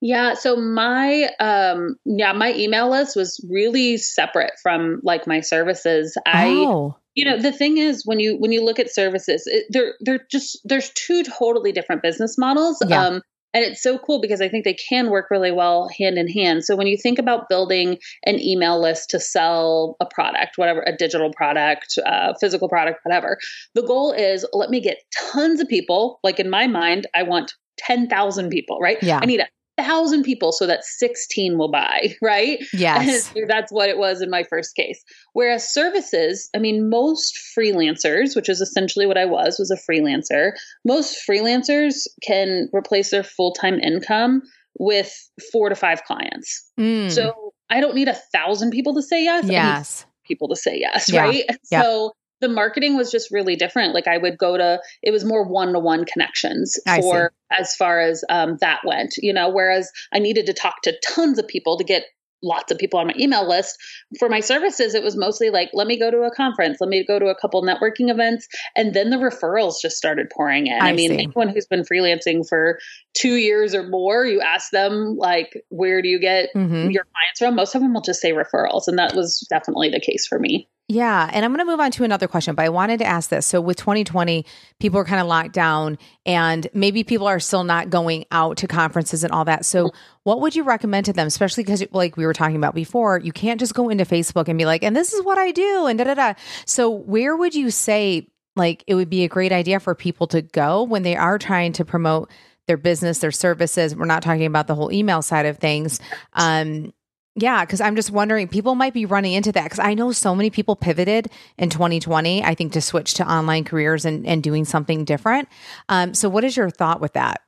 Yeah, 0.02 0.36
so 0.36 0.56
my 0.56 1.30
um 1.40 1.96
yeah, 2.06 2.34
my 2.34 2.54
email 2.54 2.90
list 2.90 3.16
was 3.16 3.44
really 3.50 3.98
separate 3.98 4.54
from 4.62 5.00
like 5.04 5.26
my 5.26 5.40
services. 5.40 6.18
I 6.26 6.50
oh 6.50 6.98
you 7.18 7.26
know 7.26 7.38
the 7.38 7.52
thing 7.52 7.78
is 7.78 8.04
when 8.06 8.20
you 8.20 8.38
when 8.38 8.52
you 8.52 8.64
look 8.64 8.80
at 8.80 8.94
services 8.94 9.44
it, 9.48 9.66
they're 9.70 9.96
they're 10.02 10.26
just 10.32 10.60
there's 10.64 10.92
two 10.92 11.24
totally 11.24 11.72
different 11.72 12.02
business 12.02 12.38
models 12.38 12.78
yeah. 12.88 13.04
um 13.04 13.22
and 13.54 13.64
it's 13.66 13.82
so 13.82 13.98
cool 13.98 14.22
because 14.22 14.40
i 14.40 14.48
think 14.48 14.64
they 14.64 14.76
can 14.76 15.10
work 15.10 15.26
really 15.32 15.52
well 15.52 15.90
hand 15.98 16.18
in 16.18 16.28
hand 16.30 16.64
so 16.64 16.76
when 16.76 16.86
you 16.86 16.96
think 16.96 17.18
about 17.18 17.50
building 17.50 17.98
an 18.26 18.40
email 18.40 18.80
list 18.80 19.10
to 19.10 19.20
sell 19.20 19.98
a 20.00 20.06
product 20.06 20.58
whatever 20.58 20.82
a 20.86 20.96
digital 20.96 21.32
product 21.34 21.98
uh, 22.06 22.34
physical 22.40 22.70
product 22.70 23.00
whatever 23.04 23.38
the 23.74 23.82
goal 23.82 24.12
is 24.12 24.46
let 24.54 24.70
me 24.70 24.80
get 24.80 24.98
tons 25.32 25.60
of 25.60 25.68
people 25.68 26.20
like 26.24 26.40
in 26.40 26.50
my 26.50 26.68
mind 26.68 27.08
i 27.16 27.24
want 27.24 27.52
10,000 27.78 28.50
people, 28.50 28.80
right? 28.80 28.98
Yeah. 29.02 29.20
I 29.22 29.26
need 29.26 29.40
a 29.40 29.48
thousand 29.78 30.24
people 30.24 30.52
so 30.52 30.66
that 30.68 30.84
16 30.84 31.58
will 31.58 31.72
buy, 31.72 32.16
right? 32.22 32.60
Yes. 32.74 33.32
That's 33.48 33.72
what 33.72 33.90
it 33.90 33.98
was 33.98 34.22
in 34.22 34.30
my 34.30 34.44
first 34.44 34.76
case. 34.76 35.04
Whereas 35.34 35.72
services, 35.72 36.50
I 36.56 36.60
mean, 36.60 36.90
most 36.90 37.38
freelancers, 37.58 38.36
which 38.36 38.50
is 38.50 38.62
essentially 38.62 39.06
what 39.06 39.18
I 39.18 39.26
was, 39.26 39.58
was 39.60 39.72
a 39.72 39.78
freelancer. 39.92 40.52
Most 40.86 41.18
freelancers 41.28 42.08
can 42.24 42.70
replace 42.74 43.12
their 43.12 43.24
full-time 43.24 43.80
income 43.80 44.42
with 44.80 45.14
four 45.52 45.70
to 45.70 45.76
five 45.76 46.04
clients. 46.04 46.72
Mm. 46.80 47.12
So 47.12 47.54
I 47.70 47.82
don't 47.82 47.96
need 47.96 48.08
a 48.08 48.18
thousand 48.34 48.72
people 48.72 48.94
to 48.96 49.02
say 49.02 49.24
yes. 49.24 49.46
Yes. 49.48 50.06
people 50.26 50.48
to 50.50 50.56
say 50.56 50.78
yes, 50.80 51.10
yeah. 51.10 51.22
right? 51.22 51.46
Yeah. 51.72 51.82
So 51.82 52.14
the 52.42 52.50
marketing 52.50 52.96
was 52.96 53.12
just 53.12 53.32
really 53.32 53.56
different. 53.56 53.94
Like 53.94 54.08
I 54.08 54.18
would 54.18 54.38
go 54.38 54.58
to, 54.58 54.82
it 55.02 55.12
was 55.12 55.26
more 55.26 55.48
one 55.48 55.74
to 55.74 55.80
one 55.80 56.06
connections 56.06 56.78
for 56.86 57.34
as 57.52 57.76
far 57.76 58.00
as 58.00 58.24
um, 58.30 58.58
that 58.62 58.82
went, 58.86 59.16
you 59.18 59.34
know, 59.34 59.50
whereas 59.50 59.92
I 60.14 60.20
needed 60.20 60.46
to 60.48 60.54
talk 60.54 60.82
to 60.84 60.98
tons 61.08 61.40
of 61.40 61.48
people 61.48 61.78
to 61.78 61.84
get 61.84 62.04
lots 62.44 62.72
of 62.72 62.78
people 62.78 63.00
on 63.00 63.08
my 63.08 63.16
email 63.20 63.48
list. 63.50 63.78
For 64.20 64.30
my 64.30 64.42
services, 64.42 64.94
it 64.94 65.04
was 65.04 65.18
mostly 65.18 65.50
like, 65.50 65.72
let 65.74 65.88
me 65.88 65.98
go 65.98 66.12
to 66.12 66.22
a 66.22 66.34
conference, 66.34 66.78
let 66.80 66.90
me 66.90 67.04
go 67.04 67.18
to 67.18 67.26
a 67.26 67.36
couple 67.36 67.64
networking 67.64 68.12
events. 68.12 68.48
And 68.76 68.94
then 68.94 69.10
the 69.10 69.18
referrals 69.18 69.82
just 69.82 69.98
started 69.98 70.30
pouring 70.30 70.68
in. 70.68 70.80
I, 70.80 70.90
I 70.90 70.94
mean, 70.94 71.10
see. 71.10 71.24
anyone 71.24 71.50
who's 71.50 71.66
been 71.66 71.82
freelancing 71.82 72.48
for 72.48 72.78
two 73.16 73.36
years 73.36 73.74
or 73.74 73.88
more, 73.88 74.26
you 74.26 74.42
ask 74.42 74.70
them, 74.72 75.16
like, 75.18 75.52
where 75.70 76.02
do 76.04 76.10
you 76.10 76.20
get 76.20 76.50
mm-hmm. 76.56 76.92
your 76.92 77.06
clients 77.06 77.40
from? 77.40 77.56
Most 77.56 77.74
of 77.74 77.82
them 77.82 77.94
will 77.94 78.02
just 78.02 78.22
say 78.22 78.34
referrals. 78.34 78.84
And 78.88 79.00
that 79.00 79.16
was 79.16 79.46
definitely 79.50 79.90
the 79.90 80.00
case 80.00 80.28
for 80.28 80.38
me. 80.38 80.70
Yeah. 80.90 81.30
And 81.34 81.44
I'm 81.44 81.52
going 81.52 81.66
to 81.66 81.70
move 81.70 81.82
on 81.82 81.92
to 81.92 82.06
another 82.06 82.30
question, 82.30 82.56
but 82.56 82.64
I 82.64 82.70
wanted 82.70 83.00
to 83.00 83.06
ask 83.06 83.30
this. 83.30 83.46
So, 83.46 83.60
with 83.60 83.76
2020, 83.76 84.46
people 84.80 85.00
are 85.00 85.06
kind 85.06 85.20
of 85.20 85.28
locked 85.28 85.52
down 85.52 85.98
and 86.26 86.66
maybe 86.74 87.04
people 87.04 87.28
are 87.28 87.42
still 87.42 87.66
not 87.66 87.90
going 87.90 88.24
out 88.32 88.56
to 88.58 88.68
conferences 88.68 89.26
and 89.26 89.34
all 89.34 89.44
that. 89.46 89.66
So, 89.66 89.92
what 90.24 90.40
would 90.40 90.56
you 90.56 90.64
recommend 90.64 91.06
to 91.08 91.14
them, 91.14 91.28
especially 91.28 91.64
because, 91.64 91.84
like 91.92 92.16
we 92.16 92.26
were 92.26 92.34
talking 92.34 92.56
about 92.56 92.74
before, 92.74 93.20
you 93.20 93.34
can't 93.34 93.60
just 93.60 93.74
go 93.74 93.90
into 93.90 94.06
Facebook 94.06 94.48
and 94.48 94.58
be 94.58 94.66
like, 94.66 94.82
and 94.82 94.96
this 94.96 95.12
is 95.12 95.26
what 95.26 95.38
I 95.38 95.52
do, 95.52 95.88
and 95.88 96.00
da 96.00 96.06
da 96.06 96.14
da. 96.14 96.34
So, 96.66 96.90
where 96.90 97.36
would 97.36 97.54
you 97.54 97.70
say, 97.70 98.30
like, 98.56 98.86
it 98.88 98.96
would 98.96 99.10
be 99.10 99.26
a 99.26 99.30
great 99.30 99.52
idea 99.52 99.82
for 99.82 99.94
people 99.94 100.28
to 100.28 100.42
go 100.42 100.84
when 100.84 101.04
they 101.04 101.18
are 101.18 101.38
trying 101.38 101.74
to 101.74 101.84
promote 101.86 102.32
their 102.68 102.78
business, 102.78 103.20
their 103.20 103.32
services? 103.32 103.94
We're 103.94 104.06
not 104.06 104.24
talking 104.24 104.46
about 104.46 104.68
the 104.68 104.76
whole 104.76 104.94
email 104.94 105.22
side 105.22 105.48
of 105.48 105.58
things. 105.58 106.00
Um, 106.32 106.94
yeah, 107.38 107.64
because 107.64 107.82
I'm 107.82 107.96
just 107.96 108.10
wondering, 108.10 108.48
people 108.48 108.74
might 108.74 108.96
be 108.96 109.06
running 109.06 109.34
into 109.34 109.52
that 109.52 109.64
because 109.66 109.78
I 109.78 109.94
know 109.94 110.12
so 110.12 110.34
many 110.34 110.50
people 110.50 110.76
pivoted 110.76 111.30
in 111.60 111.70
2020, 111.70 112.44
I 112.44 112.56
think, 112.56 112.74
to 112.74 112.82
switch 112.82 113.14
to 113.16 113.32
online 113.32 113.64
careers 113.64 114.06
and, 114.06 114.26
and 114.26 114.42
doing 114.42 114.66
something 114.66 115.06
different. 115.06 115.48
Um, 115.88 116.16
so, 116.16 116.30
what 116.30 116.44
is 116.44 116.58
your 116.58 116.72
thought 116.72 117.00
with 117.00 117.14
that? 117.14 117.42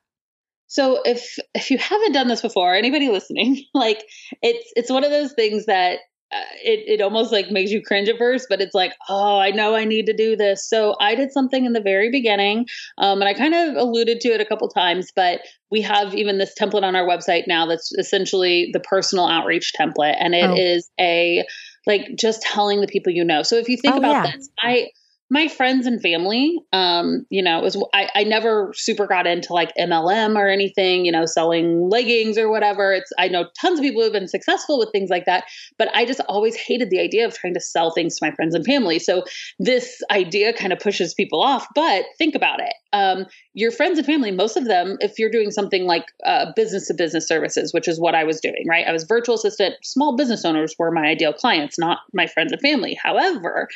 So, 0.67 1.01
if 1.03 1.37
if 1.55 1.71
you 1.71 1.79
haven't 1.79 2.11
done 2.11 2.27
this 2.27 2.41
before, 2.41 2.75
anybody 2.75 3.09
listening, 3.09 3.63
like 3.73 4.03
it's 4.43 4.71
it's 4.75 4.91
one 4.91 5.03
of 5.03 5.09
those 5.09 5.33
things 5.33 5.65
that 5.65 6.01
it, 6.31 6.99
it 6.99 7.01
almost 7.01 7.31
like 7.31 7.49
makes 7.49 7.71
you 7.71 7.81
cringe 7.81 8.09
at 8.09 8.17
first, 8.17 8.47
but 8.49 8.61
it's 8.61 8.75
like, 8.75 8.93
oh, 9.07 9.39
I 9.39 9.51
know 9.51 9.75
I 9.75 9.85
need 9.85 10.05
to 10.05 10.13
do 10.13 10.35
this. 10.35 10.67
So 10.67 10.95
I 10.99 11.15
did 11.15 11.31
something 11.31 11.65
in 11.65 11.73
the 11.73 11.81
very 11.81 12.11
beginning, 12.11 12.67
um, 12.97 13.21
and 13.21 13.27
I 13.27 13.33
kind 13.33 13.53
of 13.53 13.75
alluded 13.75 14.21
to 14.21 14.29
it 14.29 14.41
a 14.41 14.45
couple 14.45 14.67
times, 14.69 15.11
but 15.15 15.41
we 15.71 15.81
have 15.81 16.13
even 16.15 16.37
this 16.37 16.53
template 16.59 16.83
on 16.83 16.95
our 16.95 17.07
website 17.07 17.43
now 17.47 17.65
that's 17.65 17.91
essentially 17.93 18.69
the 18.73 18.79
personal 18.79 19.27
outreach 19.27 19.73
template, 19.79 20.15
and 20.19 20.35
it 20.35 20.49
oh. 20.49 20.55
is 20.55 20.89
a 20.99 21.43
like 21.87 22.09
just 22.15 22.41
telling 22.41 22.81
the 22.81 22.87
people 22.87 23.11
you 23.11 23.23
know. 23.23 23.43
So 23.43 23.55
if 23.55 23.67
you 23.67 23.77
think 23.77 23.95
oh, 23.95 23.99
about 23.99 24.25
yeah. 24.25 24.31
this, 24.35 24.49
I 24.59 24.89
my 25.31 25.47
friends 25.47 25.85
and 25.85 26.01
family, 26.01 26.57
um, 26.73 27.25
you 27.29 27.43
know, 27.43 27.59
was 27.61 27.81
I, 27.93 28.09
I 28.15 28.23
never 28.23 28.73
super 28.75 29.05
got 29.05 29.27
into 29.27 29.53
like 29.53 29.71
MLM 29.79 30.35
or 30.35 30.47
anything, 30.47 31.05
you 31.05 31.11
know, 31.11 31.25
selling 31.25 31.87
leggings 31.87 32.37
or 32.37 32.49
whatever. 32.49 32.93
It's 32.93 33.11
I 33.19 33.27
know 33.27 33.45
tons 33.59 33.77
of 33.79 33.83
people 33.83 34.01
who've 34.01 34.11
been 34.11 34.27
successful 34.27 34.79
with 34.79 34.91
things 34.91 35.11
like 35.11 35.25
that, 35.25 35.43
but 35.77 35.89
I 35.95 36.05
just 36.05 36.19
always 36.27 36.55
hated 36.55 36.89
the 36.89 36.99
idea 36.99 37.27
of 37.27 37.35
trying 37.35 37.53
to 37.53 37.59
sell 37.59 37.91
things 37.91 38.17
to 38.17 38.25
my 38.25 38.33
friends 38.33 38.55
and 38.55 38.65
family. 38.65 38.97
So 38.97 39.23
this 39.59 40.01
idea 40.09 40.51
kind 40.51 40.73
of 40.73 40.79
pushes 40.79 41.13
people 41.13 41.43
off. 41.43 41.67
But 41.75 42.05
think 42.17 42.33
about 42.33 42.59
it. 42.59 42.73
Um, 42.91 43.27
your 43.53 43.69
friends 43.71 43.99
and 43.99 44.07
family, 44.07 44.31
most 44.31 44.57
of 44.57 44.65
them, 44.65 44.97
if 44.99 45.19
you're 45.19 45.29
doing 45.29 45.51
something 45.51 45.85
like 45.85 46.05
business 46.55 46.87
to 46.87 46.95
business 46.95 47.27
services, 47.27 47.71
which 47.71 47.87
is 47.87 47.99
what 47.99 48.15
I 48.15 48.23
was 48.23 48.39
doing, 48.39 48.65
right? 48.67 48.87
I 48.87 48.91
was 48.91 49.03
virtual 49.03 49.35
assistant. 49.35 49.75
Small 49.83 50.15
business 50.15 50.43
owners 50.43 50.73
were 50.79 50.91
my 50.91 51.05
ideal 51.05 51.33
clients, 51.33 51.77
not 51.77 51.99
my 52.13 52.25
friends 52.25 52.51
and 52.51 52.61
family. 52.61 52.97
However, 52.99 53.67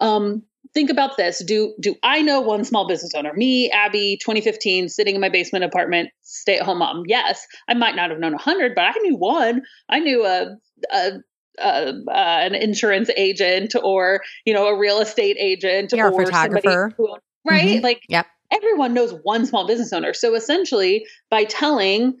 um, 0.00 0.42
think 0.74 0.90
about 0.90 1.16
this. 1.16 1.42
Do 1.44 1.74
do 1.80 1.94
i 2.02 2.22
know 2.22 2.40
one 2.40 2.64
small 2.64 2.86
business 2.86 3.12
owner? 3.14 3.32
Me 3.34 3.70
abby 3.70 4.18
2015 4.20 4.88
sitting 4.88 5.14
in 5.14 5.20
my 5.20 5.28
basement 5.28 5.64
apartment 5.64 6.10
stay 6.22 6.58
at 6.58 6.64
home 6.64 6.78
mom. 6.78 7.04
Yes 7.06 7.46
i 7.68 7.74
might 7.74 7.96
not 7.96 8.10
have 8.10 8.18
known 8.18 8.32
100 8.32 8.74
but 8.74 8.84
i 8.84 8.92
knew 9.02 9.16
one. 9.16 9.62
I 9.88 10.00
knew 10.00 10.24
a, 10.24 10.56
a 10.92 11.12
uh, 11.58 11.92
uh, 12.08 12.12
an 12.12 12.54
insurance 12.54 13.10
agent 13.16 13.74
or 13.82 14.22
you 14.46 14.54
know 14.54 14.66
a 14.66 14.78
real 14.78 15.00
estate 15.00 15.36
agent 15.38 15.92
yeah, 15.94 16.08
or 16.08 16.24
photographer. 16.24 16.92
who, 16.96 17.14
right? 17.48 17.76
Mm-hmm. 17.76 17.84
like 17.84 18.02
yep. 18.08 18.26
everyone 18.50 18.94
knows 18.94 19.14
one 19.22 19.44
small 19.46 19.66
business 19.66 19.92
owner. 19.92 20.14
So 20.14 20.34
essentially 20.34 21.04
by 21.30 21.44
telling 21.44 22.16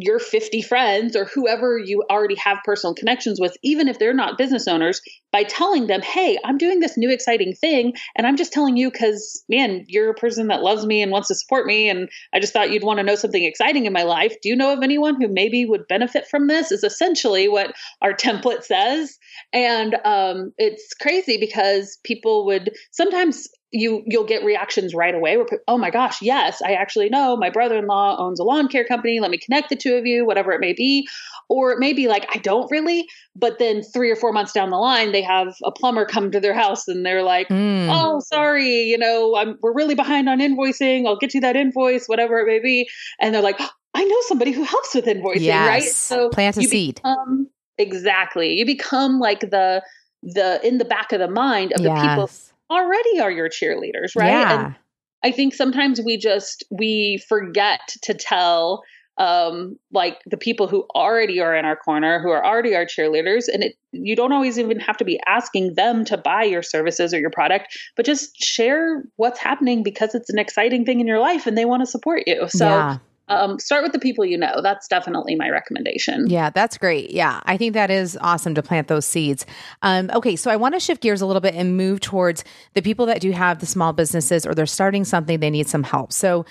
your 0.00 0.18
50 0.18 0.62
friends 0.62 1.14
or 1.16 1.26
whoever 1.26 1.78
you 1.78 2.02
already 2.10 2.36
have 2.36 2.58
personal 2.64 2.94
connections 2.94 3.38
with, 3.40 3.56
even 3.62 3.88
if 3.88 3.98
they're 3.98 4.14
not 4.14 4.38
business 4.38 4.66
owners, 4.66 5.00
by 5.32 5.42
telling 5.42 5.86
them, 5.86 6.00
hey, 6.02 6.38
I'm 6.44 6.58
doing 6.58 6.80
this 6.80 6.96
new 6.96 7.10
exciting 7.10 7.54
thing. 7.54 7.94
And 8.16 8.26
I'm 8.26 8.36
just 8.36 8.52
telling 8.52 8.76
you 8.76 8.90
because, 8.90 9.44
man, 9.48 9.84
you're 9.88 10.10
a 10.10 10.14
person 10.14 10.48
that 10.48 10.62
loves 10.62 10.86
me 10.86 11.02
and 11.02 11.12
wants 11.12 11.28
to 11.28 11.34
support 11.34 11.66
me. 11.66 11.88
And 11.88 12.08
I 12.32 12.40
just 12.40 12.52
thought 12.52 12.70
you'd 12.70 12.84
want 12.84 12.98
to 12.98 13.04
know 13.04 13.14
something 13.14 13.44
exciting 13.44 13.86
in 13.86 13.92
my 13.92 14.02
life. 14.02 14.34
Do 14.42 14.48
you 14.48 14.56
know 14.56 14.72
of 14.72 14.82
anyone 14.82 15.20
who 15.20 15.28
maybe 15.28 15.64
would 15.64 15.88
benefit 15.88 16.26
from 16.30 16.46
this? 16.46 16.72
Is 16.72 16.84
essentially 16.84 17.48
what 17.48 17.74
our 18.00 18.12
template 18.14 18.62
says. 18.64 19.18
And 19.52 19.96
um, 20.04 20.52
it's 20.58 20.94
crazy 20.94 21.38
because 21.38 21.98
people 22.04 22.46
would 22.46 22.72
sometimes 22.90 23.48
you 23.72 24.02
you'll 24.06 24.26
get 24.26 24.44
reactions 24.44 24.94
right 24.94 25.14
away 25.14 25.36
where 25.36 25.46
oh 25.66 25.78
my 25.78 25.90
gosh 25.90 26.20
yes 26.20 26.60
i 26.62 26.72
actually 26.72 27.08
know 27.08 27.36
my 27.36 27.48
brother-in-law 27.48 28.16
owns 28.18 28.38
a 28.38 28.44
lawn 28.44 28.68
care 28.68 28.84
company 28.84 29.18
let 29.18 29.30
me 29.30 29.38
connect 29.38 29.70
the 29.70 29.76
two 29.76 29.94
of 29.94 30.06
you 30.06 30.26
whatever 30.26 30.52
it 30.52 30.60
may 30.60 30.72
be 30.74 31.08
or 31.48 31.72
it 31.72 31.78
may 31.78 31.92
be 31.92 32.06
like 32.06 32.26
i 32.34 32.38
don't 32.38 32.70
really 32.70 33.08
but 33.34 33.58
then 33.58 33.82
three 33.82 34.10
or 34.10 34.16
four 34.16 34.32
months 34.32 34.52
down 34.52 34.70
the 34.70 34.76
line 34.76 35.12
they 35.12 35.22
have 35.22 35.56
a 35.64 35.72
plumber 35.72 36.04
come 36.04 36.30
to 36.30 36.38
their 36.38 36.54
house 36.54 36.86
and 36.86 37.04
they're 37.04 37.22
like 37.22 37.48
mm. 37.48 37.88
oh 37.90 38.20
sorry 38.20 38.82
you 38.82 38.98
know 38.98 39.34
I'm, 39.36 39.58
we're 39.62 39.74
really 39.74 39.94
behind 39.94 40.28
on 40.28 40.38
invoicing 40.38 41.06
i'll 41.06 41.18
get 41.18 41.34
you 41.34 41.40
that 41.40 41.56
invoice 41.56 42.06
whatever 42.06 42.38
it 42.38 42.46
may 42.46 42.60
be 42.60 42.88
and 43.20 43.34
they're 43.34 43.42
like 43.42 43.56
oh, 43.58 43.70
i 43.94 44.04
know 44.04 44.18
somebody 44.26 44.52
who 44.52 44.64
helps 44.64 44.94
with 44.94 45.06
invoicing 45.06 45.40
yes. 45.40 45.66
right 45.66 45.82
so 45.82 46.28
plant 46.28 46.58
a 46.58 46.62
seed 46.62 46.96
become, 46.96 47.48
exactly 47.78 48.52
you 48.52 48.66
become 48.66 49.18
like 49.18 49.40
the 49.40 49.82
the 50.22 50.64
in 50.66 50.78
the 50.78 50.84
back 50.84 51.12
of 51.12 51.18
the 51.18 51.28
mind 51.28 51.72
of 51.72 51.80
yes. 51.80 52.00
the 52.00 52.08
people 52.08 52.30
already 52.72 53.20
are 53.20 53.30
your 53.30 53.48
cheerleaders, 53.48 54.16
right? 54.16 54.28
Yeah. 54.28 54.66
And 54.66 54.76
I 55.22 55.30
think 55.30 55.54
sometimes 55.54 56.00
we 56.00 56.16
just 56.16 56.64
we 56.70 57.22
forget 57.28 57.80
to 58.02 58.14
tell 58.14 58.82
um 59.18 59.78
like 59.92 60.18
the 60.24 60.38
people 60.38 60.66
who 60.66 60.86
already 60.94 61.38
are 61.38 61.54
in 61.54 61.66
our 61.66 61.76
corner 61.76 62.18
who 62.18 62.30
are 62.30 62.42
already 62.42 62.74
our 62.74 62.86
cheerleaders 62.86 63.44
and 63.52 63.62
it 63.62 63.76
you 63.92 64.16
don't 64.16 64.32
always 64.32 64.58
even 64.58 64.80
have 64.80 64.96
to 64.96 65.04
be 65.04 65.20
asking 65.26 65.74
them 65.74 66.02
to 66.02 66.16
buy 66.16 66.42
your 66.42 66.62
services 66.62 67.12
or 67.12 67.20
your 67.20 67.28
product 67.28 67.78
but 67.94 68.06
just 68.06 68.34
share 68.38 69.04
what's 69.16 69.38
happening 69.38 69.82
because 69.82 70.14
it's 70.14 70.30
an 70.30 70.38
exciting 70.38 70.86
thing 70.86 70.98
in 70.98 71.06
your 71.06 71.18
life 71.18 71.46
and 71.46 71.58
they 71.58 71.66
want 71.66 71.82
to 71.82 71.86
support 71.86 72.22
you 72.26 72.48
so 72.48 72.66
yeah 72.66 72.96
um, 73.32 73.58
start 73.58 73.82
with 73.82 73.92
the 73.92 73.98
people 73.98 74.24
you 74.24 74.38
know. 74.38 74.60
That's 74.62 74.88
definitely 74.88 75.34
my 75.36 75.48
recommendation. 75.48 76.28
Yeah, 76.28 76.50
that's 76.50 76.78
great. 76.78 77.10
Yeah, 77.10 77.40
I 77.44 77.56
think 77.56 77.74
that 77.74 77.90
is 77.90 78.18
awesome 78.20 78.54
to 78.54 78.62
plant 78.62 78.88
those 78.88 79.06
seeds. 79.06 79.46
Um, 79.82 80.10
okay, 80.14 80.36
so 80.36 80.50
I 80.50 80.56
want 80.56 80.74
to 80.74 80.80
shift 80.80 81.02
gears 81.02 81.20
a 81.20 81.26
little 81.26 81.40
bit 81.40 81.54
and 81.54 81.76
move 81.76 82.00
towards 82.00 82.44
the 82.74 82.82
people 82.82 83.06
that 83.06 83.20
do 83.20 83.30
have 83.32 83.58
the 83.60 83.66
small 83.66 83.92
businesses 83.92 84.46
or 84.46 84.54
they're 84.54 84.66
starting 84.66 85.04
something, 85.04 85.40
they 85.40 85.50
need 85.50 85.68
some 85.68 85.82
help. 85.82 86.12
So 86.12 86.44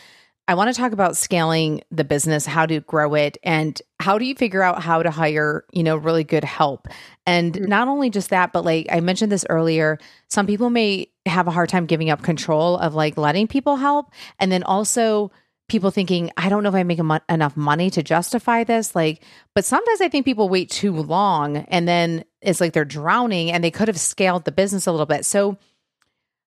I 0.47 0.53
want 0.55 0.73
to 0.73 0.79
talk 0.79 0.91
about 0.91 1.15
scaling 1.15 1.81
the 1.91 2.03
business, 2.03 2.45
how 2.45 2.65
to 2.65 2.81
grow 2.81 3.13
it, 3.13 3.37
and 3.43 3.79
how 3.99 4.17
do 4.17 4.25
you 4.25 4.35
figure 4.35 4.61
out 4.61 4.81
how 4.81 5.01
to 5.01 5.11
hire, 5.11 5.63
you 5.71 5.83
know, 5.83 5.95
really 5.95 6.23
good 6.23 6.43
help. 6.43 6.87
And 7.25 7.53
mm-hmm. 7.53 7.65
not 7.65 7.87
only 7.87 8.09
just 8.09 8.31
that, 8.31 8.51
but 8.51 8.65
like 8.65 8.87
I 8.91 8.99
mentioned 8.99 9.31
this 9.31 9.45
earlier, 9.49 9.97
some 10.29 10.47
people 10.47 10.69
may 10.69 11.07
have 11.25 11.47
a 11.47 11.51
hard 11.51 11.69
time 11.69 11.85
giving 11.85 12.09
up 12.09 12.23
control 12.23 12.77
of 12.77 12.95
like 12.95 13.17
letting 13.17 13.47
people 13.47 13.77
help. 13.77 14.11
And 14.39 14.51
then 14.51 14.63
also, 14.63 15.31
people 15.71 15.89
thinking, 15.89 16.29
I 16.35 16.49
don't 16.49 16.63
know 16.63 16.69
if 16.69 16.75
I 16.75 16.83
make 16.83 16.99
mo- 16.99 17.21
enough 17.29 17.55
money 17.55 17.89
to 17.91 18.03
justify 18.03 18.65
this. 18.65 18.93
Like, 18.93 19.23
but 19.55 19.63
sometimes 19.63 20.01
I 20.01 20.09
think 20.09 20.25
people 20.25 20.49
wait 20.49 20.69
too 20.69 20.91
long 20.91 21.57
and 21.57 21.87
then 21.87 22.25
it's 22.41 22.59
like 22.59 22.73
they're 22.73 22.83
drowning 22.83 23.51
and 23.51 23.63
they 23.63 23.71
could 23.71 23.87
have 23.87 23.99
scaled 23.99 24.43
the 24.43 24.51
business 24.51 24.85
a 24.85 24.91
little 24.91 25.05
bit. 25.05 25.25
So, 25.25 25.57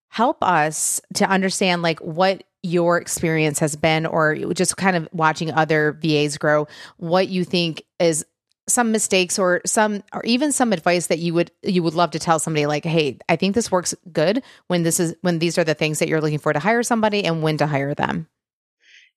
help 0.08 0.44
us 0.44 1.00
to 1.14 1.28
understand 1.28 1.82
like 1.82 1.98
what 2.00 2.44
your 2.62 2.98
experience 2.98 3.58
has 3.58 3.74
been 3.74 4.06
or 4.06 4.36
just 4.54 4.76
kind 4.76 4.94
of 4.94 5.08
watching 5.10 5.50
other 5.50 5.98
VAs 6.00 6.38
grow, 6.38 6.68
what 6.98 7.28
you 7.28 7.44
think 7.44 7.82
is 7.98 8.24
some 8.68 8.92
mistakes 8.92 9.38
or 9.38 9.60
some 9.66 10.02
or 10.12 10.22
even 10.24 10.52
some 10.52 10.72
advice 10.72 11.08
that 11.08 11.18
you 11.18 11.34
would 11.34 11.50
you 11.62 11.82
would 11.82 11.94
love 11.94 12.12
to 12.12 12.18
tell 12.18 12.38
somebody 12.38 12.64
like 12.64 12.82
hey 12.82 13.18
i 13.28 13.36
think 13.36 13.54
this 13.54 13.70
works 13.70 13.94
good 14.10 14.42
when 14.68 14.84
this 14.84 14.98
is 14.98 15.14
when 15.20 15.38
these 15.38 15.58
are 15.58 15.64
the 15.64 15.74
things 15.74 15.98
that 15.98 16.08
you're 16.08 16.22
looking 16.22 16.38
for 16.38 16.50
to 16.50 16.58
hire 16.58 16.82
somebody 16.82 17.26
and 17.26 17.42
when 17.42 17.58
to 17.58 17.66
hire 17.66 17.94
them 17.94 18.26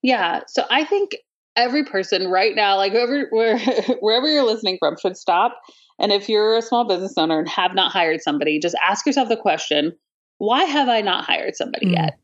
yeah. 0.02 0.42
So 0.48 0.64
I 0.70 0.84
think 0.84 1.16
every 1.56 1.84
person 1.84 2.28
right 2.30 2.56
now, 2.56 2.78
like 2.78 2.92
whoever, 2.92 3.28
where, 3.32 3.60
wherever 4.00 4.28
you're 4.28 4.46
listening 4.46 4.78
from, 4.80 4.96
should 4.98 5.18
stop. 5.18 5.60
And 6.00 6.12
if 6.12 6.30
you're 6.30 6.58
a 6.58 6.62
small 6.62 6.88
business 6.88 7.14
owner 7.18 7.40
and 7.40 7.50
have 7.50 7.74
not 7.74 7.92
hired 7.92 8.22
somebody, 8.22 8.60
just 8.60 8.76
ask 8.86 9.06
yourself 9.06 9.30
the 9.30 9.38
question 9.38 9.94
why 10.40 10.66
have 10.66 10.88
I 10.88 11.02
not 11.02 11.26
hired 11.26 11.56
somebody 11.56 11.88
mm. 11.88 11.94
yet? 11.94 12.20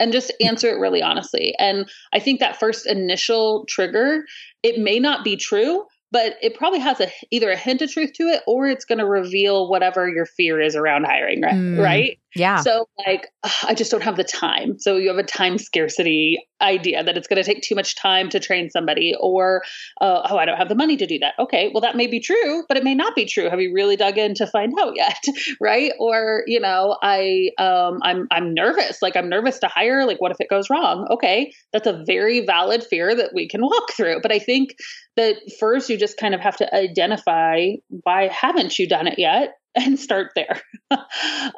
And 0.00 0.12
just 0.12 0.32
answer 0.40 0.68
it 0.68 0.80
really 0.80 1.02
honestly. 1.02 1.54
And 1.58 1.88
I 2.12 2.18
think 2.18 2.40
that 2.40 2.58
first 2.58 2.86
initial 2.86 3.66
trigger, 3.68 4.24
it 4.62 4.80
may 4.80 4.98
not 4.98 5.24
be 5.24 5.36
true, 5.36 5.84
but 6.10 6.36
it 6.42 6.54
probably 6.56 6.80
has 6.80 7.00
a 7.00 7.08
either 7.30 7.50
a 7.50 7.56
hint 7.56 7.82
of 7.82 7.90
truth 7.90 8.12
to 8.14 8.24
it 8.24 8.42
or 8.46 8.66
it's 8.66 8.84
going 8.84 8.98
to 8.98 9.06
reveal 9.06 9.68
whatever 9.68 10.08
your 10.08 10.26
fear 10.26 10.60
is 10.60 10.74
around 10.74 11.04
hiring 11.04 11.42
right, 11.42 11.54
mm, 11.54 11.78
right 11.78 12.18
yeah. 12.34 12.60
So 12.60 12.88
like 13.06 13.28
i 13.64 13.74
just 13.74 13.90
don't 13.90 14.02
have 14.02 14.16
the 14.16 14.24
time. 14.24 14.78
So 14.78 14.96
you 14.96 15.08
have 15.08 15.18
a 15.18 15.22
time 15.22 15.58
scarcity 15.58 16.38
idea 16.62 17.02
that 17.02 17.16
it's 17.16 17.26
going 17.26 17.42
to 17.42 17.44
take 17.44 17.62
too 17.62 17.74
much 17.74 17.96
time 17.96 18.28
to 18.28 18.38
train 18.38 18.68
somebody 18.68 19.14
or 19.18 19.62
uh, 20.00 20.28
oh 20.28 20.36
i 20.36 20.44
don't 20.44 20.58
have 20.58 20.68
the 20.68 20.74
money 20.74 20.96
to 20.96 21.06
do 21.06 21.18
that. 21.20 21.34
Okay 21.38 21.70
well 21.72 21.80
that 21.80 21.96
may 21.96 22.06
be 22.06 22.20
true 22.20 22.64
but 22.68 22.76
it 22.76 22.84
may 22.84 22.94
not 22.94 23.14
be 23.14 23.24
true. 23.24 23.48
Have 23.48 23.60
you 23.60 23.72
really 23.74 23.96
dug 23.96 24.18
in 24.18 24.34
to 24.34 24.46
find 24.46 24.72
out 24.80 24.94
yet? 24.96 25.22
Right? 25.60 25.92
Or 25.98 26.42
you 26.46 26.60
know 26.60 26.96
i 27.02 27.50
um 27.58 27.98
i'm 28.02 28.26
i'm 28.30 28.54
nervous. 28.54 29.02
Like 29.02 29.16
i'm 29.16 29.28
nervous 29.28 29.58
to 29.60 29.68
hire. 29.68 30.06
Like 30.06 30.20
what 30.20 30.30
if 30.30 30.36
it 30.40 30.48
goes 30.48 30.70
wrong? 30.70 31.06
Okay 31.10 31.52
that's 31.72 31.86
a 31.86 32.02
very 32.06 32.44
valid 32.44 32.84
fear 32.84 33.14
that 33.14 33.30
we 33.34 33.48
can 33.48 33.62
walk 33.62 33.92
through. 33.92 34.20
But 34.22 34.32
i 34.32 34.38
think 34.38 34.74
that 35.16 35.36
first 35.58 35.90
you 35.90 35.98
just 35.98 36.16
kind 36.16 36.34
of 36.34 36.40
have 36.40 36.56
to 36.56 36.74
identify 36.74 37.70
why 38.04 38.28
haven't 38.28 38.78
you 38.78 38.88
done 38.88 39.06
it 39.06 39.18
yet 39.18 39.54
and 39.74 39.98
start 39.98 40.32
there 40.34 40.60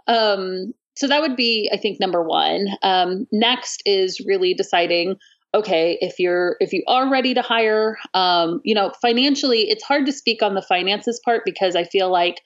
um 0.07 0.73
so 0.97 1.09
that 1.09 1.21
would 1.21 1.37
be 1.37 1.71
i 1.73 1.77
think 1.77 1.99
number 2.01 2.23
one 2.23 2.69
um, 2.83 3.27
next 3.33 3.83
is 3.87 4.21
really 4.27 4.55
deciding 4.55 5.17
okay 5.55 5.99
if 6.01 6.19
you're 6.19 6.57
if 6.61 6.73
you 6.73 6.83
are 6.89 7.11
ready 7.11 7.35
to 7.35 7.43
hire 7.43 7.97
um, 8.15 8.61
you 8.65 8.75
know 8.75 8.93
financially 9.01 9.71
it's 9.71 9.85
hard 9.85 10.07
to 10.07 10.13
speak 10.13 10.43
on 10.43 10.55
the 10.55 10.63
finances 10.63 11.21
part 11.25 11.43
because 11.45 11.77
i 11.77 11.85
feel 11.85 12.11
like 12.11 12.41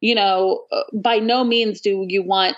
you 0.00 0.14
know 0.14 0.64
uh, 0.72 0.82
by 0.92 1.18
no 1.18 1.44
means 1.44 1.80
do 1.80 2.04
you 2.08 2.22
want 2.22 2.56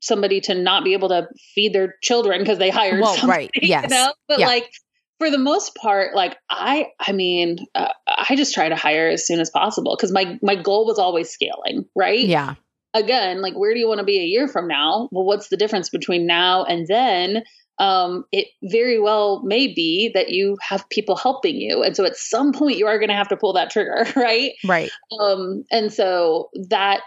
somebody 0.00 0.38
to 0.38 0.54
not 0.54 0.84
be 0.84 0.92
able 0.92 1.08
to 1.08 1.26
feed 1.54 1.72
their 1.72 1.94
children 2.02 2.40
because 2.40 2.58
they 2.58 2.68
hired 2.68 3.00
well, 3.00 3.14
somebody, 3.14 3.44
right 3.44 3.50
yes 3.62 3.84
you 3.90 3.96
know? 3.96 4.12
but 4.28 4.38
yeah. 4.38 4.46
like 4.46 4.70
for 5.24 5.30
the 5.30 5.38
most 5.38 5.74
part 5.76 6.14
like 6.14 6.36
i 6.50 6.86
i 7.00 7.12
mean 7.12 7.58
uh, 7.74 7.88
i 8.06 8.36
just 8.36 8.54
try 8.54 8.68
to 8.68 8.76
hire 8.76 9.08
as 9.08 9.26
soon 9.26 9.40
as 9.40 9.50
possible 9.50 9.96
because 9.96 10.12
my 10.12 10.38
my 10.42 10.54
goal 10.54 10.86
was 10.86 10.98
always 10.98 11.30
scaling 11.30 11.84
right 11.94 12.26
yeah 12.26 12.54
again, 12.94 13.42
like 13.42 13.54
where 13.54 13.74
do 13.74 13.80
you 13.80 13.88
want 13.88 13.98
to 13.98 14.04
be 14.04 14.18
a 14.18 14.24
year 14.24 14.48
from 14.48 14.68
now? 14.68 15.08
Well, 15.12 15.24
what's 15.24 15.48
the 15.48 15.56
difference 15.56 15.90
between 15.90 16.26
now 16.26 16.64
and 16.64 16.86
then? 16.86 17.42
Um, 17.80 18.24
it 18.30 18.46
very 18.62 19.00
well 19.00 19.42
may 19.44 19.66
be 19.66 20.12
that 20.14 20.28
you 20.28 20.56
have 20.62 20.88
people 20.90 21.16
helping 21.16 21.56
you. 21.56 21.82
And 21.82 21.96
so 21.96 22.04
at 22.04 22.16
some 22.16 22.52
point 22.52 22.78
you 22.78 22.86
are 22.86 22.98
going 22.98 23.08
to 23.08 23.16
have 23.16 23.28
to 23.28 23.36
pull 23.36 23.52
that 23.54 23.70
trigger, 23.70 24.06
right? 24.16 24.52
Right. 24.64 24.90
Um, 25.20 25.64
and 25.72 25.92
so 25.92 26.50
that, 26.68 27.02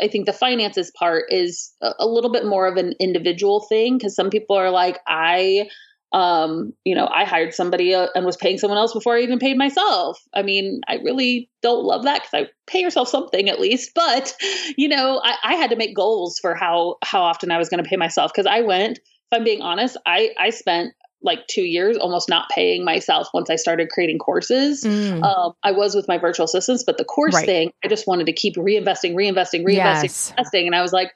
I 0.00 0.08
think 0.08 0.24
the 0.24 0.32
finances 0.32 0.90
part 0.98 1.24
is 1.28 1.70
a, 1.82 1.92
a 1.98 2.06
little 2.06 2.32
bit 2.32 2.46
more 2.46 2.66
of 2.66 2.78
an 2.78 2.94
individual 2.98 3.60
thing 3.68 3.98
because 3.98 4.16
some 4.16 4.30
people 4.30 4.56
are 4.56 4.70
like, 4.70 4.98
I, 5.06 5.68
um, 6.16 6.72
you 6.84 6.94
know, 6.94 7.06
I 7.14 7.24
hired 7.26 7.52
somebody 7.52 7.94
uh, 7.94 8.06
and 8.14 8.24
was 8.24 8.38
paying 8.38 8.56
someone 8.56 8.78
else 8.78 8.94
before 8.94 9.16
I 9.16 9.20
even 9.20 9.38
paid 9.38 9.58
myself. 9.58 10.18
I 10.34 10.40
mean, 10.40 10.80
I 10.88 10.94
really 11.04 11.50
don't 11.60 11.84
love 11.84 12.04
that 12.04 12.22
because 12.22 12.46
I 12.46 12.50
pay 12.66 12.80
yourself 12.80 13.08
something 13.08 13.50
at 13.50 13.60
least. 13.60 13.90
But 13.94 14.34
you 14.78 14.88
know, 14.88 15.20
I, 15.22 15.36
I 15.44 15.54
had 15.56 15.68
to 15.70 15.76
make 15.76 15.94
goals 15.94 16.38
for 16.40 16.54
how 16.54 16.96
how 17.04 17.20
often 17.20 17.50
I 17.50 17.58
was 17.58 17.68
going 17.68 17.84
to 17.84 17.88
pay 17.88 17.96
myself 17.96 18.32
because 18.34 18.46
I 18.46 18.62
went. 18.62 18.98
If 18.98 19.38
I'm 19.38 19.44
being 19.44 19.60
honest, 19.60 19.98
I 20.06 20.30
I 20.38 20.50
spent 20.50 20.94
like 21.22 21.46
two 21.48 21.64
years 21.64 21.98
almost 21.98 22.30
not 22.30 22.48
paying 22.48 22.82
myself 22.82 23.28
once 23.34 23.50
I 23.50 23.56
started 23.56 23.90
creating 23.90 24.18
courses. 24.18 24.84
Mm. 24.84 25.22
Um, 25.22 25.52
I 25.62 25.72
was 25.72 25.94
with 25.94 26.08
my 26.08 26.16
virtual 26.16 26.44
assistants, 26.44 26.82
but 26.82 26.96
the 26.96 27.04
course 27.04 27.34
right. 27.34 27.44
thing, 27.44 27.72
I 27.84 27.88
just 27.88 28.06
wanted 28.06 28.24
to 28.26 28.32
keep 28.32 28.56
reinvesting, 28.56 29.14
reinvesting, 29.14 29.66
reinvesting, 29.66 30.02
yes. 30.02 30.30
investing, 30.30 30.66
and 30.66 30.74
I 30.74 30.80
was 30.80 30.94
like 30.94 31.12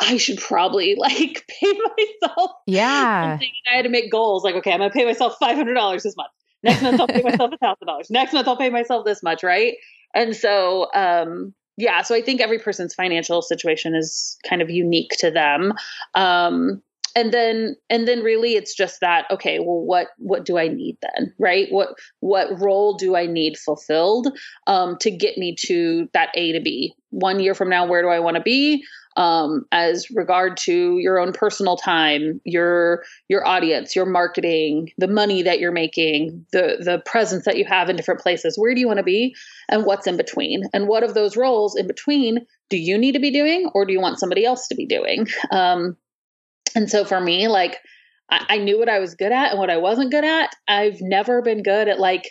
I 0.00 0.16
should 0.16 0.38
probably 0.38 0.94
like 0.98 1.44
pay 1.48 1.72
myself. 1.72 2.52
Yeah. 2.66 3.38
I 3.70 3.76
had 3.76 3.82
to 3.82 3.88
make 3.88 4.10
goals 4.10 4.44
like, 4.44 4.54
okay, 4.56 4.72
I'm 4.72 4.78
going 4.78 4.90
to 4.90 4.94
pay 4.94 5.04
myself 5.04 5.36
$500 5.40 6.02
this 6.02 6.16
month. 6.16 6.30
Next 6.62 6.82
month, 6.82 7.00
I'll 7.00 7.08
pay 7.08 7.22
myself 7.24 7.50
$1,000. 7.62 8.10
Next 8.10 8.32
month, 8.32 8.48
I'll 8.48 8.56
pay 8.56 8.70
myself 8.70 9.04
this 9.04 9.22
much. 9.22 9.42
Right. 9.42 9.76
And 10.14 10.34
so, 10.34 10.88
um, 10.94 11.54
yeah, 11.76 12.02
so 12.02 12.14
I 12.14 12.20
think 12.20 12.40
every 12.40 12.58
person's 12.58 12.94
financial 12.94 13.42
situation 13.42 13.94
is 13.94 14.36
kind 14.48 14.60
of 14.60 14.68
unique 14.68 15.12
to 15.18 15.30
them. 15.30 15.72
Um, 16.14 16.82
and 17.16 17.32
then 17.32 17.76
and 17.88 18.06
then 18.06 18.22
really 18.22 18.54
it's 18.54 18.74
just 18.74 19.00
that 19.00 19.26
okay 19.30 19.58
well 19.58 19.80
what 19.80 20.08
what 20.18 20.44
do 20.44 20.58
i 20.58 20.68
need 20.68 20.96
then 21.02 21.32
right 21.38 21.66
what 21.70 21.88
what 22.20 22.60
role 22.60 22.94
do 22.94 23.16
i 23.16 23.26
need 23.26 23.56
fulfilled 23.58 24.28
um, 24.66 24.96
to 25.00 25.10
get 25.10 25.36
me 25.36 25.54
to 25.58 26.08
that 26.12 26.28
a 26.34 26.52
to 26.52 26.60
b 26.60 26.94
one 27.10 27.40
year 27.40 27.54
from 27.54 27.68
now 27.68 27.86
where 27.86 28.02
do 28.02 28.08
i 28.08 28.20
want 28.20 28.36
to 28.36 28.42
be 28.42 28.84
um, 29.16 29.66
as 29.72 30.10
regard 30.10 30.56
to 30.56 30.98
your 30.98 31.18
own 31.18 31.32
personal 31.32 31.76
time 31.76 32.40
your 32.44 33.02
your 33.28 33.46
audience 33.46 33.96
your 33.96 34.06
marketing 34.06 34.90
the 34.98 35.08
money 35.08 35.42
that 35.42 35.58
you're 35.58 35.72
making 35.72 36.46
the 36.52 36.76
the 36.80 37.02
presence 37.04 37.44
that 37.44 37.56
you 37.56 37.64
have 37.64 37.88
in 37.88 37.96
different 37.96 38.20
places. 38.20 38.56
Where 38.56 38.74
do 38.74 38.80
you 38.80 38.86
want 38.86 38.98
to 38.98 39.04
be 39.04 39.34
and 39.68 39.84
what's 39.84 40.06
in 40.06 40.16
between? 40.16 40.64
And 40.72 40.86
what 40.86 41.02
of 41.02 41.14
those 41.14 41.36
roles 41.36 41.76
in 41.76 41.86
between 41.86 42.46
do 42.68 42.76
you 42.76 42.96
need 42.96 43.12
to 43.12 43.18
be 43.18 43.30
doing 43.30 43.68
or 43.74 43.84
do 43.84 43.92
you 43.92 44.00
want 44.00 44.18
somebody 44.18 44.44
else 44.44 44.68
to 44.68 44.74
be 44.74 44.86
doing? 44.86 45.26
Um, 45.50 45.96
and 46.76 46.88
so 46.88 47.04
for 47.04 47.20
me, 47.20 47.48
like 47.48 47.78
I, 48.30 48.46
I 48.50 48.58
knew 48.58 48.78
what 48.78 48.88
I 48.88 49.00
was 49.00 49.14
good 49.14 49.32
at 49.32 49.50
and 49.50 49.58
what 49.58 49.70
I 49.70 49.78
wasn't 49.78 50.12
good 50.12 50.24
at. 50.24 50.54
I've 50.68 51.00
never 51.00 51.42
been 51.42 51.62
good 51.62 51.88
at 51.88 51.98
like 51.98 52.30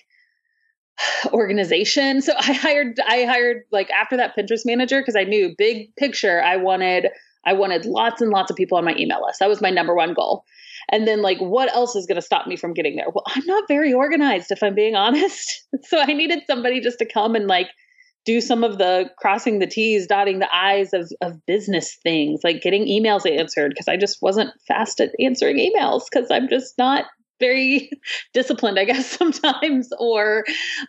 organization. 1.33 2.21
So 2.21 2.33
I 2.37 2.53
hired 2.53 2.99
I 3.05 3.25
hired 3.25 3.63
like 3.71 3.89
after 3.91 4.17
that 4.17 4.35
Pinterest 4.37 4.65
manager 4.65 5.01
because 5.01 5.15
I 5.15 5.23
knew 5.23 5.55
big 5.57 5.95
picture 5.95 6.41
I 6.41 6.57
wanted 6.57 7.07
I 7.45 7.53
wanted 7.53 7.85
lots 7.85 8.21
and 8.21 8.31
lots 8.31 8.51
of 8.51 8.57
people 8.57 8.77
on 8.77 8.85
my 8.85 8.95
email 8.95 9.21
list. 9.25 9.39
That 9.39 9.49
was 9.49 9.61
my 9.61 9.69
number 9.69 9.95
one 9.95 10.13
goal. 10.13 10.43
And 10.91 11.07
then 11.07 11.21
like 11.21 11.39
what 11.39 11.73
else 11.73 11.95
is 11.95 12.05
going 12.05 12.17
to 12.17 12.21
stop 12.21 12.47
me 12.47 12.55
from 12.55 12.73
getting 12.73 12.95
there? 12.95 13.09
Well, 13.13 13.23
I'm 13.27 13.45
not 13.45 13.67
very 13.67 13.93
organized 13.93 14.51
if 14.51 14.63
I'm 14.63 14.75
being 14.75 14.95
honest. 14.97 15.67
so 15.83 15.99
I 15.99 16.13
needed 16.13 16.43
somebody 16.47 16.81
just 16.81 16.99
to 16.99 17.05
come 17.05 17.35
and 17.35 17.47
like 17.47 17.67
do 18.25 18.41
some 18.41 18.63
of 18.63 18.77
the 18.77 19.09
crossing 19.17 19.59
the 19.59 19.67
T's, 19.67 20.05
dotting 20.05 20.39
the 20.39 20.53
I's 20.53 20.93
of, 20.93 21.09
of 21.21 21.45
business 21.45 21.97
things, 22.03 22.41
like 22.43 22.61
getting 22.61 22.85
emails 22.85 23.29
answered, 23.29 23.69
because 23.69 23.87
I 23.87 23.97
just 23.97 24.21
wasn't 24.21 24.51
fast 24.67 24.99
at 24.99 25.11
answering 25.19 25.57
emails 25.57 26.03
because 26.11 26.29
I'm 26.29 26.49
just 26.49 26.77
not 26.77 27.05
very 27.39 27.89
disciplined, 28.33 28.79
I 28.79 28.85
guess, 28.85 29.05
sometimes. 29.17 29.89
Or, 29.99 30.45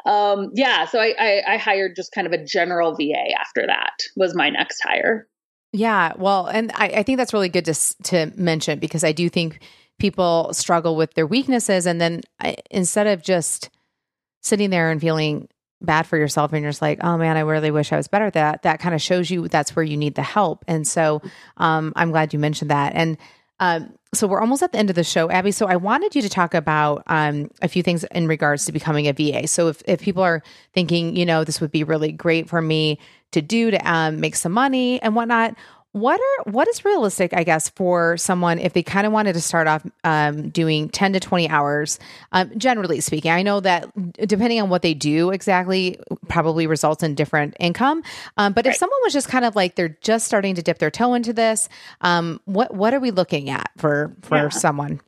um, 0.06 0.50
yeah, 0.54 0.86
so 0.86 0.98
I, 0.98 1.14
I, 1.18 1.54
I 1.54 1.56
hired 1.56 1.96
just 1.96 2.12
kind 2.12 2.26
of 2.26 2.32
a 2.32 2.44
general 2.44 2.94
VA 2.94 3.38
after 3.38 3.66
that, 3.66 4.02
was 4.16 4.34
my 4.34 4.50
next 4.50 4.80
hire. 4.82 5.26
Yeah, 5.72 6.14
well, 6.18 6.46
and 6.46 6.72
I, 6.74 6.86
I 6.86 7.02
think 7.04 7.18
that's 7.18 7.32
really 7.32 7.48
good 7.48 7.64
to 7.66 7.74
to 8.04 8.32
mention 8.34 8.80
because 8.80 9.04
I 9.04 9.12
do 9.12 9.28
think 9.28 9.60
people 10.00 10.52
struggle 10.52 10.96
with 10.96 11.14
their 11.14 11.28
weaknesses, 11.28 11.86
and 11.86 12.00
then 12.00 12.22
I, 12.40 12.56
instead 12.72 13.06
of 13.06 13.22
just 13.22 13.70
sitting 14.42 14.70
there 14.70 14.90
and 14.90 15.00
feeling 15.00 15.48
bad 15.82 16.06
for 16.06 16.18
yourself 16.18 16.52
and 16.52 16.62
you're 16.62 16.70
just 16.70 16.82
like, 16.82 17.02
oh 17.02 17.16
man, 17.16 17.36
I 17.36 17.40
really 17.40 17.70
wish 17.70 17.92
I 17.92 17.96
was 17.96 18.08
better 18.08 18.26
at 18.26 18.34
that, 18.34 18.62
that 18.62 18.80
kind 18.80 18.94
of 18.94 19.00
shows 19.00 19.30
you 19.30 19.48
that's 19.48 19.74
where 19.74 19.84
you 19.84 19.96
need 19.96 20.14
the 20.14 20.22
help. 20.22 20.64
And 20.68 20.86
so 20.86 21.22
um, 21.56 21.92
I'm 21.96 22.10
glad 22.10 22.32
you 22.32 22.38
mentioned 22.38 22.70
that. 22.70 22.92
And 22.94 23.16
um, 23.60 23.94
so 24.12 24.26
we're 24.26 24.40
almost 24.40 24.62
at 24.62 24.72
the 24.72 24.78
end 24.78 24.90
of 24.90 24.96
the 24.96 25.04
show, 25.04 25.30
Abby. 25.30 25.52
So 25.52 25.66
I 25.66 25.76
wanted 25.76 26.16
you 26.16 26.22
to 26.22 26.28
talk 26.28 26.52
about 26.52 27.04
um, 27.06 27.48
a 27.62 27.68
few 27.68 27.82
things 27.82 28.02
in 28.04 28.26
regards 28.26 28.64
to 28.64 28.72
becoming 28.72 29.06
a 29.06 29.12
VA. 29.12 29.46
So 29.46 29.68
if, 29.68 29.82
if 29.86 30.00
people 30.00 30.22
are 30.22 30.42
thinking, 30.74 31.14
you 31.14 31.24
know, 31.24 31.44
this 31.44 31.60
would 31.60 31.70
be 31.70 31.84
really 31.84 32.10
great 32.10 32.48
for 32.48 32.60
me 32.60 32.98
to 33.30 33.40
do 33.40 33.70
to 33.70 33.78
um, 33.88 34.18
make 34.18 34.34
some 34.34 34.50
money 34.50 35.00
and 35.00 35.14
whatnot, 35.14 35.54
what 35.92 36.20
are 36.20 36.52
what 36.52 36.68
is 36.68 36.84
realistic 36.84 37.34
i 37.34 37.42
guess 37.42 37.68
for 37.70 38.16
someone 38.16 38.58
if 38.58 38.72
they 38.74 38.82
kind 38.82 39.06
of 39.06 39.12
wanted 39.12 39.32
to 39.32 39.40
start 39.40 39.66
off 39.66 39.84
um, 40.04 40.48
doing 40.50 40.88
10 40.88 41.14
to 41.14 41.20
20 41.20 41.48
hours 41.48 41.98
um, 42.32 42.50
generally 42.56 43.00
speaking 43.00 43.30
i 43.30 43.42
know 43.42 43.58
that 43.58 43.88
depending 44.28 44.60
on 44.60 44.68
what 44.68 44.82
they 44.82 44.94
do 44.94 45.30
exactly 45.30 45.98
probably 46.28 46.66
results 46.66 47.02
in 47.02 47.14
different 47.14 47.56
income 47.58 48.02
um, 48.36 48.52
but 48.52 48.64
right. 48.64 48.72
if 48.72 48.78
someone 48.78 48.98
was 49.02 49.12
just 49.12 49.28
kind 49.28 49.44
of 49.44 49.56
like 49.56 49.74
they're 49.74 49.96
just 50.00 50.26
starting 50.26 50.54
to 50.54 50.62
dip 50.62 50.78
their 50.78 50.90
toe 50.90 51.14
into 51.14 51.32
this 51.32 51.68
um, 52.02 52.40
what 52.44 52.72
what 52.72 52.94
are 52.94 53.00
we 53.00 53.10
looking 53.10 53.50
at 53.50 53.70
for 53.76 54.14
for 54.22 54.36
yeah. 54.36 54.48
someone 54.48 55.00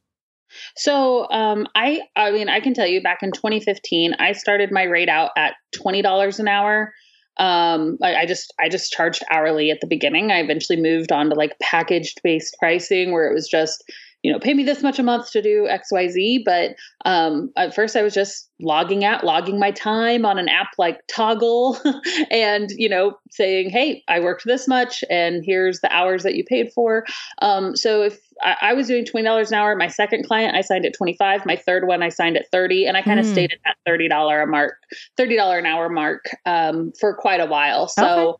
so 0.76 1.30
um, 1.30 1.66
I 1.74 2.02
I 2.16 2.30
mean 2.32 2.48
I 2.48 2.60
can 2.60 2.74
tell 2.74 2.86
you 2.86 3.02
back 3.02 3.22
in 3.22 3.30
2015 3.30 4.14
I 4.18 4.32
started 4.32 4.70
my 4.72 4.82
rate 4.82 5.08
out 5.08 5.30
at 5.36 5.54
twenty 5.74 6.02
dollars 6.02 6.40
an 6.40 6.48
hour 6.48 6.92
um 7.38 7.96
I, 8.02 8.14
I, 8.14 8.26
just 8.26 8.52
i 8.60 8.68
just 8.68 8.92
charged 8.92 9.22
hourly 9.30 9.70
at 9.70 9.80
the 9.80 9.86
beginning. 9.86 10.30
I 10.30 10.40
eventually 10.40 10.80
moved 10.80 11.12
on 11.12 11.30
to 11.30 11.34
like 11.34 11.58
packaged 11.60 12.20
based 12.22 12.56
pricing 12.58 13.10
where 13.12 13.30
it 13.30 13.34
was 13.34 13.48
just 13.48 13.82
you 14.22 14.32
know, 14.32 14.38
pay 14.38 14.54
me 14.54 14.62
this 14.62 14.82
much 14.82 14.98
a 14.98 15.02
month 15.02 15.30
to 15.32 15.42
do 15.42 15.68
XYZ. 15.68 16.44
But 16.44 16.76
um, 17.04 17.50
at 17.56 17.74
first 17.74 17.96
I 17.96 18.02
was 18.02 18.14
just 18.14 18.48
logging 18.60 19.04
out, 19.04 19.24
logging 19.24 19.58
my 19.58 19.72
time 19.72 20.24
on 20.24 20.38
an 20.38 20.48
app 20.48 20.68
like 20.78 21.00
Toggl 21.12 21.76
and, 22.30 22.70
you 22.70 22.88
know, 22.88 23.18
saying, 23.30 23.70
hey, 23.70 24.04
I 24.06 24.20
worked 24.20 24.44
this 24.44 24.68
much 24.68 25.02
and 25.10 25.42
here's 25.44 25.80
the 25.80 25.92
hours 25.92 26.22
that 26.22 26.36
you 26.36 26.44
paid 26.44 26.72
for. 26.72 27.04
Um, 27.40 27.74
so 27.74 28.02
if 28.02 28.20
I, 28.40 28.56
I, 28.62 28.72
was 28.74 28.86
doing 28.86 29.04
$20 29.04 29.48
an 29.48 29.54
hour, 29.54 29.74
my 29.74 29.88
second 29.88 30.24
client, 30.24 30.56
I 30.56 30.60
signed 30.60 30.86
at 30.86 30.94
25, 30.96 31.44
my 31.44 31.56
third 31.56 31.88
one, 31.88 32.02
I 32.02 32.08
signed 32.08 32.36
at 32.36 32.48
30 32.52 32.86
and 32.86 32.96
I 32.96 33.02
kind 33.02 33.18
of 33.18 33.26
mm. 33.26 33.32
stayed 33.32 33.52
at 33.52 33.58
that 33.64 33.90
$30 33.90 34.42
a 34.42 34.46
mark, 34.46 34.76
$30 35.18 35.58
an 35.58 35.66
hour 35.66 35.88
mark 35.88 36.24
um, 36.46 36.92
for 36.98 37.14
quite 37.14 37.40
a 37.40 37.46
while. 37.46 37.88
So, 37.88 38.04
okay 38.28 38.38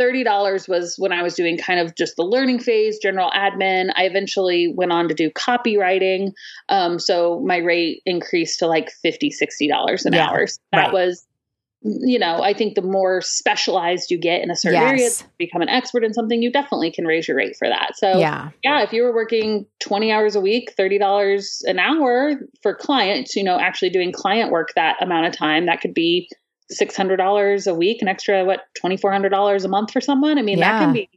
$30 0.00 0.68
was 0.68 0.96
when 0.98 1.12
I 1.12 1.22
was 1.22 1.34
doing 1.34 1.58
kind 1.58 1.80
of 1.80 1.94
just 1.94 2.16
the 2.16 2.24
learning 2.24 2.58
phase, 2.58 2.98
general 2.98 3.30
admin. 3.30 3.92
I 3.94 4.04
eventually 4.04 4.72
went 4.74 4.92
on 4.92 5.08
to 5.08 5.14
do 5.14 5.30
copywriting. 5.30 6.32
Um, 6.68 6.98
so 6.98 7.40
my 7.40 7.58
rate 7.58 8.02
increased 8.06 8.58
to 8.60 8.66
like 8.66 8.90
$50, 9.04 9.30
$60 9.40 10.04
an 10.04 10.12
yeah, 10.12 10.28
hour. 10.28 10.46
So 10.46 10.58
that 10.72 10.78
right. 10.78 10.92
was, 10.92 11.26
you 11.82 12.18
know, 12.18 12.42
I 12.42 12.54
think 12.54 12.74
the 12.74 12.82
more 12.82 13.20
specialized 13.20 14.10
you 14.10 14.18
get 14.18 14.42
in 14.42 14.50
a 14.50 14.56
certain 14.56 14.80
yes. 14.80 15.20
area, 15.20 15.30
become 15.38 15.62
an 15.62 15.68
expert 15.68 16.04
in 16.04 16.14
something, 16.14 16.40
you 16.40 16.50
definitely 16.52 16.92
can 16.92 17.04
raise 17.04 17.26
your 17.26 17.36
rate 17.36 17.56
for 17.56 17.68
that. 17.68 17.96
So, 17.96 18.18
yeah, 18.18 18.50
yeah 18.62 18.82
if 18.82 18.92
you 18.92 19.02
were 19.02 19.12
working 19.12 19.66
20 19.80 20.12
hours 20.12 20.36
a 20.36 20.40
week, 20.40 20.74
$30 20.78 21.62
an 21.64 21.78
hour 21.78 22.34
for 22.62 22.74
clients, 22.74 23.34
you 23.34 23.42
know, 23.42 23.58
actually 23.58 23.90
doing 23.90 24.12
client 24.12 24.52
work 24.52 24.72
that 24.74 25.02
amount 25.02 25.26
of 25.26 25.36
time, 25.36 25.66
that 25.66 25.80
could 25.80 25.94
be 25.94 26.28
$600 26.72 27.66
a 27.66 27.74
week, 27.74 28.02
an 28.02 28.08
extra, 28.08 28.44
what, 28.44 28.60
$2,400 28.82 29.64
a 29.64 29.68
month 29.68 29.90
for 29.90 30.00
someone. 30.00 30.38
I 30.38 30.42
mean, 30.42 30.58
yeah. 30.58 30.78
that 30.78 30.84
can 30.84 30.92
be 30.92 31.10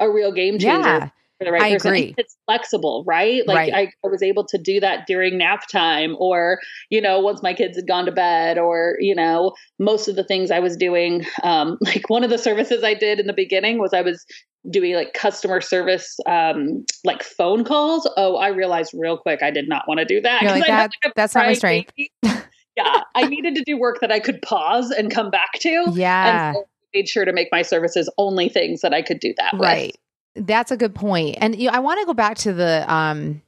a 0.00 0.10
real 0.10 0.32
game 0.32 0.58
changer. 0.58 0.88
Yeah. 0.88 1.10
For 1.38 1.44
the 1.44 1.52
right 1.52 1.62
I 1.62 1.72
person. 1.74 1.88
agree. 1.88 2.14
It's 2.16 2.34
flexible, 2.46 3.04
right? 3.06 3.46
Like 3.46 3.56
right. 3.56 3.74
I, 3.74 3.80
I 4.02 4.08
was 4.08 4.22
able 4.22 4.46
to 4.46 4.56
do 4.56 4.80
that 4.80 5.06
during 5.06 5.36
nap 5.36 5.68
time 5.70 6.16
or, 6.18 6.60
you 6.88 6.98
know, 6.98 7.20
once 7.20 7.42
my 7.42 7.52
kids 7.52 7.76
had 7.76 7.86
gone 7.86 8.06
to 8.06 8.12
bed 8.12 8.56
or, 8.56 8.96
you 9.00 9.14
know, 9.14 9.52
most 9.78 10.08
of 10.08 10.16
the 10.16 10.24
things 10.24 10.50
I 10.50 10.60
was 10.60 10.78
doing. 10.78 11.26
Um, 11.42 11.76
like 11.82 12.08
one 12.08 12.24
of 12.24 12.30
the 12.30 12.38
services 12.38 12.82
I 12.82 12.94
did 12.94 13.20
in 13.20 13.26
the 13.26 13.34
beginning 13.34 13.78
was 13.78 13.92
I 13.92 14.00
was 14.00 14.24
doing 14.70 14.94
like 14.94 15.12
customer 15.12 15.60
service 15.60 16.16
um 16.26 16.84
like 17.04 17.22
phone 17.22 17.62
calls 17.62 18.08
oh 18.16 18.36
i 18.36 18.48
realized 18.48 18.92
real 18.96 19.16
quick 19.16 19.40
i 19.42 19.50
did 19.50 19.68
not 19.68 19.86
want 19.86 19.98
to 19.98 20.04
do 20.04 20.20
that, 20.20 20.42
like 20.44 20.66
that 20.66 20.90
that's 21.14 21.34
not 21.34 21.46
my 21.46 21.52
strength 21.52 21.92
yeah, 22.76 23.02
I 23.14 23.26
needed 23.26 23.54
to 23.56 23.64
do 23.64 23.78
work 23.78 24.00
that 24.00 24.12
I 24.12 24.20
could 24.20 24.42
pause 24.42 24.90
and 24.90 25.10
come 25.10 25.30
back 25.30 25.52
to. 25.60 25.86
Yeah. 25.94 26.48
And 26.48 26.56
so 26.56 26.60
I 26.62 26.64
made 26.94 27.08
sure 27.08 27.24
to 27.24 27.32
make 27.32 27.48
my 27.50 27.62
services 27.62 28.10
only 28.18 28.48
things 28.48 28.82
that 28.82 28.92
I 28.92 29.02
could 29.02 29.20
do 29.20 29.34
that 29.38 29.54
right. 29.54 29.96
With. 30.36 30.46
That's 30.46 30.70
a 30.70 30.76
good 30.76 30.94
point. 30.94 31.38
And 31.40 31.58
you 31.58 31.68
know, 31.68 31.76
I 31.76 31.78
want 31.78 32.00
to 32.00 32.06
go 32.06 32.14
back 32.14 32.36
to 32.38 32.52
the 32.52 32.84
um 32.92 33.42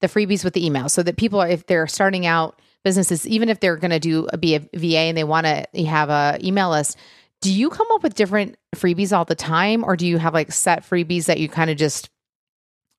the 0.00 0.08
freebies 0.08 0.44
with 0.44 0.54
the 0.54 0.66
email 0.66 0.88
so 0.88 1.02
that 1.02 1.16
people 1.16 1.40
are 1.40 1.48
if 1.48 1.66
they're 1.66 1.86
starting 1.86 2.26
out 2.26 2.60
businesses, 2.82 3.26
even 3.26 3.48
if 3.48 3.60
they're 3.60 3.76
going 3.76 3.92
to 3.92 4.00
do 4.00 4.28
a, 4.32 4.36
be 4.36 4.56
a 4.56 4.60
VA 4.74 4.98
and 4.98 5.16
they 5.16 5.24
want 5.24 5.46
to 5.46 5.84
have 5.84 6.10
a 6.10 6.38
email 6.42 6.70
list, 6.70 6.98
do 7.40 7.52
you 7.52 7.70
come 7.70 7.86
up 7.92 8.02
with 8.02 8.14
different 8.14 8.56
freebies 8.74 9.16
all 9.16 9.24
the 9.24 9.34
time 9.34 9.84
or 9.84 9.96
do 9.96 10.06
you 10.06 10.18
have 10.18 10.34
like 10.34 10.52
set 10.52 10.82
freebies 10.82 11.26
that 11.26 11.38
you 11.38 11.48
kind 11.48 11.70
of 11.70 11.76
just 11.76 12.10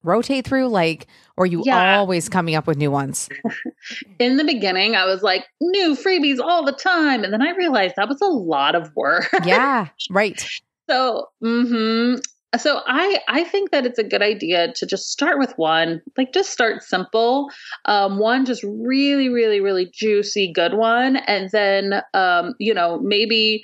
rotate 0.05 0.45
through 0.45 0.67
like 0.67 1.07
or 1.37 1.45
you 1.45 1.63
yeah. 1.65 1.97
always 1.97 2.29
coming 2.29 2.55
up 2.55 2.67
with 2.67 2.77
new 2.77 2.91
ones? 2.91 3.29
In 4.19 4.37
the 4.37 4.43
beginning 4.43 4.95
i 4.95 5.05
was 5.05 5.21
like 5.21 5.45
new 5.61 5.95
freebies 5.95 6.39
all 6.39 6.63
the 6.65 6.71
time 6.71 7.23
and 7.23 7.33
then 7.33 7.41
i 7.41 7.51
realized 7.51 7.95
that 7.97 8.09
was 8.09 8.21
a 8.21 8.25
lot 8.25 8.75
of 8.75 8.91
work. 8.95 9.29
Yeah 9.45 9.89
right. 10.09 10.47
So 10.89 11.27
hmm 11.41 12.15
so 12.57 12.81
i 12.87 13.19
i 13.27 13.43
think 13.43 13.71
that 13.71 13.85
it's 13.85 13.99
a 13.99 14.03
good 14.03 14.21
idea 14.21 14.71
to 14.73 14.85
just 14.85 15.11
start 15.11 15.37
with 15.39 15.53
one 15.57 16.01
like 16.17 16.31
just 16.33 16.51
start 16.51 16.83
simple. 16.83 17.49
Um, 17.85 18.17
one 18.19 18.45
just 18.45 18.63
really 18.63 19.29
really 19.29 19.59
really 19.59 19.91
juicy 19.93 20.51
good 20.51 20.75
one 20.75 21.17
and 21.17 21.49
then 21.51 22.01
um, 22.13 22.53
you 22.59 22.73
know 22.73 22.99
maybe 22.99 23.63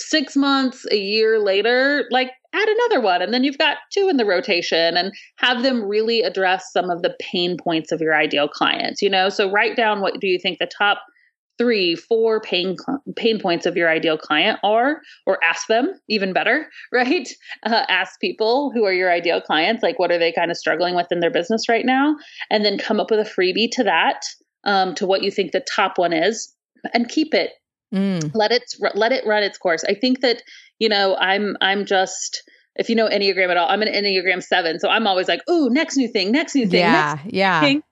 six 0.00 0.36
months 0.36 0.86
a 0.90 0.96
year 0.96 1.38
later 1.38 2.06
like 2.10 2.30
add 2.54 2.68
another 2.68 3.00
one 3.00 3.22
and 3.22 3.32
then 3.32 3.44
you've 3.44 3.58
got 3.58 3.78
two 3.92 4.08
in 4.08 4.16
the 4.16 4.24
rotation 4.24 4.96
and 4.96 5.12
have 5.36 5.62
them 5.62 5.84
really 5.84 6.22
address 6.22 6.66
some 6.72 6.90
of 6.90 7.02
the 7.02 7.14
pain 7.20 7.56
points 7.56 7.92
of 7.92 8.00
your 8.00 8.14
ideal 8.14 8.48
clients 8.48 9.02
you 9.02 9.10
know? 9.10 9.28
So 9.28 9.50
write 9.50 9.76
down 9.76 10.00
what 10.00 10.20
do 10.20 10.26
you 10.26 10.38
think 10.38 10.58
the 10.58 10.66
top 10.66 11.02
three 11.60 11.94
four 11.94 12.40
pain 12.40 12.74
pain 13.16 13.38
points 13.38 13.66
of 13.66 13.76
your 13.76 13.90
ideal 13.90 14.16
client 14.16 14.58
are 14.64 15.02
or 15.26 15.38
ask 15.44 15.66
them 15.66 15.92
even 16.08 16.32
better 16.32 16.66
right? 16.92 17.28
Uh, 17.64 17.84
ask 17.88 18.18
people 18.18 18.72
who 18.74 18.84
are 18.84 18.92
your 18.92 19.12
ideal 19.12 19.42
clients 19.42 19.82
like 19.82 19.98
what 19.98 20.10
are 20.10 20.18
they 20.18 20.32
kind 20.32 20.50
of 20.50 20.56
struggling 20.56 20.94
with 20.94 21.12
in 21.12 21.20
their 21.20 21.30
business 21.30 21.68
right 21.68 21.84
now? 21.84 22.16
And 22.48 22.64
then 22.64 22.78
come 22.78 22.98
up 22.98 23.10
with 23.10 23.20
a 23.20 23.30
freebie 23.30 23.70
to 23.72 23.84
that 23.84 24.22
um, 24.64 24.94
to 24.94 25.06
what 25.06 25.22
you 25.22 25.30
think 25.30 25.52
the 25.52 25.64
top 25.74 25.98
one 25.98 26.14
is 26.14 26.54
and 26.94 27.08
keep 27.08 27.34
it 27.34 27.52
Mm. 27.94 28.30
Let 28.34 28.52
it 28.52 28.74
let 28.94 29.12
it 29.12 29.26
run 29.26 29.42
its 29.42 29.58
course. 29.58 29.84
I 29.84 29.94
think 29.94 30.20
that 30.20 30.42
you 30.78 30.88
know 30.88 31.16
I'm 31.16 31.56
I'm 31.60 31.84
just 31.84 32.42
if 32.76 32.88
you 32.88 32.94
know 32.94 33.08
Enneagram 33.08 33.50
at 33.50 33.56
all, 33.56 33.68
I'm 33.68 33.82
an 33.82 33.88
Enneagram 33.92 34.42
seven. 34.42 34.78
So 34.78 34.88
I'm 34.88 35.06
always 35.06 35.28
like, 35.28 35.40
ooh, 35.50 35.68
next 35.70 35.96
new 35.96 36.08
thing, 36.08 36.30
next 36.32 36.54
new 36.54 36.66
thing. 36.68 36.80
Yeah. 36.80 37.18
Yeah. 37.26 37.60
thing. 37.60 37.82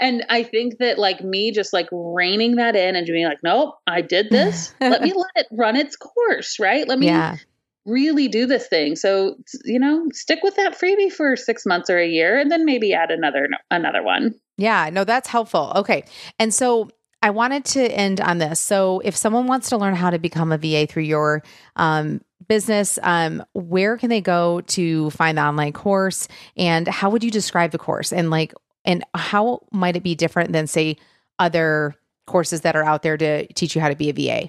And 0.00 0.24
I 0.28 0.44
think 0.44 0.78
that 0.78 0.96
like 0.98 1.22
me 1.24 1.50
just 1.50 1.72
like 1.72 1.88
reining 1.90 2.54
that 2.56 2.76
in 2.76 2.94
and 2.94 3.04
being 3.04 3.26
like, 3.26 3.40
nope, 3.42 3.74
I 3.88 4.00
did 4.00 4.30
this. 4.30 4.72
let 4.80 5.02
me 5.02 5.12
let 5.16 5.30
it 5.34 5.46
run 5.50 5.74
its 5.74 5.96
course, 5.96 6.60
right? 6.60 6.86
Let 6.86 7.00
me 7.00 7.06
Yeah. 7.06 7.36
really 7.84 8.28
do 8.28 8.46
this 8.46 8.68
thing. 8.68 8.94
So, 8.94 9.34
you 9.64 9.80
know, 9.80 10.06
stick 10.12 10.38
with 10.44 10.54
that 10.54 10.78
freebie 10.78 11.10
for 11.12 11.34
six 11.34 11.66
months 11.66 11.90
or 11.90 11.98
a 11.98 12.06
year 12.06 12.38
and 12.38 12.48
then 12.48 12.64
maybe 12.64 12.94
add 12.94 13.10
another 13.10 13.48
another 13.72 14.04
one. 14.04 14.36
Yeah, 14.56 14.88
no, 14.92 15.02
that's 15.02 15.28
helpful. 15.28 15.72
Okay. 15.74 16.04
And 16.38 16.54
so 16.54 16.90
I 17.20 17.30
wanted 17.30 17.64
to 17.66 17.82
end 17.82 18.20
on 18.20 18.38
this. 18.38 18.60
So 18.60 19.00
if 19.00 19.16
someone 19.16 19.46
wants 19.46 19.70
to 19.70 19.76
learn 19.76 19.94
how 19.94 20.10
to 20.10 20.18
become 20.18 20.52
a 20.52 20.58
VA 20.58 20.86
through 20.86 21.02
your 21.02 21.42
um, 21.76 22.20
business, 22.46 22.98
um, 23.02 23.42
where 23.54 23.96
can 23.96 24.08
they 24.08 24.20
go 24.20 24.60
to 24.62 25.10
find 25.10 25.36
the 25.36 25.42
online 25.42 25.72
course? 25.72 26.28
And 26.56 26.86
how 26.86 27.10
would 27.10 27.24
you 27.24 27.30
describe 27.30 27.72
the 27.72 27.78
course? 27.78 28.12
And 28.12 28.30
like, 28.30 28.54
and 28.84 29.04
how 29.14 29.66
might 29.72 29.96
it 29.96 30.02
be 30.02 30.14
different 30.14 30.52
than, 30.52 30.66
say, 30.66 30.96
other 31.38 31.94
courses 32.26 32.60
that 32.60 32.76
are 32.76 32.84
out 32.84 33.02
there 33.02 33.16
to 33.16 33.46
teach 33.52 33.74
you 33.74 33.80
how 33.80 33.88
to 33.88 33.96
be 33.96 34.10
a 34.10 34.12
VA? 34.12 34.48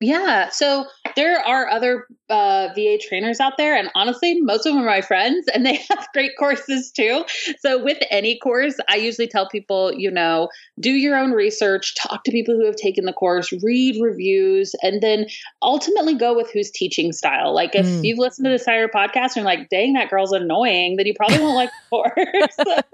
Yeah. 0.00 0.48
So 0.50 0.86
there 1.16 1.40
are 1.40 1.68
other 1.68 2.06
uh, 2.30 2.68
VA 2.74 2.98
trainers 3.00 3.40
out 3.40 3.54
there, 3.58 3.74
and 3.74 3.90
honestly, 3.96 4.40
most 4.40 4.64
of 4.64 4.72
them 4.74 4.82
are 4.82 4.86
my 4.86 5.00
friends, 5.00 5.48
and 5.52 5.66
they 5.66 5.74
have 5.90 6.06
great 6.12 6.32
courses 6.38 6.92
too. 6.92 7.24
So 7.60 7.82
with 7.82 7.98
any 8.10 8.38
course, 8.38 8.76
I 8.88 8.96
usually 8.96 9.26
tell 9.26 9.48
people, 9.48 9.92
you 9.92 10.10
know, 10.10 10.48
do 10.78 10.90
your 10.90 11.16
own 11.16 11.32
research, 11.32 11.94
talk 11.96 12.22
to 12.24 12.30
people 12.30 12.54
who 12.54 12.64
have 12.66 12.76
taken 12.76 13.06
the 13.06 13.12
course, 13.12 13.52
read 13.62 13.96
reviews, 14.00 14.72
and 14.82 15.02
then 15.02 15.26
ultimately 15.62 16.14
go 16.14 16.34
with 16.34 16.50
who's 16.52 16.70
teaching 16.70 17.12
style. 17.12 17.52
Like 17.54 17.74
if 17.74 17.86
Mm. 17.86 18.04
you've 18.04 18.18
listened 18.18 18.44
to 18.44 18.50
the 18.50 18.58
Sire 18.58 18.88
podcast 18.88 19.34
and 19.34 19.36
you're 19.36 19.44
like, 19.46 19.68
dang, 19.70 19.94
that 19.94 20.10
girl's 20.10 20.32
annoying, 20.32 20.96
then 20.96 21.06
you 21.06 21.14
probably 21.16 21.38
won't 21.40 21.56
like 21.56 21.70
the 21.70 21.96
course. 21.96 22.54
but 22.66 22.84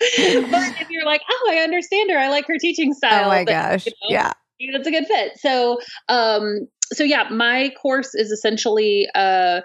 if 0.00 0.88
you're 0.90 1.04
like, 1.04 1.20
oh, 1.30 1.50
I 1.52 1.56
understand 1.58 2.10
her, 2.10 2.18
I 2.18 2.28
like 2.28 2.46
her 2.46 2.58
teaching 2.58 2.92
style. 2.94 3.26
Oh 3.26 3.28
my 3.28 3.44
then, 3.44 3.70
gosh. 3.70 3.86
you 3.86 3.92
know, 4.02 4.14
Yeah. 4.14 4.32
It's 4.58 4.88
a 4.88 4.90
good 4.90 5.06
fit. 5.06 5.38
So, 5.38 5.78
um, 6.08 6.68
so 6.92 7.04
yeah, 7.04 7.28
my 7.30 7.72
course 7.80 8.14
is 8.14 8.30
essentially, 8.30 9.08
uh, 9.14 9.60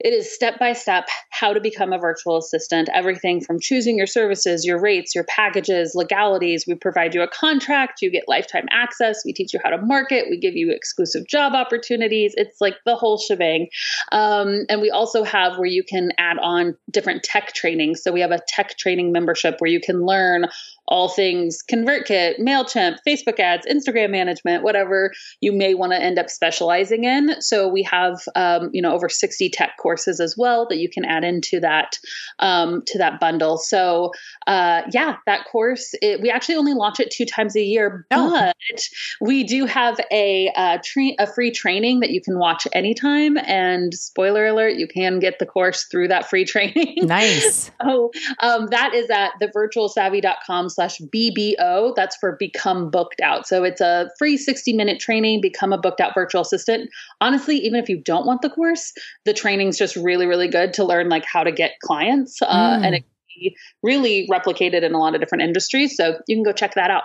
it 0.00 0.12
is 0.12 0.32
step 0.32 0.60
by 0.60 0.74
step 0.74 1.08
how 1.30 1.52
to 1.52 1.60
become 1.60 1.92
a 1.92 1.98
virtual 1.98 2.36
assistant. 2.36 2.88
Everything 2.94 3.40
from 3.40 3.58
choosing 3.58 3.98
your 3.98 4.06
services, 4.06 4.64
your 4.64 4.80
rates, 4.80 5.12
your 5.12 5.24
packages, 5.24 5.92
legalities. 5.96 6.66
We 6.68 6.76
provide 6.76 7.16
you 7.16 7.22
a 7.22 7.28
contract. 7.28 8.00
You 8.00 8.10
get 8.10 8.28
lifetime 8.28 8.66
access. 8.70 9.22
We 9.24 9.32
teach 9.32 9.52
you 9.52 9.60
how 9.62 9.70
to 9.70 9.78
market. 9.78 10.26
We 10.30 10.38
give 10.38 10.54
you 10.54 10.70
exclusive 10.70 11.26
job 11.26 11.54
opportunities. 11.54 12.34
It's 12.36 12.60
like 12.60 12.76
the 12.86 12.94
whole 12.94 13.18
shebang. 13.18 13.68
Um, 14.12 14.66
and 14.68 14.80
we 14.80 14.90
also 14.90 15.24
have 15.24 15.58
where 15.58 15.66
you 15.66 15.82
can 15.82 16.12
add 16.16 16.38
on 16.38 16.76
different 16.90 17.24
tech 17.24 17.52
trainings. 17.52 18.00
So 18.00 18.12
we 18.12 18.20
have 18.20 18.30
a 18.30 18.40
tech 18.46 18.78
training 18.78 19.10
membership 19.10 19.56
where 19.58 19.70
you 19.70 19.80
can 19.80 20.06
learn 20.06 20.46
all 20.88 21.08
things 21.08 21.58
ConvertKit, 21.70 22.38
MailChimp, 22.40 22.96
Facebook 23.06 23.38
ads, 23.38 23.66
Instagram 23.66 24.10
management, 24.10 24.62
whatever 24.64 25.12
you 25.40 25.52
may 25.52 25.74
want 25.74 25.92
to 25.92 26.02
end 26.02 26.18
up 26.18 26.30
specializing 26.30 27.04
in. 27.04 27.40
So 27.40 27.68
we 27.68 27.82
have, 27.84 28.20
um, 28.34 28.70
you 28.72 28.80
know, 28.82 28.92
over 28.92 29.08
60 29.08 29.50
tech 29.50 29.72
courses 29.80 30.18
as 30.18 30.34
well 30.36 30.66
that 30.68 30.78
you 30.78 30.88
can 30.88 31.04
add 31.04 31.24
into 31.24 31.60
that, 31.60 31.98
um, 32.38 32.82
to 32.86 32.98
that 32.98 33.20
bundle. 33.20 33.58
So, 33.58 34.12
uh, 34.46 34.82
yeah, 34.92 35.16
that 35.26 35.44
course, 35.44 35.94
it, 36.00 36.20
we 36.20 36.30
actually 36.30 36.56
only 36.56 36.72
launch 36.74 37.00
it 37.00 37.10
two 37.10 37.26
times 37.26 37.54
a 37.54 37.62
year, 37.62 38.06
Oh. 38.10 38.30
but 38.30 38.80
we 39.20 39.44
do 39.44 39.66
have 39.66 40.00
a, 40.10 40.50
uh, 40.56 40.78
tra- 40.84 41.14
a 41.18 41.26
free 41.26 41.50
training 41.50 42.00
that 42.00 42.10
you 42.10 42.20
can 42.22 42.38
watch 42.38 42.66
anytime. 42.72 43.36
And 43.36 43.92
spoiler 43.94 44.46
alert, 44.46 44.76
you 44.76 44.88
can 44.88 45.18
get 45.18 45.38
the 45.38 45.46
course 45.46 45.84
through 45.90 46.08
that 46.08 46.28
free 46.28 46.44
training. 46.44 46.96
Nice. 47.08 47.70
so 47.82 48.10
um, 48.40 48.66
that 48.68 48.92
is 48.94 49.08
at 49.10 49.32
thevirtualsavvy.com 49.40 50.68
slash 50.78 51.00
BBO. 51.12 51.92
That's 51.96 52.14
for 52.16 52.36
become 52.38 52.88
booked 52.88 53.20
out. 53.20 53.48
So 53.48 53.64
it's 53.64 53.80
a 53.80 54.08
free 54.16 54.36
60 54.36 54.74
minute 54.74 55.00
training, 55.00 55.40
become 55.40 55.72
a 55.72 55.78
booked 55.78 56.00
out 56.00 56.14
virtual 56.14 56.42
assistant. 56.42 56.88
Honestly, 57.20 57.56
even 57.56 57.82
if 57.82 57.88
you 57.88 58.00
don't 58.00 58.26
want 58.26 58.42
the 58.42 58.50
course, 58.50 58.92
the 59.24 59.34
training's 59.34 59.76
just 59.76 59.96
really, 59.96 60.26
really 60.26 60.46
good 60.46 60.72
to 60.74 60.84
learn 60.84 61.08
like 61.08 61.24
how 61.24 61.42
to 61.42 61.50
get 61.50 61.72
clients. 61.82 62.40
Uh, 62.40 62.68
Mm. 62.68 62.84
And 62.84 62.94
it 62.94 63.00
can 63.00 63.08
be 63.40 63.56
really 63.82 64.28
replicated 64.30 64.82
in 64.82 64.92
a 64.94 64.98
lot 64.98 65.14
of 65.14 65.20
different 65.20 65.42
industries. 65.42 65.96
So 65.96 66.18
you 66.28 66.36
can 66.36 66.44
go 66.44 66.52
check 66.52 66.74
that 66.74 66.90
out. 66.90 67.04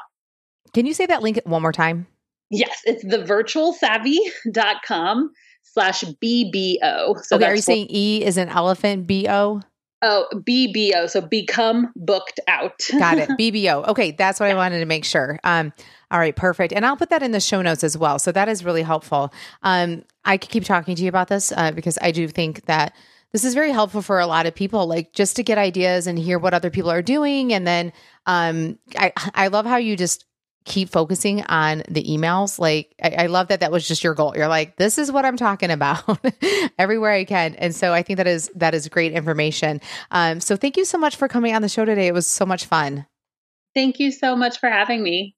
Can 0.74 0.86
you 0.86 0.94
say 0.94 1.06
that 1.06 1.24
link 1.24 1.40
one 1.46 1.62
more 1.62 1.72
time? 1.72 2.06
Yes, 2.50 2.82
it's 2.86 3.06
thevirtualsavvy.com 3.06 5.32
slash 5.64 6.04
BBO. 6.04 7.24
So 7.24 7.38
okay, 7.38 7.46
are 7.46 7.56
you 7.56 7.62
saying 7.62 7.88
E 7.90 8.22
is 8.24 8.36
an 8.38 8.50
elephant? 8.50 9.08
B 9.08 9.26
O? 9.30 9.62
Oh, 10.06 10.28
BBO. 10.34 11.10
So 11.10 11.22
become 11.22 11.94
booked 11.96 12.42
out. 12.50 12.82
Got 12.92 13.20
it. 13.20 13.30
BBO. 13.40 13.88
Okay, 13.88 14.12
that's 14.12 14.38
what 14.38 14.52
I 14.52 14.54
wanted 14.54 14.80
to 14.80 14.86
make 14.86 15.06
sure. 15.06 15.40
Um, 15.46 15.72
all 16.12 16.20
right, 16.20 16.36
perfect. 16.36 16.74
And 16.74 16.86
I'll 16.86 16.98
put 16.98 17.10
that 17.10 17.24
in 17.24 17.32
the 17.32 17.40
show 17.40 17.62
notes 17.62 17.86
as 17.86 17.98
well. 17.98 18.20
So 18.20 18.34
that 18.34 18.50
is 18.50 18.66
really 18.66 18.84
helpful. 18.84 19.34
Um, 19.64 20.04
I 20.26 20.38
could 20.38 20.50
keep 20.50 20.66
talking 20.66 20.96
to 20.96 21.02
you 21.02 21.08
about 21.08 21.30
this 21.30 21.54
uh, 21.56 21.72
because 21.72 21.98
I 22.02 22.12
do 22.12 22.28
think 22.28 22.66
that 22.66 22.94
this 23.32 23.46
is 23.46 23.54
very 23.54 23.72
helpful 23.72 24.02
for 24.02 24.20
a 24.20 24.28
lot 24.28 24.46
of 24.46 24.54
people, 24.54 24.86
like 24.88 25.14
just 25.14 25.38
to 25.38 25.44
get 25.44 25.58
ideas 25.58 26.06
and 26.06 26.20
hear 26.20 26.38
what 26.38 26.54
other 26.54 26.70
people 26.70 26.92
are 26.92 27.02
doing. 27.02 27.54
And 27.54 27.66
then 27.66 27.94
um, 28.26 28.78
I, 28.98 29.14
I 29.34 29.48
love 29.48 29.66
how 29.66 29.78
you 29.78 29.96
just 29.96 30.26
keep 30.66 30.90
focusing 30.90 31.44
on 31.44 31.84
the 31.90 32.04
emails. 32.04 32.60
Like, 32.60 32.96
I, 33.02 33.24
I 33.24 33.26
love 33.28 33.48
that 33.50 33.60
that 33.60 33.72
was 33.72 33.88
just 33.88 34.04
your 34.04 34.14
goal. 34.14 34.34
You're 34.36 34.48
like, 34.48 34.78
this 34.78 34.98
is 34.98 35.12
what 35.12 35.26
I'm 35.26 35.38
talking 35.38 35.72
about 35.72 36.20
everywhere 36.78 37.12
I 37.12 37.26
can. 37.26 37.56
And 37.56 37.76
so 37.76 37.94
I 37.94 38.04
think 38.04 38.18
that 38.18 38.28
is, 38.28 38.50
that 38.56 38.74
is 38.74 38.88
great 38.90 39.14
information. 39.14 39.82
Um, 40.12 40.40
so 40.40 40.56
thank 40.56 40.78
you 40.78 40.86
so 40.86 40.98
much 40.98 41.16
for 41.16 41.28
coming 41.28 41.56
on 41.56 41.62
the 41.62 41.70
show 41.70 41.86
today. 41.86 42.08
It 42.08 42.14
was 42.14 42.28
so 42.28 42.46
much 42.46 42.66
fun. 42.66 43.06
Thank 43.74 44.00
you 44.00 44.12
so 44.12 44.36
much 44.36 44.60
for 44.60 44.70
having 44.70 45.02
me. 45.04 45.36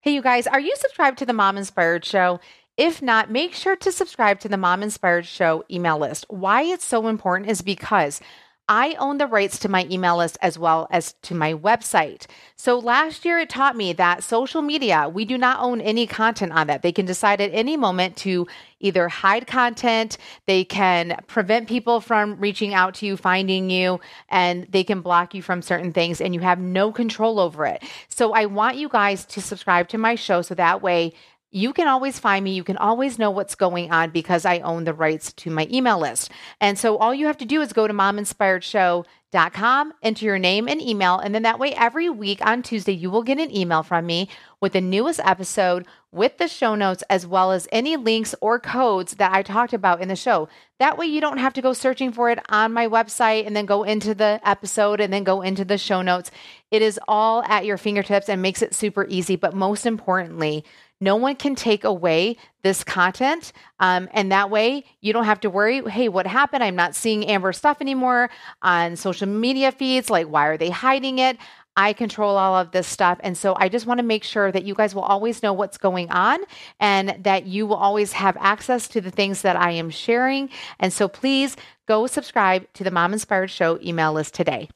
Hey, 0.00 0.14
you 0.14 0.22
guys, 0.22 0.46
are 0.46 0.60
you 0.60 0.74
subscribed 0.76 1.18
to 1.18 1.26
the 1.26 1.32
Mom 1.32 1.56
Inspired 1.56 2.04
Show? 2.04 2.40
If 2.76 3.00
not, 3.00 3.30
make 3.30 3.54
sure 3.54 3.76
to 3.76 3.90
subscribe 3.90 4.38
to 4.40 4.48
the 4.48 4.56
Mom 4.56 4.82
Inspired 4.82 5.26
Show 5.26 5.64
email 5.70 5.98
list. 5.98 6.26
Why 6.28 6.62
it's 6.62 6.84
so 6.84 7.08
important 7.08 7.50
is 7.50 7.62
because 7.62 8.20
I 8.68 8.96
own 8.98 9.18
the 9.18 9.28
rights 9.28 9.60
to 9.60 9.68
my 9.68 9.86
email 9.90 10.16
list 10.16 10.38
as 10.42 10.58
well 10.58 10.88
as 10.90 11.14
to 11.22 11.34
my 11.34 11.54
website. 11.54 12.26
So 12.56 12.78
last 12.78 13.24
year 13.24 13.38
it 13.38 13.48
taught 13.48 13.76
me 13.76 13.92
that 13.92 14.24
social 14.24 14.60
media, 14.60 15.08
we 15.08 15.24
do 15.24 15.38
not 15.38 15.60
own 15.60 15.80
any 15.80 16.06
content 16.06 16.52
on 16.52 16.66
that. 16.66 16.82
They 16.82 16.90
can 16.90 17.06
decide 17.06 17.40
at 17.40 17.52
any 17.52 17.76
moment 17.76 18.16
to 18.18 18.48
either 18.80 19.08
hide 19.08 19.46
content, 19.46 20.18
they 20.46 20.64
can 20.64 21.18
prevent 21.28 21.68
people 21.68 22.00
from 22.00 22.38
reaching 22.40 22.74
out 22.74 22.94
to 22.94 23.06
you, 23.06 23.16
finding 23.16 23.70
you, 23.70 24.00
and 24.28 24.66
they 24.70 24.84
can 24.84 25.00
block 25.00 25.34
you 25.34 25.42
from 25.42 25.62
certain 25.62 25.92
things, 25.92 26.20
and 26.20 26.34
you 26.34 26.40
have 26.40 26.58
no 26.58 26.92
control 26.92 27.38
over 27.38 27.66
it. 27.66 27.82
So 28.08 28.32
I 28.32 28.46
want 28.46 28.76
you 28.76 28.88
guys 28.88 29.24
to 29.26 29.40
subscribe 29.40 29.88
to 29.88 29.98
my 29.98 30.14
show 30.14 30.42
so 30.42 30.54
that 30.56 30.82
way 30.82 31.14
you 31.56 31.72
can 31.72 31.88
always 31.88 32.18
find 32.18 32.44
me. 32.44 32.52
You 32.52 32.62
can 32.62 32.76
always 32.76 33.18
know 33.18 33.30
what's 33.30 33.54
going 33.54 33.90
on 33.90 34.10
because 34.10 34.44
I 34.44 34.58
own 34.58 34.84
the 34.84 34.92
rights 34.92 35.32
to 35.32 35.48
my 35.48 35.66
email 35.72 35.98
list. 35.98 36.30
And 36.60 36.78
so 36.78 36.98
all 36.98 37.14
you 37.14 37.24
have 37.28 37.38
to 37.38 37.46
do 37.46 37.62
is 37.62 37.72
go 37.72 37.86
to 37.86 37.94
mominspiredshow.com, 37.94 39.92
enter 40.02 40.24
your 40.26 40.38
name 40.38 40.68
and 40.68 40.82
email, 40.82 41.18
and 41.18 41.34
then 41.34 41.44
that 41.44 41.58
way 41.58 41.72
every 41.72 42.10
week 42.10 42.44
on 42.44 42.62
Tuesday 42.62 42.92
you 42.92 43.10
will 43.10 43.22
get 43.22 43.40
an 43.40 43.56
email 43.56 43.82
from 43.82 44.04
me 44.04 44.28
with 44.60 44.74
the 44.74 44.82
newest 44.82 45.18
episode 45.24 45.86
with 46.12 46.38
the 46.38 46.48
show 46.48 46.74
notes 46.74 47.02
as 47.08 47.26
well 47.26 47.52
as 47.52 47.68
any 47.72 47.96
links 47.96 48.34
or 48.40 48.58
codes 48.58 49.14
that 49.14 49.32
I 49.32 49.42
talked 49.42 49.72
about 49.72 50.00
in 50.00 50.08
the 50.08 50.16
show. 50.16 50.48
That 50.78 50.98
way 50.98 51.06
you 51.06 51.20
don't 51.20 51.38
have 51.38 51.54
to 51.54 51.62
go 51.62 51.72
searching 51.72 52.12
for 52.12 52.30
it 52.30 52.38
on 52.50 52.72
my 52.72 52.86
website 52.86 53.46
and 53.46 53.56
then 53.56 53.66
go 53.66 53.82
into 53.82 54.14
the 54.14 54.40
episode 54.44 55.00
and 55.00 55.12
then 55.12 55.24
go 55.24 55.42
into 55.42 55.64
the 55.64 55.78
show 55.78 56.02
notes. 56.02 56.30
It 56.70 56.82
is 56.82 57.00
all 57.06 57.42
at 57.44 57.64
your 57.64 57.78
fingertips 57.78 58.28
and 58.28 58.42
makes 58.42 58.62
it 58.62 58.74
super 58.74 59.06
easy, 59.08 59.36
but 59.36 59.54
most 59.54 59.86
importantly, 59.86 60.64
no 61.00 61.16
one 61.16 61.36
can 61.36 61.54
take 61.54 61.84
away 61.84 62.36
this 62.62 62.82
content. 62.82 63.52
Um, 63.80 64.08
and 64.12 64.32
that 64.32 64.50
way 64.50 64.84
you 65.00 65.12
don't 65.12 65.24
have 65.24 65.40
to 65.40 65.50
worry, 65.50 65.82
hey, 65.88 66.08
what 66.08 66.26
happened? 66.26 66.64
I'm 66.64 66.76
not 66.76 66.94
seeing 66.94 67.26
Amber 67.26 67.52
stuff 67.52 67.78
anymore 67.80 68.30
on 68.62 68.96
social 68.96 69.28
media 69.28 69.72
feeds. 69.72 70.10
Like, 70.10 70.26
why 70.26 70.46
are 70.46 70.56
they 70.56 70.70
hiding 70.70 71.18
it? 71.18 71.38
I 71.76 71.92
control 71.92 72.38
all 72.38 72.56
of 72.56 72.70
this 72.70 72.86
stuff. 72.86 73.18
And 73.22 73.36
so 73.36 73.54
I 73.58 73.68
just 73.68 73.86
want 73.86 73.98
to 73.98 74.04
make 74.04 74.24
sure 74.24 74.50
that 74.50 74.64
you 74.64 74.74
guys 74.74 74.94
will 74.94 75.02
always 75.02 75.42
know 75.42 75.52
what's 75.52 75.76
going 75.76 76.10
on 76.10 76.38
and 76.80 77.16
that 77.20 77.46
you 77.46 77.66
will 77.66 77.76
always 77.76 78.12
have 78.12 78.36
access 78.40 78.88
to 78.88 79.00
the 79.02 79.10
things 79.10 79.42
that 79.42 79.56
I 79.56 79.72
am 79.72 79.90
sharing. 79.90 80.48
And 80.80 80.92
so 80.92 81.06
please 81.06 81.54
go 81.86 82.06
subscribe 82.06 82.66
to 82.74 82.84
the 82.84 82.90
Mom 82.90 83.12
Inspired 83.12 83.50
Show 83.50 83.78
email 83.82 84.14
list 84.14 84.32
today. 84.32 84.70